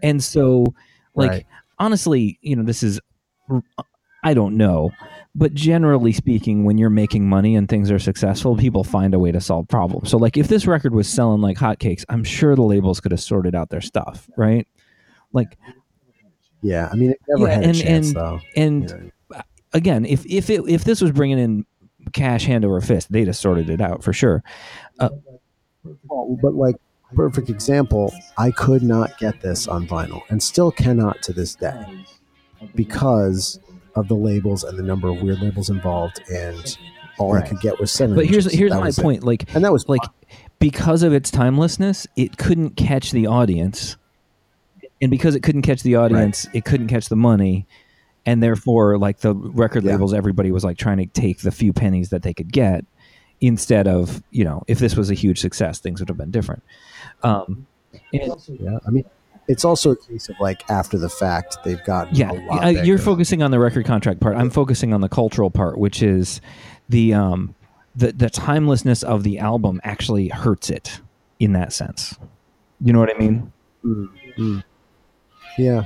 and 0.03 0.23
so 0.23 0.65
like 1.15 1.29
Right. 1.31 1.45
honestly 1.79 2.37
you 2.41 2.55
know 2.55 2.63
this 2.63 2.83
is 2.83 2.99
i 4.23 4.33
don't 4.33 4.57
know 4.57 4.91
but 5.37 5.53
generally 5.53 6.11
speaking 6.13 6.63
when 6.65 6.77
you're 6.77 6.89
making 6.89 7.27
money 7.27 7.55
and 7.55 7.67
things 7.69 7.91
are 7.91 7.99
successful 7.99 8.55
people 8.57 8.83
find 8.83 9.13
a 9.13 9.19
way 9.19 9.31
to 9.31 9.39
solve 9.41 9.67
problems 9.67 10.09
so 10.09 10.17
like 10.17 10.35
if 10.37 10.47
this 10.47 10.65
record 10.67 10.93
was 10.93 11.07
selling 11.07 11.41
like 11.41 11.57
hotcakes 11.57 12.03
i'm 12.09 12.23
sure 12.23 12.55
the 12.55 12.61
labels 12.61 12.99
could 12.99 13.11
have 13.11 13.21
sorted 13.21 13.55
out 13.55 13.69
their 13.69 13.81
stuff 13.81 14.29
right 14.37 14.67
like 15.33 15.57
Yeah, 16.65 16.89
I 16.91 16.95
mean, 16.95 17.11
it 17.11 17.19
never 17.27 17.47
Yeah, 17.47 17.53
had 17.55 17.63
a 17.63 17.67
and- 17.67 17.77
chance 17.77 18.07
and- 18.07 18.15
though. 18.15 18.39
and 18.55 18.89
you 18.89 19.11
know. 19.31 19.41
again 19.73 20.05
if 20.05 20.25
if 20.25 20.49
it 20.49 20.61
if 20.67 20.83
this 20.83 21.01
was 21.01 21.11
bringing 21.11 21.37
in 21.37 21.65
cash 22.13 22.45
hand 22.45 22.63
over 22.65 22.79
fist 22.81 23.11
they'd 23.11 23.27
have 23.27 23.35
sorted 23.35 23.69
it 23.69 23.81
out 23.81 24.03
for 24.03 24.13
sure 24.13 24.43
Well, 24.99 26.37
but 26.41 26.55
like 26.55 26.75
perfect 27.15 27.49
example, 27.49 28.11
I 28.37 28.51
could 28.51 28.81
not 28.83 29.17
get 29.19 29.39
this 29.41 29.67
on 29.67 29.85
vinyl, 29.87 30.21
and 30.29 30.41
still 30.41 30.71
cannot 30.71 31.21
to 31.23 31.33
this 31.33 31.55
day, 31.55 31.85
because 32.73 33.59
of 33.95 34.07
the 34.07 34.15
labels 34.15 34.63
and 34.63 34.77
the 34.77 34.83
number 34.83 35.07
of 35.09 35.21
weird 35.21 35.41
labels 35.41 35.69
involved, 35.69 36.21
and 36.29 36.77
all 37.17 37.33
I 37.33 37.41
could 37.47 37.59
get 37.61 37.79
was 37.79 37.91
seven. 37.91 38.15
but 38.15 38.25
here's 38.25 38.45
inches. 38.45 38.59
here's 38.59 38.71
That 38.71 38.79
my 38.79 38.87
was 38.87 38.97
it. 38.97 39.01
point 39.01 39.23
like 39.23 39.53
and 39.55 39.63
that 39.63 39.71
was 39.71 39.87
like 39.87 40.01
because 40.59 41.03
of 41.03 41.13
its 41.13 41.29
timelessness 41.31 42.07
it 42.17 42.37
couldn't 42.37 42.71
catch 42.71 43.11
the 43.11 43.27
audience 43.27 43.95
and 45.01 45.11
because 45.11 45.35
it 45.35 45.41
couldn't 45.41 45.61
catch 45.61 45.83
the 45.83 45.95
audience 45.95 46.47
it 46.53 46.65
couldn't 46.65 46.87
catch 46.87 47.09
the 47.09 47.15
money 47.15 47.65
and 48.25 48.41
therefore 48.41 48.97
like 48.97 49.19
the 49.19 49.33
record 49.33 49.83
Yeah. 49.83 49.93
labels 49.93 50.13
everybody 50.13 50.51
was 50.51 50.63
like 50.63 50.77
trying 50.77 50.97
to 50.97 51.05
take 51.05 51.39
the 51.41 51.51
few 51.51 51.73
pennies 51.73 52.09
that 52.09 52.21
they 52.23 52.33
could 52.33 52.51
get 52.51 52.85
instead 53.41 53.87
of 53.87 54.23
you 54.31 54.43
know 54.43 54.63
if 54.67 54.79
this 54.79 54.95
was 54.95 55.09
a 55.11 55.13
huge 55.13 55.39
success 55.39 55.79
things 55.79 55.99
would 55.99 56.09
have 56.09 56.17
been 56.17 56.31
different 56.31 56.63
um 57.23 57.67
and 58.13 58.33
yeah. 58.59 58.77
I 58.85 58.89
mean, 58.89 59.05
it's 59.47 59.63
also 59.63 59.91
a 59.91 59.95
case 59.95 60.27
of 60.29 60.35
like 60.39 60.69
after 60.69 60.97
the 60.97 61.09
fact 61.09 61.57
they've 61.63 61.83
gotten 61.83 62.15
yeah 62.15 62.31
a 62.31 62.39
lot 62.45 62.63
uh, 62.65 62.67
you're 62.69 62.97
focusing 62.97 63.43
on 63.43 63.51
the 63.51 63.59
record 63.59 63.85
contract 63.85 64.19
part 64.21 64.35
i'm 64.37 64.49
focusing 64.49 64.93
on 64.93 65.01
the 65.01 65.09
cultural 65.09 65.51
part 65.51 65.77
which 65.77 66.01
is 66.01 66.41
the 66.89 67.13
um 67.13 67.53
the 67.95 68.11
the 68.11 68.29
timelessness 68.29 69.03
of 69.03 69.23
the 69.23 69.37
album 69.39 69.79
actually 69.83 70.29
hurts 70.29 70.69
it 70.69 70.99
in 71.39 71.53
that 71.53 71.71
sense 71.73 72.17
you 72.81 72.91
know 72.93 72.99
what 72.99 73.13
i 73.13 73.17
mean 73.19 73.51
Mm, 73.85 74.09
mm. 74.39 74.63
Yeah. 75.57 75.85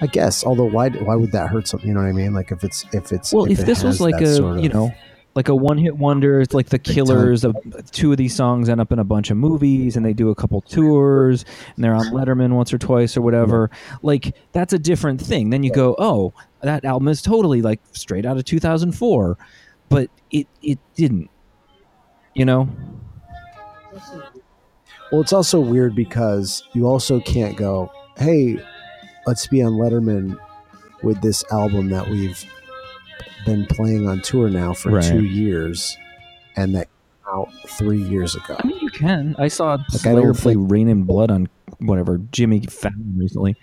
I 0.00 0.06
guess. 0.06 0.44
Although, 0.44 0.66
why 0.66 0.90
why 0.90 1.14
would 1.14 1.32
that 1.32 1.48
hurt 1.48 1.68
something? 1.68 1.88
You 1.88 1.94
know 1.94 2.02
what 2.02 2.08
I 2.08 2.12
mean? 2.12 2.34
Like 2.34 2.50
if 2.50 2.64
it's 2.64 2.84
if 2.92 3.12
it's 3.12 3.32
well 3.32 3.44
if, 3.44 3.60
it 3.60 3.66
this 3.66 3.82
was 3.82 4.00
like 4.00 4.20
a 4.20 4.36
sort 4.36 4.60
you 4.60 4.68
know 4.68 4.92
like 5.34 5.48
a 5.48 5.54
one 5.54 5.78
hit 5.78 5.96
wonder. 5.96 6.40
It's 6.40 6.54
like 6.54 6.68
the 6.68 6.78
Killers 6.78 7.44
of 7.44 7.56
two 7.90 8.12
of 8.12 8.18
these 8.18 8.34
songs 8.34 8.68
end 8.68 8.80
up 8.80 8.92
in 8.92 8.98
a 8.98 9.04
bunch 9.04 9.30
of 9.30 9.36
movies 9.36 9.96
and 9.96 10.04
they 10.04 10.12
do 10.12 10.30
a 10.30 10.34
couple 10.34 10.60
tours 10.60 11.44
and 11.74 11.84
they're 11.84 11.94
on 11.94 12.06
Letterman 12.06 12.52
once 12.52 12.72
or 12.72 12.78
twice 12.78 13.16
or 13.16 13.22
whatever. 13.22 13.70
Like 14.02 14.36
that's 14.52 14.72
a 14.72 14.78
different 14.78 15.20
thing. 15.20 15.50
Then 15.50 15.62
you 15.62 15.72
go, 15.72 15.96
oh, 15.98 16.32
that 16.62 16.84
album 16.84 17.08
is 17.08 17.20
totally 17.22 17.62
like 17.62 17.80
straight 17.92 18.24
out 18.26 18.36
of 18.36 18.44
2004, 18.44 19.36
but 19.88 20.10
it 20.30 20.46
it 20.62 20.78
didn't. 20.94 21.30
You 22.34 22.44
know? 22.44 22.68
Well, 25.12 25.20
it's 25.20 25.32
also 25.32 25.60
weird 25.60 25.94
because 25.94 26.64
you 26.72 26.86
also 26.86 27.20
can't 27.20 27.56
go, 27.56 27.92
hey, 28.16 28.58
let's 29.26 29.46
be 29.46 29.62
on 29.62 29.74
Letterman 29.74 30.38
with 31.02 31.20
this 31.22 31.44
album 31.52 31.90
that 31.90 32.08
we've 32.08 32.42
been 33.46 33.66
playing 33.66 34.08
on 34.08 34.20
tour 34.22 34.48
now 34.48 34.72
for 34.72 34.90
Right. 34.92 35.04
two 35.04 35.24
years 35.24 35.96
and 36.56 36.74
that 36.74 36.86
came 36.86 37.34
out 37.34 37.48
three 37.68 38.02
years 38.02 38.34
ago. 38.34 38.56
I 38.58 38.66
mean, 38.66 38.78
you 38.80 38.88
can. 38.90 39.36
I 39.38 39.48
saw 39.48 39.76
I 39.76 39.96
Slayer 39.96 40.22
don't 40.22 40.38
play 40.38 40.54
think- 40.54 40.70
Reign 40.72 40.88
in 40.88 41.02
Blood 41.04 41.30
on 41.30 41.48
whatever 41.78 42.18
Jimmy 42.32 42.60
Fallon 42.60 43.14
recently. 43.16 43.56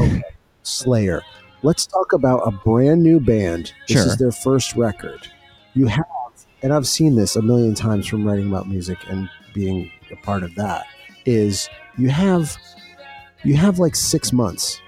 Okay. 0.00 0.22
Slayer. 0.62 1.22
Let's 1.62 1.86
talk 1.86 2.12
about 2.12 2.40
a 2.46 2.50
brand 2.50 3.02
new 3.02 3.18
band. 3.20 3.72
This 3.88 3.96
Sure. 3.98 4.06
is 4.06 4.16
their 4.18 4.32
first 4.32 4.76
record. 4.76 5.28
You 5.74 5.86
have, 5.86 6.04
and 6.62 6.72
I've 6.72 6.86
seen 6.86 7.14
this 7.16 7.36
a 7.36 7.42
million 7.42 7.74
times 7.74 8.06
from 8.06 8.26
writing 8.26 8.48
about 8.48 8.68
music 8.68 8.98
and 9.08 9.28
being 9.54 9.90
a 10.12 10.16
part 10.16 10.42
of 10.42 10.54
that, 10.56 10.84
is 11.24 11.70
you 11.96 12.10
have 12.10 12.56
you 13.44 13.56
have 13.56 13.78
like 13.78 13.96
six 13.96 14.32
months. 14.32 14.80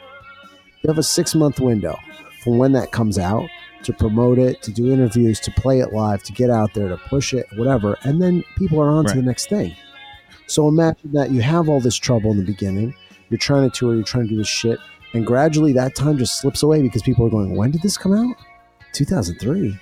You 0.82 0.88
have 0.88 0.98
a 0.98 1.02
six 1.02 1.34
month 1.34 1.60
window 1.60 1.98
from 2.42 2.58
when 2.58 2.72
that 2.72 2.92
comes 2.92 3.18
out 3.18 3.48
to 3.84 3.92
promote 3.92 4.38
it, 4.38 4.62
to 4.62 4.72
do 4.72 4.92
interviews, 4.92 5.38
to 5.40 5.50
play 5.52 5.80
it 5.80 5.92
live, 5.92 6.22
to 6.24 6.32
get 6.32 6.50
out 6.50 6.74
there, 6.74 6.88
to 6.88 6.96
push 6.96 7.32
it, 7.32 7.46
whatever, 7.56 7.96
and 8.02 8.20
then 8.20 8.42
people 8.56 8.80
are 8.80 8.90
on 8.90 9.04
to 9.04 9.14
the 9.14 9.22
next 9.22 9.48
thing. 9.48 9.74
So 10.46 10.68
imagine 10.68 11.12
that 11.12 11.30
you 11.30 11.40
have 11.42 11.68
all 11.68 11.80
this 11.80 11.96
trouble 11.96 12.30
in 12.32 12.38
the 12.38 12.44
beginning. 12.44 12.94
You're 13.30 13.38
trying 13.38 13.70
to 13.70 13.76
tour, 13.76 13.94
you're 13.94 14.04
trying 14.04 14.24
to 14.24 14.30
do 14.30 14.36
this 14.36 14.48
shit, 14.48 14.78
and 15.12 15.26
gradually 15.26 15.72
that 15.74 15.94
time 15.94 16.18
just 16.18 16.40
slips 16.40 16.62
away 16.62 16.82
because 16.82 17.02
people 17.02 17.26
are 17.26 17.30
going, 17.30 17.56
"When 17.56 17.70
did 17.70 17.82
this 17.82 17.96
come 17.96 18.12
out? 18.12 18.36
2003." 18.92 19.78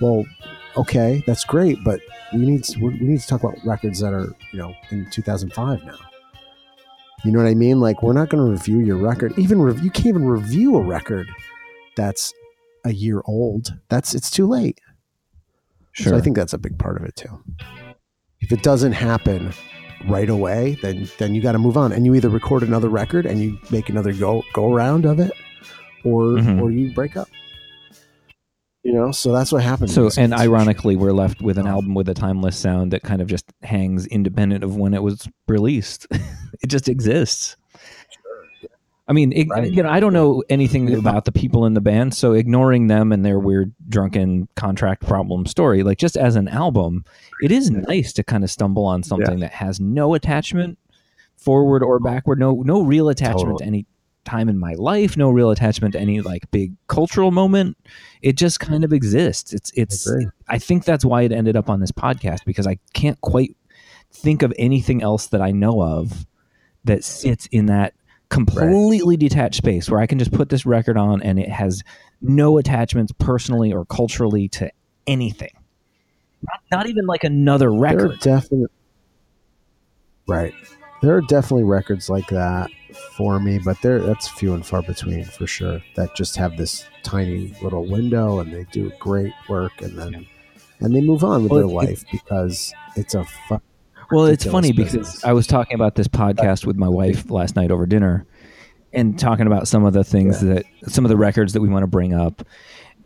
Well, 0.00 0.24
okay, 0.76 1.22
that's 1.26 1.44
great, 1.44 1.78
but 1.84 2.00
we 2.32 2.40
need 2.40 2.64
to, 2.64 2.78
we 2.80 2.94
need 2.94 3.20
to 3.20 3.26
talk 3.26 3.42
about 3.42 3.56
records 3.64 4.00
that 4.00 4.12
are 4.12 4.34
you 4.52 4.58
know 4.58 4.74
in 4.90 5.08
2005 5.10 5.84
now. 5.84 5.96
You 7.24 7.32
know 7.32 7.38
what 7.38 7.48
I 7.48 7.54
mean? 7.54 7.80
Like 7.80 8.02
we're 8.02 8.12
not 8.12 8.28
going 8.28 8.44
to 8.44 8.50
review 8.50 8.80
your 8.80 8.96
record. 8.98 9.38
Even 9.38 9.62
rev- 9.62 9.82
you 9.82 9.90
can't 9.90 10.08
even 10.08 10.24
review 10.26 10.76
a 10.76 10.80
record 10.82 11.26
that's 11.96 12.34
a 12.84 12.92
year 12.92 13.22
old. 13.24 13.72
That's 13.88 14.14
it's 14.14 14.30
too 14.30 14.46
late. 14.46 14.78
Sure. 15.92 16.10
So 16.12 16.16
I 16.18 16.20
think 16.20 16.36
that's 16.36 16.52
a 16.52 16.58
big 16.58 16.78
part 16.78 16.96
of 17.00 17.04
it 17.04 17.16
too. 17.16 17.42
If 18.40 18.52
it 18.52 18.62
doesn't 18.62 18.92
happen 18.92 19.52
right 20.06 20.28
away, 20.28 20.76
then 20.82 21.08
then 21.18 21.34
you 21.34 21.40
got 21.40 21.52
to 21.52 21.58
move 21.58 21.76
on, 21.78 21.92
and 21.92 22.04
you 22.04 22.14
either 22.14 22.28
record 22.28 22.62
another 22.62 22.88
record 22.90 23.24
and 23.24 23.40
you 23.40 23.58
make 23.70 23.88
another 23.88 24.12
go 24.12 24.42
go 24.52 24.70
around 24.74 25.06
of 25.06 25.18
it, 25.18 25.32
or 26.04 26.24
Mhm. 26.34 26.60
or 26.60 26.70
you 26.70 26.92
break 26.92 27.16
up. 27.16 27.28
You 28.84 28.92
know, 28.92 29.12
so 29.12 29.32
that's 29.32 29.50
what 29.50 29.62
happened 29.62 29.90
So, 29.90 30.10
and 30.18 30.34
ironically, 30.34 30.94
we're 30.94 31.12
left 31.14 31.40
with 31.40 31.56
an 31.56 31.66
oh. 31.66 31.70
album 31.70 31.94
with 31.94 32.06
a 32.10 32.14
timeless 32.14 32.58
sound 32.58 32.92
that 32.92 33.02
kind 33.02 33.22
of 33.22 33.28
just 33.28 33.50
hangs 33.62 34.06
independent 34.06 34.62
of 34.62 34.76
when 34.76 34.92
it 34.92 35.02
was 35.02 35.26
released. 35.48 36.06
it 36.62 36.66
just 36.66 36.88
exists. 36.90 37.56
I 39.08 39.14
mean, 39.14 39.32
it, 39.32 39.48
Right. 39.48 39.72
you 39.72 39.82
know, 39.82 39.88
I 39.88 40.00
don't 40.00 40.12
know 40.12 40.42
anything 40.50 40.88
Yeah. 40.88 40.98
about 40.98 41.24
the 41.24 41.32
people 41.32 41.64
in 41.64 41.72
the 41.72 41.80
band, 41.80 42.14
so 42.14 42.32
ignoring 42.32 42.88
them 42.88 43.10
and 43.10 43.24
their 43.24 43.38
weird 43.38 43.72
drunken 43.88 44.48
contract 44.54 45.06
problem 45.06 45.46
story, 45.46 45.82
like 45.82 45.98
just 45.98 46.16
as 46.16 46.36
an 46.36 46.48
album, 46.48 47.04
it 47.42 47.50
is 47.50 47.70
nice 47.70 48.12
to 48.14 48.22
kind 48.22 48.44
of 48.44 48.50
stumble 48.50 48.84
on 48.84 49.02
something 49.02 49.40
that 49.40 49.52
has 49.52 49.80
no 49.80 50.12
attachment 50.12 50.78
forward 51.36 51.82
or 51.82 51.96
oh. 51.96 52.04
backward, 52.04 52.38
no 52.38 52.62
no 52.64 52.82
real 52.82 53.08
attachment 53.08 53.58
to 53.58 53.64
Totally. 53.64 53.66
any 53.66 53.86
time 54.24 54.48
in 54.48 54.58
my 54.58 54.74
life, 54.74 55.16
no 55.16 55.30
real 55.30 55.50
attachment 55.50 55.92
to 55.92 56.00
any 56.00 56.20
like 56.20 56.50
big 56.50 56.74
cultural 56.88 57.30
moment. 57.30 57.76
It 58.22 58.36
just 58.36 58.60
kind 58.60 58.84
of 58.84 58.92
exists. 58.92 59.52
It's 59.52 59.70
it's 59.74 60.06
agree. 60.06 60.26
I 60.48 60.58
think 60.58 60.84
that's 60.84 61.04
why 61.04 61.22
it 61.22 61.32
ended 61.32 61.56
up 61.56 61.68
on 61.68 61.80
this 61.80 61.92
podcast 61.92 62.44
because 62.44 62.66
I 62.66 62.78
can't 62.92 63.20
quite 63.20 63.56
think 64.12 64.42
of 64.42 64.52
anything 64.58 65.02
else 65.02 65.26
that 65.28 65.42
I 65.42 65.50
know 65.50 65.82
of 65.82 66.26
that 66.84 67.04
sits 67.04 67.46
in 67.46 67.66
that 67.66 67.94
completely 68.28 69.16
detached 69.16 69.56
space 69.56 69.88
where 69.90 70.00
I 70.00 70.06
can 70.06 70.18
just 70.18 70.32
put 70.32 70.48
this 70.48 70.66
record 70.66 70.96
on 70.96 71.22
and 71.22 71.38
it 71.38 71.48
has 71.48 71.82
no 72.20 72.58
attachments 72.58 73.12
personally 73.18 73.72
or 73.72 73.84
culturally 73.84 74.48
to 74.48 74.70
anything. 75.06 75.52
Not, 76.42 76.60
not 76.78 76.86
even 76.88 77.06
like 77.06 77.24
another 77.24 77.72
record. 77.72 78.20
definite 78.20 78.70
right. 80.26 80.54
There 81.02 81.16
are 81.16 81.20
definitely 81.22 81.64
records 81.64 82.08
like 82.08 82.28
that 82.28 82.70
for 83.16 83.38
me, 83.40 83.58
but 83.58 83.80
there 83.82 84.00
that's 84.00 84.28
few 84.28 84.54
and 84.54 84.64
far 84.64 84.82
between 84.82 85.24
for 85.24 85.46
sure. 85.46 85.80
That 85.96 86.14
just 86.14 86.36
have 86.36 86.56
this 86.56 86.86
tiny 87.02 87.54
little 87.62 87.86
window 87.86 88.38
and 88.40 88.52
they 88.52 88.64
do 88.72 88.90
great 88.98 89.32
work 89.48 89.80
and 89.82 89.98
then 89.98 90.26
and 90.80 90.94
they 90.94 91.00
move 91.00 91.22
on 91.24 91.42
with 91.44 91.52
Well, 91.52 91.60
their 91.60 91.70
it- 91.70 91.88
life 91.88 92.04
because 92.10 92.72
it's 92.96 93.14
a 93.14 93.24
fu- 93.48 93.60
Well, 94.10 94.26
it's 94.26 94.44
funny 94.44 94.72
because. 94.72 95.22
I 95.24 95.32
was 95.32 95.46
talking 95.46 95.74
about 95.74 95.94
this 95.94 96.08
podcast 96.08 96.66
with 96.66 96.76
my 96.76 96.88
wife 96.88 97.30
last 97.30 97.56
night 97.56 97.70
over 97.70 97.86
dinner 97.86 98.26
and 98.92 99.18
talking 99.18 99.46
about 99.46 99.66
some 99.66 99.84
of 99.84 99.92
the 99.92 100.04
things 100.04 100.40
that 100.40 100.64
some 100.88 101.04
of 101.04 101.08
the 101.08 101.16
records 101.16 101.52
that 101.54 101.60
we 101.62 101.68
want 101.68 101.82
to 101.82 101.88
bring 101.88 102.12
up. 102.14 102.46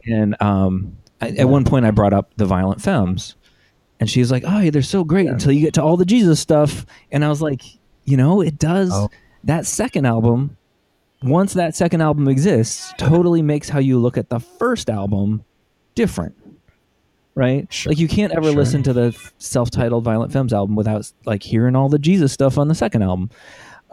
And 0.07 0.41
um, 0.43 0.97
I, 1.20 1.28
at 1.30 1.49
one 1.49 1.64
point, 1.64 1.84
I 1.86 1.91
brought 1.93 2.12
up 2.12 2.32
the 2.36 2.47
Violent 2.47 2.80
Femmes, 2.82 3.36
and 4.01 4.09
she 4.09 4.20
was 4.20 4.30
like, 4.30 4.45
"Oh, 4.47 4.59
yeah, 4.61 4.70
they're 4.70 4.82
so 4.82 5.05
great 5.05 5.26
until 5.28 5.53
you 5.53 5.61
get 5.61 5.74
to 5.74 5.82
all 5.82 5.97
the 5.97 6.05
Jesus 6.07 6.41
stuff." 6.41 6.84
And 7.12 7.24
I 7.24 7.28
was 7.28 7.41
like, 7.43 7.62
"You 8.05 8.16
know, 8.16 8.41
it 8.41 8.59
does 8.59 8.91
Oh. 8.93 9.09
That 9.45 9.66
second 9.66 10.07
album. 10.07 10.57
Once 11.22 11.53
that 11.55 11.74
second 11.74 12.01
album 12.01 12.28
exists, 12.28 12.93
totally 12.97 13.43
makes 13.43 13.68
how 13.68 13.80
you 13.80 13.99
look 13.99 14.16
at 14.16 14.28
the 14.28 14.39
first 14.39 14.89
album 14.89 15.43
different." 15.95 16.34
Right? 17.34 17.72
Sure. 17.72 17.91
Like 17.91 17.99
you 17.99 18.09
can't 18.09 18.32
ever 18.32 18.49
Sure. 18.49 18.57
listen 18.57 18.82
to 18.84 18.93
the 18.93 19.16
self-titled 19.39 20.03
Violent 20.05 20.32
Femmes 20.32 20.53
album 20.53 20.74
without 20.74 21.11
like 21.24 21.43
hearing 21.43 21.76
all 21.76 21.89
the 21.89 21.99
Jesus 21.99 22.32
stuff 22.32 22.59
on 22.59 22.66
the 22.68 22.74
second 22.74 23.03
album. 23.03 23.30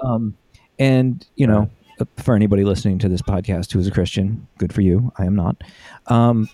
Um, 0.04 0.36
and 0.80 1.26
you 1.36 1.46
know, 1.48 1.70
uh, 2.00 2.06
for 2.18 2.36
anybody 2.36 2.64
listening 2.64 2.98
to 3.00 3.10
this 3.10 3.22
podcast 3.22 3.72
who 3.72 3.80
is 3.80 3.88
a 3.88 3.92
Christian, 3.92 4.48
good 4.58 4.74
for 4.74 4.82
you. 4.82 5.12
I 5.18 5.26
am 5.26 5.36
not. 5.36 5.64
Um, 6.08 6.50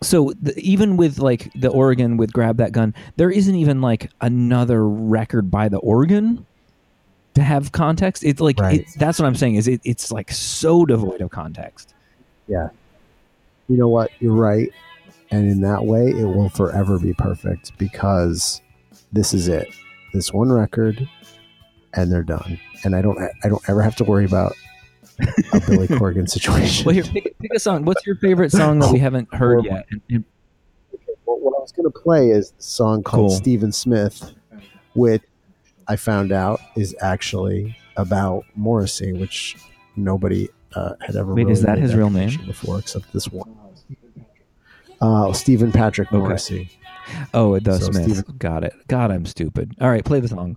so 0.00 0.32
the, 0.40 0.58
even 0.58 0.96
with 0.96 1.18
like 1.18 1.52
the 1.54 1.68
organ 1.68 2.16
with 2.16 2.32
grab 2.32 2.56
that 2.58 2.72
gun, 2.72 2.94
there 3.16 3.30
isn't 3.30 3.54
even 3.54 3.80
like 3.80 4.10
another 4.20 4.88
record 4.88 5.50
by 5.50 5.68
the 5.68 5.78
organ 5.78 6.46
to 7.38 7.44
have 7.44 7.72
context. 7.72 8.24
It's 8.24 8.40
like 8.40 8.58
Right. 8.60 8.80
it, 8.80 8.86
that's 8.96 9.18
what 9.18 9.26
I'm 9.26 9.34
saying. 9.34 9.54
Is 9.56 9.68
it, 9.68 9.80
it's 9.84 10.10
like 10.12 10.30
so 10.30 10.84
devoid 10.84 11.20
of 11.20 11.30
context. 11.30 11.94
Yeah. 12.46 12.68
You 13.68 13.76
know 13.76 13.88
what? 13.88 14.10
You're 14.20 14.34
right. 14.34 14.70
And 15.30 15.50
in 15.50 15.60
that 15.60 15.84
way, 15.84 16.08
it 16.08 16.24
will 16.24 16.48
forever 16.48 16.98
be 16.98 17.12
perfect 17.12 17.76
because 17.78 18.60
this 19.12 19.34
is 19.34 19.48
it. 19.48 19.68
This 20.14 20.32
one 20.32 20.50
record, 20.50 21.06
and 21.94 22.10
they're 22.10 22.22
done. 22.22 22.58
And 22.84 22.96
I 22.96 23.02
don't, 23.02 23.18
I 23.44 23.48
don't 23.48 23.62
ever 23.68 23.82
have 23.82 23.94
to 23.96 24.04
worry 24.04 24.24
about 24.24 24.54
a 25.52 25.60
Billy 25.66 25.86
Corgan 25.88 26.28
situation. 26.30 26.86
Well, 26.86 26.94
here 26.94 27.04
pick, 27.04 27.38
pick 27.38 27.52
a 27.54 27.58
song. 27.58 27.84
What's 27.84 28.06
your 28.06 28.16
favorite 28.16 28.52
song 28.52 28.78
that 28.78 28.90
we 28.92 28.98
haven't 28.98 29.32
heard 29.34 29.64
yet? 29.66 29.84
And- 29.90 30.00
and- 30.10 30.24
Well, 31.26 31.38
what 31.40 31.54
I 31.58 31.60
was 31.60 31.72
going 31.72 31.84
to 31.92 31.98
play 31.98 32.30
is 32.30 32.54
a 32.58 32.62
song 32.62 33.02
called 33.02 33.28
Cool. 33.30 33.36
Stephen 33.36 33.70
Smith, 33.72 34.32
which 34.94 35.22
I 35.88 35.96
found 35.96 36.32
out 36.32 36.60
is 36.76 36.94
actually 37.00 37.76
about 37.96 38.44
Morrissey, 38.54 39.12
which 39.12 39.56
nobody 39.96 40.48
uh, 40.74 40.94
had 41.00 41.16
ever. 41.16 41.34
Wait, 41.34 41.48
is 41.48 41.62
that 41.62 41.78
his 41.78 41.94
real 41.94 42.10
name? 42.10 42.30
before, 42.46 42.78
except 42.78 43.12
this 43.12 43.26
one? 43.28 43.56
Uh, 45.00 45.32
Stephen 45.32 45.72
Patrick 45.72 46.08
Okay. 46.08 46.18
Morrissey. 46.18 46.70
Oh, 47.32 47.58
the 47.58 47.78
So 47.78 47.90
Smith. 47.90 48.04
Stephen- 48.04 48.36
Got 48.38 48.64
it. 48.64 48.74
God, 48.88 49.10
I'm 49.10 49.24
stupid. 49.26 49.74
All 49.80 49.88
right, 49.88 50.04
play 50.04 50.20
the 50.20 50.28
song. 50.28 50.56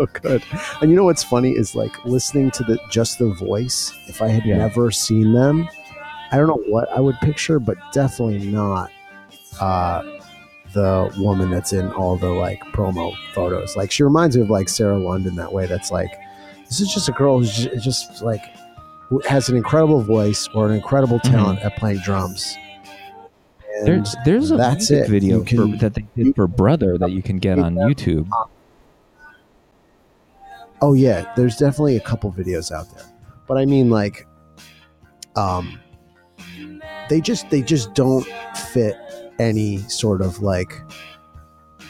so 0.00 0.20
good. 0.20 0.42
And 0.80 0.90
you 0.90 0.96
know 0.96 1.04
what's 1.04 1.22
funny 1.24 1.52
is 1.52 1.74
like 1.74 2.04
listening 2.04 2.50
to 2.52 2.64
the 2.64 2.78
just 2.90 3.18
the 3.18 3.32
voice. 3.34 3.92
If 4.08 4.22
I 4.22 4.28
had 4.28 4.44
Yeah. 4.44 4.58
never 4.58 4.90
seen 4.90 5.32
them, 5.32 5.68
I 6.32 6.36
don't 6.36 6.46
know 6.46 6.62
what 6.68 6.88
I 6.90 7.00
would 7.00 7.16
picture, 7.20 7.58
but 7.58 7.76
definitely 7.92 8.38
not 8.50 8.90
uh, 9.60 10.02
the 10.72 11.12
woman 11.18 11.50
that's 11.50 11.72
in 11.72 11.90
all 11.92 12.16
the 12.16 12.28
like 12.30 12.60
promo 12.72 13.12
photos. 13.34 13.76
Like 13.76 13.90
she 13.90 14.02
reminds 14.04 14.36
me 14.36 14.42
of 14.42 14.50
like 14.50 14.68
Sarah 14.68 14.98
London 14.98 15.34
that 15.36 15.52
way. 15.52 15.66
That's 15.66 15.90
like 15.90 16.10
this 16.68 16.80
is 16.80 16.92
just 16.94 17.08
a 17.08 17.12
girl 17.12 17.38
who's 17.40 17.52
just, 17.52 17.82
just 17.84 18.22
like 18.22 18.42
who 19.08 19.20
has 19.28 19.48
an 19.48 19.56
incredible 19.56 20.00
voice 20.02 20.48
or 20.54 20.68
an 20.68 20.74
incredible 20.76 21.18
talent 21.18 21.58
at 21.60 21.76
playing 21.76 21.98
drums. 22.04 22.56
And 23.76 23.86
There's 23.88 24.14
there's 24.24 24.50
a 24.52 24.56
that's 24.56 24.90
music 24.90 25.08
it. 25.08 25.10
video 25.10 25.42
can- 25.42 25.72
for, 25.72 25.76
that 25.78 25.94
they 25.94 26.04
did 26.16 26.36
for 26.36 26.46
Brother 26.46 26.96
that 26.98 27.10
you 27.10 27.22
can 27.22 27.38
get 27.38 27.58
on 27.58 27.74
YouTube. 27.74 28.28
Oh 30.82 30.94
yeah, 30.94 31.30
there's 31.36 31.56
definitely 31.56 31.96
a 31.96 32.00
couple 32.00 32.32
videos 32.32 32.72
out 32.72 32.86
there. 32.94 33.04
But 33.46 33.58
I 33.58 33.66
mean 33.66 33.90
like 33.90 34.26
um 35.36 35.80
they 37.08 37.20
just 37.20 37.48
they 37.50 37.62
just 37.62 37.94
don't 37.94 38.26
fit 38.72 38.96
any 39.38 39.78
sort 39.88 40.20
of 40.22 40.42
like 40.42 40.72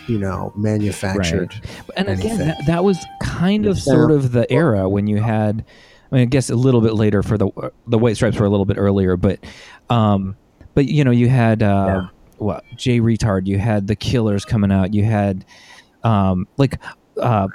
you 0.07 0.19
know 0.19 0.53
manufactured 0.57 1.53
And 1.97 2.09
again, 2.09 2.39
that, 2.39 2.57
that 2.67 2.85
was 2.85 2.99
kind 3.23 3.67
of 3.67 3.77
Yeah. 3.77 3.83
sort 3.83 4.11
of 4.11 4.33
the 4.33 4.51
era 4.53 4.89
when 4.89 5.07
you 5.07 5.19
had. 5.19 5.65
I 6.13 6.17
mean, 6.17 6.23
I 6.23 6.25
guess 6.27 6.51
a 6.51 6.57
little 6.57 6.81
bit 6.81 6.95
later 6.95 7.23
for 7.23 7.39
the 7.39 7.49
the 7.87 7.99
White 7.99 8.17
Stripes 8.17 8.39
were 8.39 8.47
a 8.47 8.51
little 8.51 8.65
bit 8.67 8.79
earlier, 8.79 9.17
but 9.17 9.39
um, 9.91 10.37
but 10.75 10.87
you 10.87 11.05
know, 11.05 11.13
you 11.13 11.29
had 11.29 11.63
uh, 11.63 11.85
Yeah. 11.87 12.09
what 12.39 12.65
Jay 12.77 12.99
Reatard, 12.99 13.47
you 13.47 13.59
had 13.59 13.87
the 13.87 13.95
Killers 13.95 14.45
coming 14.45 14.73
out, 14.73 14.93
you 14.93 15.05
had 15.05 15.45
um, 16.03 16.49
like 16.59 16.81
uh, 17.21 17.47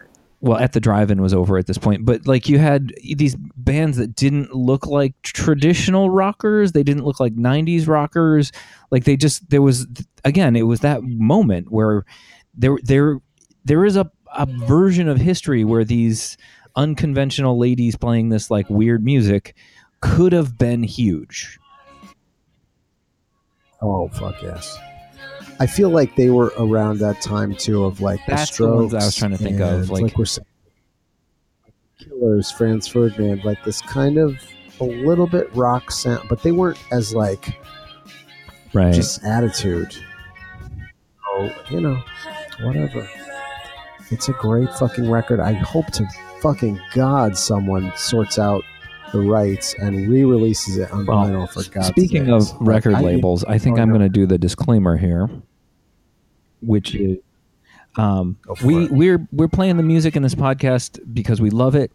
well, 0.45 0.59
at 0.59 0.73
the 0.73 0.79
drive-in 0.79 1.23
was 1.23 1.33
over 1.33 1.57
at 1.57 1.65
this 1.65 1.79
point, 1.79 2.05
but 2.05 2.27
like 2.27 2.47
you 2.47 2.59
had 2.59 2.93
these 3.01 3.35
bands 3.35 3.97
that 3.97 4.15
didn't 4.15 4.53
look 4.53 4.85
like 4.85 5.19
traditional 5.23 6.11
rockers, 6.11 6.71
they 6.71 6.83
didn't 6.83 7.03
look 7.03 7.19
like 7.19 7.35
'90s 7.35 7.87
rockers, 7.87 8.51
like 8.91 9.05
they 9.05 9.17
just 9.17 9.49
there 9.49 9.63
was 9.63 9.87
again, 10.23 10.55
it 10.55 10.61
was 10.61 10.81
that 10.81 11.01
moment 11.01 11.71
where 11.71 12.05
there 12.53 12.77
there 12.83 13.17
there 13.63 13.85
is 13.85 13.95
a, 13.95 14.11
a 14.35 14.45
version 14.45 15.09
of 15.09 15.17
history 15.17 15.63
where 15.63 15.83
these 15.83 16.37
unconventional 16.75 17.57
ladies 17.57 17.95
playing 17.95 18.29
this 18.29 18.51
like 18.51 18.69
weird 18.69 19.03
music 19.03 19.55
could 19.99 20.31
have 20.31 20.59
been 20.59 20.83
huge. 20.83 21.57
oh 23.81 24.07
fuck 24.09 24.39
yes 24.43 24.77
i 25.59 25.65
feel 25.65 25.89
like 25.89 26.15
they 26.15 26.29
were 26.29 26.53
around 26.57 26.99
that 26.99 27.21
time 27.21 27.55
too 27.55 27.83
of 27.85 28.01
like 28.01 28.19
That's 28.27 28.49
the 28.57 28.63
the 28.65 28.69
strokes 28.69 28.93
ones 28.93 28.93
I 28.93 29.05
was 29.05 29.15
trying 29.15 29.31
to 29.31 29.37
think 29.37 29.59
of, 29.59 29.81
and, 29.81 29.89
like- 29.89 30.17
we're 30.17 30.25
saying 30.25 30.45
killers 31.99 32.51
franz 32.51 32.87
ferdinand 32.87 33.43
like 33.45 33.63
this 33.63 33.81
kind 33.81 34.17
of 34.17 34.37
a 34.81 34.83
little 34.83 35.27
bit 35.27 35.53
rock 35.55 35.91
sound 35.91 36.27
but 36.29 36.43
they 36.43 36.51
weren't 36.51 36.77
as 36.91 37.13
like 37.13 37.57
Right. 38.73 38.93
just 38.93 39.23
attitude. 39.23 39.95
Oh, 41.25 41.49
you 41.71 41.79
know, 41.79 42.03
whatever. 42.61 43.07
It's 44.11 44.27
a 44.27 44.33
great 44.33 44.69
fucking 44.73 45.09
record. 45.09 45.39
I 45.39 45.53
hope 45.53 45.87
to 45.93 46.05
fucking 46.41 46.77
God 46.93 47.37
someone 47.37 47.93
sorts 47.95 48.37
out 48.37 48.65
the 49.15 49.21
rights 49.21 49.73
and 49.75 50.07
re-releases 50.09 50.77
it 50.77 50.91
on 50.91 51.05
Well, 51.05 51.25
vinyl 51.25 51.49
for 51.49 51.69
God's 51.69 51.87
Speaking 51.87 52.25
sakes. 52.27 52.51
of 52.51 52.57
record 52.67 52.93
Like, 52.93 53.05
labels, 53.05 53.43
I 53.45 53.57
think 53.57 53.77
oh, 53.77 53.81
I'm 53.81 53.89
going 53.89 54.01
to 54.01 54.09
do 54.09 54.25
the 54.25 54.37
disclaimer 54.37 54.97
here, 54.97 55.29
which 56.61 56.95
is 56.95 57.17
um, 57.97 58.37
we 58.63 58.85
it. 58.85 58.91
we're 58.91 59.27
we're 59.31 59.47
playing 59.47 59.77
the 59.77 59.83
music 59.83 60.15
in 60.15 60.23
this 60.23 60.35
podcast 60.35 60.99
because 61.13 61.39
we 61.39 61.49
love 61.49 61.75
it. 61.75 61.91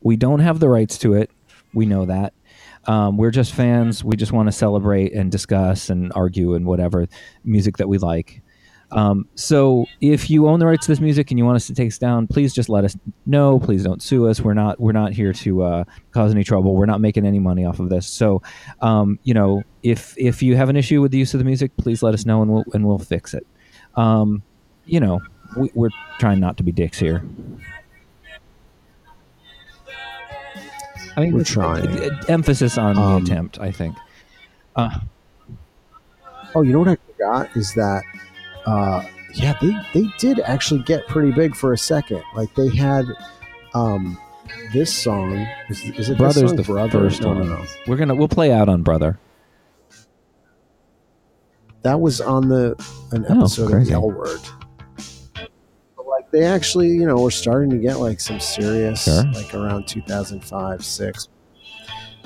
We 0.00 0.16
don't 0.16 0.40
have 0.40 0.58
the 0.60 0.68
rights 0.68 0.98
to 0.98 1.14
it. 1.14 1.30
We 1.72 1.86
know 1.86 2.06
that. 2.06 2.32
Um, 2.86 3.16
we're 3.16 3.30
just 3.32 3.52
fans. 3.52 4.02
We 4.04 4.16
just 4.16 4.32
want 4.32 4.46
to 4.48 4.52
celebrate 4.52 5.12
and 5.12 5.30
discuss 5.30 5.90
and 5.90 6.12
argue 6.14 6.54
and 6.54 6.66
whatever 6.66 7.06
music 7.44 7.76
that 7.78 7.88
we 7.88 7.98
like. 7.98 8.42
Um, 8.92 9.26
so 9.34 9.86
if 10.00 10.30
you 10.30 10.46
own 10.46 10.60
the 10.60 10.66
rights 10.66 10.86
to 10.86 10.92
this 10.92 11.00
music 11.00 11.30
and 11.32 11.38
you 11.38 11.44
want 11.44 11.56
us 11.56 11.66
to 11.66 11.74
take 11.74 11.88
us 11.88 11.98
down, 11.98 12.26
please 12.28 12.54
just 12.54 12.68
let 12.68 12.84
us 12.84 12.96
know. 13.26 13.58
Please 13.58 13.82
don't 13.82 14.00
sue 14.00 14.28
us. 14.28 14.40
We're 14.40 14.54
not 14.54 14.78
we're 14.78 14.92
not 14.92 15.12
here 15.12 15.32
to 15.32 15.62
uh, 15.62 15.84
cause 16.12 16.30
any 16.32 16.44
trouble. 16.44 16.74
We're 16.76 16.86
not 16.86 17.00
making 17.00 17.26
any 17.26 17.40
money 17.40 17.64
off 17.64 17.80
of 17.80 17.88
this. 17.88 18.06
So 18.06 18.42
um, 18.80 19.18
you 19.24 19.34
know, 19.34 19.64
if 19.82 20.14
if 20.16 20.40
you 20.42 20.56
have 20.56 20.68
an 20.68 20.76
issue 20.76 21.00
with 21.02 21.10
the 21.10 21.18
use 21.18 21.34
of 21.34 21.38
the 21.38 21.44
music, 21.44 21.76
please 21.76 22.02
let 22.02 22.14
us 22.14 22.24
know 22.26 22.42
and 22.42 22.50
we'll 22.52 22.64
and 22.74 22.86
we'll 22.86 22.98
fix 22.98 23.34
it. 23.34 23.44
Um, 23.96 24.42
you 24.84 25.00
know, 25.00 25.20
we, 25.56 25.70
we're 25.74 25.90
trying 26.20 26.38
not 26.38 26.56
to 26.58 26.62
be 26.62 26.70
dicks 26.70 26.98
here. 26.98 27.24
I 31.16 31.20
mean, 31.22 31.32
We're 31.32 31.40
it's- 31.40 31.52
trying. 31.52 31.84
it- 31.86 32.02
it- 32.02 32.30
emphasis 32.30 32.76
on 32.78 32.96
Um, 32.98 33.24
the 33.24 33.32
attempt. 33.32 33.58
I 33.58 33.72
think. 33.72 33.96
Uh, 34.76 34.90
Oh, 36.54 36.62
you 36.62 36.72
know 36.72 36.78
what 36.78 36.88
I 36.88 36.96
forgot 37.12 37.54
is 37.54 37.74
that, 37.74 38.02
uh, 38.66 39.04
yeah, 39.34 39.56
they 39.60 39.72
they 40.00 40.08
did 40.18 40.40
actually 40.40 40.82
get 40.82 41.06
pretty 41.08 41.32
big 41.32 41.54
for 41.54 41.72
a 41.72 41.78
second. 41.78 42.22
Like 42.34 42.54
they 42.54 42.68
had, 42.74 43.04
um, 43.74 44.18
this 44.72 44.92
song 44.94 45.46
is, 45.68 45.82
is 45.84 46.08
it 46.10 46.18
Brother's 46.18 46.52
the 46.54 46.62
Brother? 46.62 46.90
first 46.98 47.22
no, 47.22 47.28
one. 47.28 47.38
No, 47.48 47.56
no, 47.56 47.64
we're 47.86 47.96
gonna 47.96 48.14
we'll 48.14 48.28
play 48.28 48.52
out 48.52 48.68
on 48.68 48.82
brother. 48.82 49.18
that 51.82 52.00
was 52.00 52.20
on 52.20 52.48
the 52.48 52.74
an 53.12 53.26
Oh, 53.28 53.38
episode 53.40 53.72
of 53.72 53.86
the 53.86 53.92
L 53.92 54.10
Word. 54.10 54.40
But, 55.34 56.06
like 56.06 56.30
they 56.30 56.44
actually, 56.44 56.88
you 56.88 57.06
know, 57.06 57.20
were 57.20 57.30
starting 57.30 57.70
to 57.70 57.78
get 57.78 57.98
like 58.00 58.20
some 58.20 58.40
serious, 58.40 59.04
Sure. 59.04 59.24
like 59.32 59.54
around 59.54 59.86
2005, 59.86 60.84
six. 60.84 61.28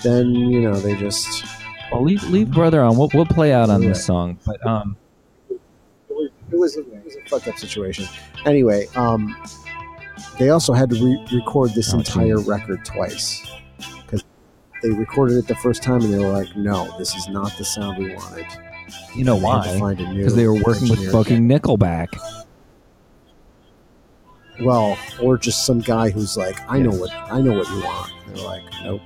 Then 0.02 0.30
you 0.30 0.60
know 0.62 0.74
they 0.74 0.96
just 0.96 1.44
Well, 1.92 2.02
leave 2.02 2.22
leave 2.30 2.50
brother 2.50 2.80
on. 2.82 2.96
We'll 2.96 3.10
we'll 3.12 3.26
play 3.26 3.52
out 3.52 3.68
on 3.68 3.80
this 3.82 4.04
song, 4.04 4.38
but 4.46 4.64
um, 4.66 4.96
it 6.52 6.58
was 6.58 6.76
a, 6.76 6.80
it 6.80 7.04
was 7.04 7.16
a 7.16 7.28
fucked 7.28 7.48
up 7.48 7.58
situation. 7.58 8.06
Anyway, 8.46 8.86
um, 8.96 9.34
they 10.38 10.50
also 10.50 10.72
had 10.72 10.90
to 10.90 10.96
re- 11.04 11.26
record 11.32 11.70
this 11.74 11.92
Oh, 11.94 11.98
entire 11.98 12.36
geez. 12.36 12.46
record 12.46 12.84
twice 12.84 13.46
because 14.02 14.24
they 14.82 14.90
recorded 14.90 15.36
it 15.38 15.46
the 15.46 15.54
first 15.56 15.82
time 15.82 16.00
and 16.02 16.12
they 16.12 16.18
were 16.18 16.32
like, 16.32 16.54
"No, 16.56 16.94
this 16.98 17.14
is 17.14 17.28
not 17.28 17.52
the 17.58 17.64
sound 17.64 17.98
we 17.98 18.14
wanted." 18.14 18.46
you 19.14 19.24
know 19.24 19.38
They 19.38 19.46
had 19.46 19.62
to 19.62 19.68
why? 19.70 19.78
find 19.78 20.00
a 20.00 20.08
new 20.12 20.18
Because 20.18 20.34
they 20.36 20.46
were 20.48 20.60
working 20.62 20.88
with 20.88 21.12
fucking 21.12 21.48
Nickelback. 21.48 22.08
well, 24.62 24.98
or 25.22 25.38
just 25.38 25.64
some 25.64 25.80
guy 25.80 26.10
who's 26.10 26.36
like, 26.36 26.56
"I 26.68 26.78
know 26.78 26.90
what 26.90 27.10
I 27.12 27.40
know 27.40 27.54
what 27.54 27.68
you 27.68 27.80
want." 27.82 28.12
And 28.26 28.36
they're 28.36 28.44
like, 28.44 28.62
"Nope." 28.84 29.00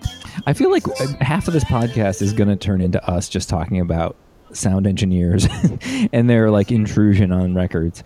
I 0.47 0.53
feel 0.53 0.70
like 0.70 0.86
uh, 1.01 1.07
half 1.20 1.47
of 1.47 1.55
this 1.55 1.64
podcast 1.64 2.20
is 2.22 2.32
going 2.32 2.49
to 2.49 2.57
turn 2.57 2.80
into 2.80 3.03
us 3.09 3.28
just 3.28 3.49
talking 3.49 3.78
about 3.80 4.16
sound 4.55 4.86
engineers 4.86 5.46
and 6.12 6.28
their 6.30 6.50
like 6.50 6.70
intrusion 6.72 7.32
on 7.32 7.55
records. 7.55 8.02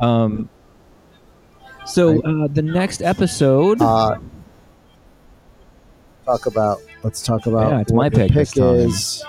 Um, 0.00 0.48
so 1.86 2.20
uh, 2.22 2.48
the 2.48 2.62
next 2.62 3.02
episode, 3.02 3.80
Uh, 3.80 4.18
talk 6.24 6.46
about. 6.46 6.80
Let's 7.02 7.22
talk 7.22 7.46
about. 7.46 7.70
Yeah, 7.70 7.80
it's 7.80 7.92
my 7.92 8.08
pick 8.08 8.32
time. 8.32 8.74
is. 8.76 9.24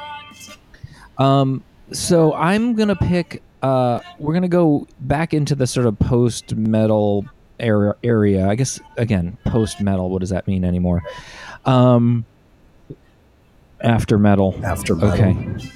um, 1.18 1.64
so 1.92 2.34
I'm 2.34 2.76
gonna 2.76 2.96
pick. 2.96 3.42
Uh, 3.62 4.00
we're 4.20 4.34
gonna 4.34 4.48
go 4.48 4.88
back 5.02 5.34
into 5.34 5.56
the 5.56 5.68
sort 5.68 5.86
of 5.86 6.00
post 6.00 6.56
metal 6.56 7.26
area. 7.60 7.94
Area, 8.04 8.48
I 8.48 8.56
guess. 8.56 8.80
Again, 8.98 9.38
post 9.46 9.82
metal. 9.82 10.10
What 10.10 10.20
does 10.22 10.30
that 10.30 10.48
mean 10.48 10.64
anymore? 10.64 11.04
Um, 11.66 12.26
after 13.82 14.18
metal. 14.18 14.58
After 14.64 14.96
metal. 14.96 15.12
Okay. 15.12 15.70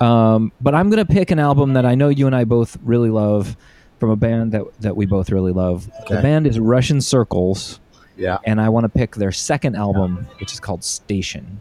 Um, 0.00 0.52
but 0.60 0.74
I'm 0.74 0.90
gonna 0.90 1.04
pick 1.04 1.30
an 1.30 1.38
album 1.38 1.74
that 1.74 1.86
I 1.86 1.94
know 1.94 2.08
you 2.08 2.26
and 2.26 2.34
I 2.34 2.44
both 2.44 2.76
really 2.82 3.10
love 3.10 3.56
from 4.00 4.10
a 4.10 4.16
band 4.16 4.52
that 4.52 4.64
that 4.80 4.96
we 4.96 5.06
both 5.06 5.30
really 5.30 5.52
love. 5.52 5.90
The 6.08 6.20
band 6.20 6.46
is 6.46 6.58
Russian 6.58 7.00
Circles, 7.00 7.80
Yeah. 8.16 8.38
and 8.44 8.60
I 8.60 8.68
want 8.68 8.84
to 8.84 8.88
pick 8.88 9.14
their 9.16 9.32
second 9.32 9.76
album, 9.76 10.26
which 10.40 10.52
is 10.52 10.60
called 10.60 10.82
Station. 10.84 11.60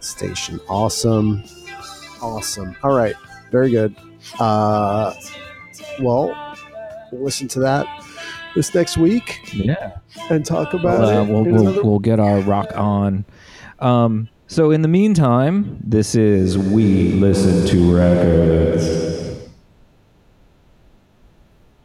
Station. 0.00 0.60
Awesome. 0.68 1.42
Awesome. 2.20 2.76
All 2.82 2.92
right. 2.96 3.14
Very 3.50 3.70
good. 3.70 3.94
Uh, 4.38 5.14
well, 6.00 6.56
we'll 7.10 7.22
listen 7.24 7.48
to 7.48 7.60
that 7.60 7.86
this 8.54 8.74
next 8.74 8.96
week 8.96 9.40
Yeah. 9.54 9.96
and 10.30 10.44
talk 10.44 10.74
about 10.74 11.02
Uh, 11.04 11.22
it. 11.22 11.28
we'll, 11.32 11.44
we'll, 11.44 11.60
another- 11.60 11.82
we'll 11.82 11.98
get 11.98 12.18
our 12.20 12.40
rock 12.40 12.76
on. 12.76 13.24
Um, 13.78 14.28
so 14.52 14.70
in 14.70 14.82
the 14.82 14.88
meantime, 14.88 15.78
this 15.82 16.14
is 16.14 16.58
We 16.58 17.12
Listen 17.12 17.66
to 17.68 17.96
Records. 17.96 18.86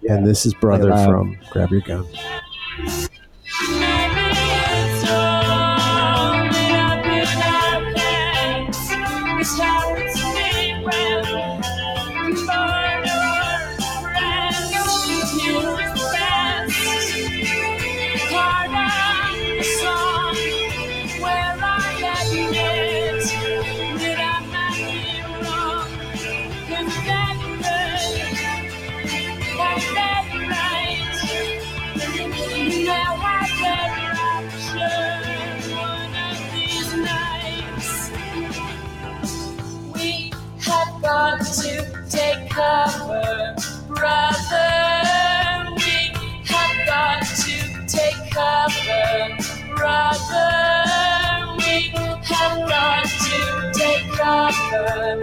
and 0.10 0.28
this 0.28 0.46
is 0.46 0.54
Brother 0.54 0.92
from 1.06 1.38
Grab 1.50 1.72
Your 1.72 1.80
Gun. 1.80 2.06
Brother, 54.70 55.18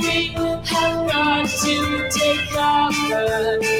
we 0.00 0.28
have 0.28 1.08
got 1.08 1.48
to 1.48 2.08
take 2.10 2.48
cover. 2.50 3.75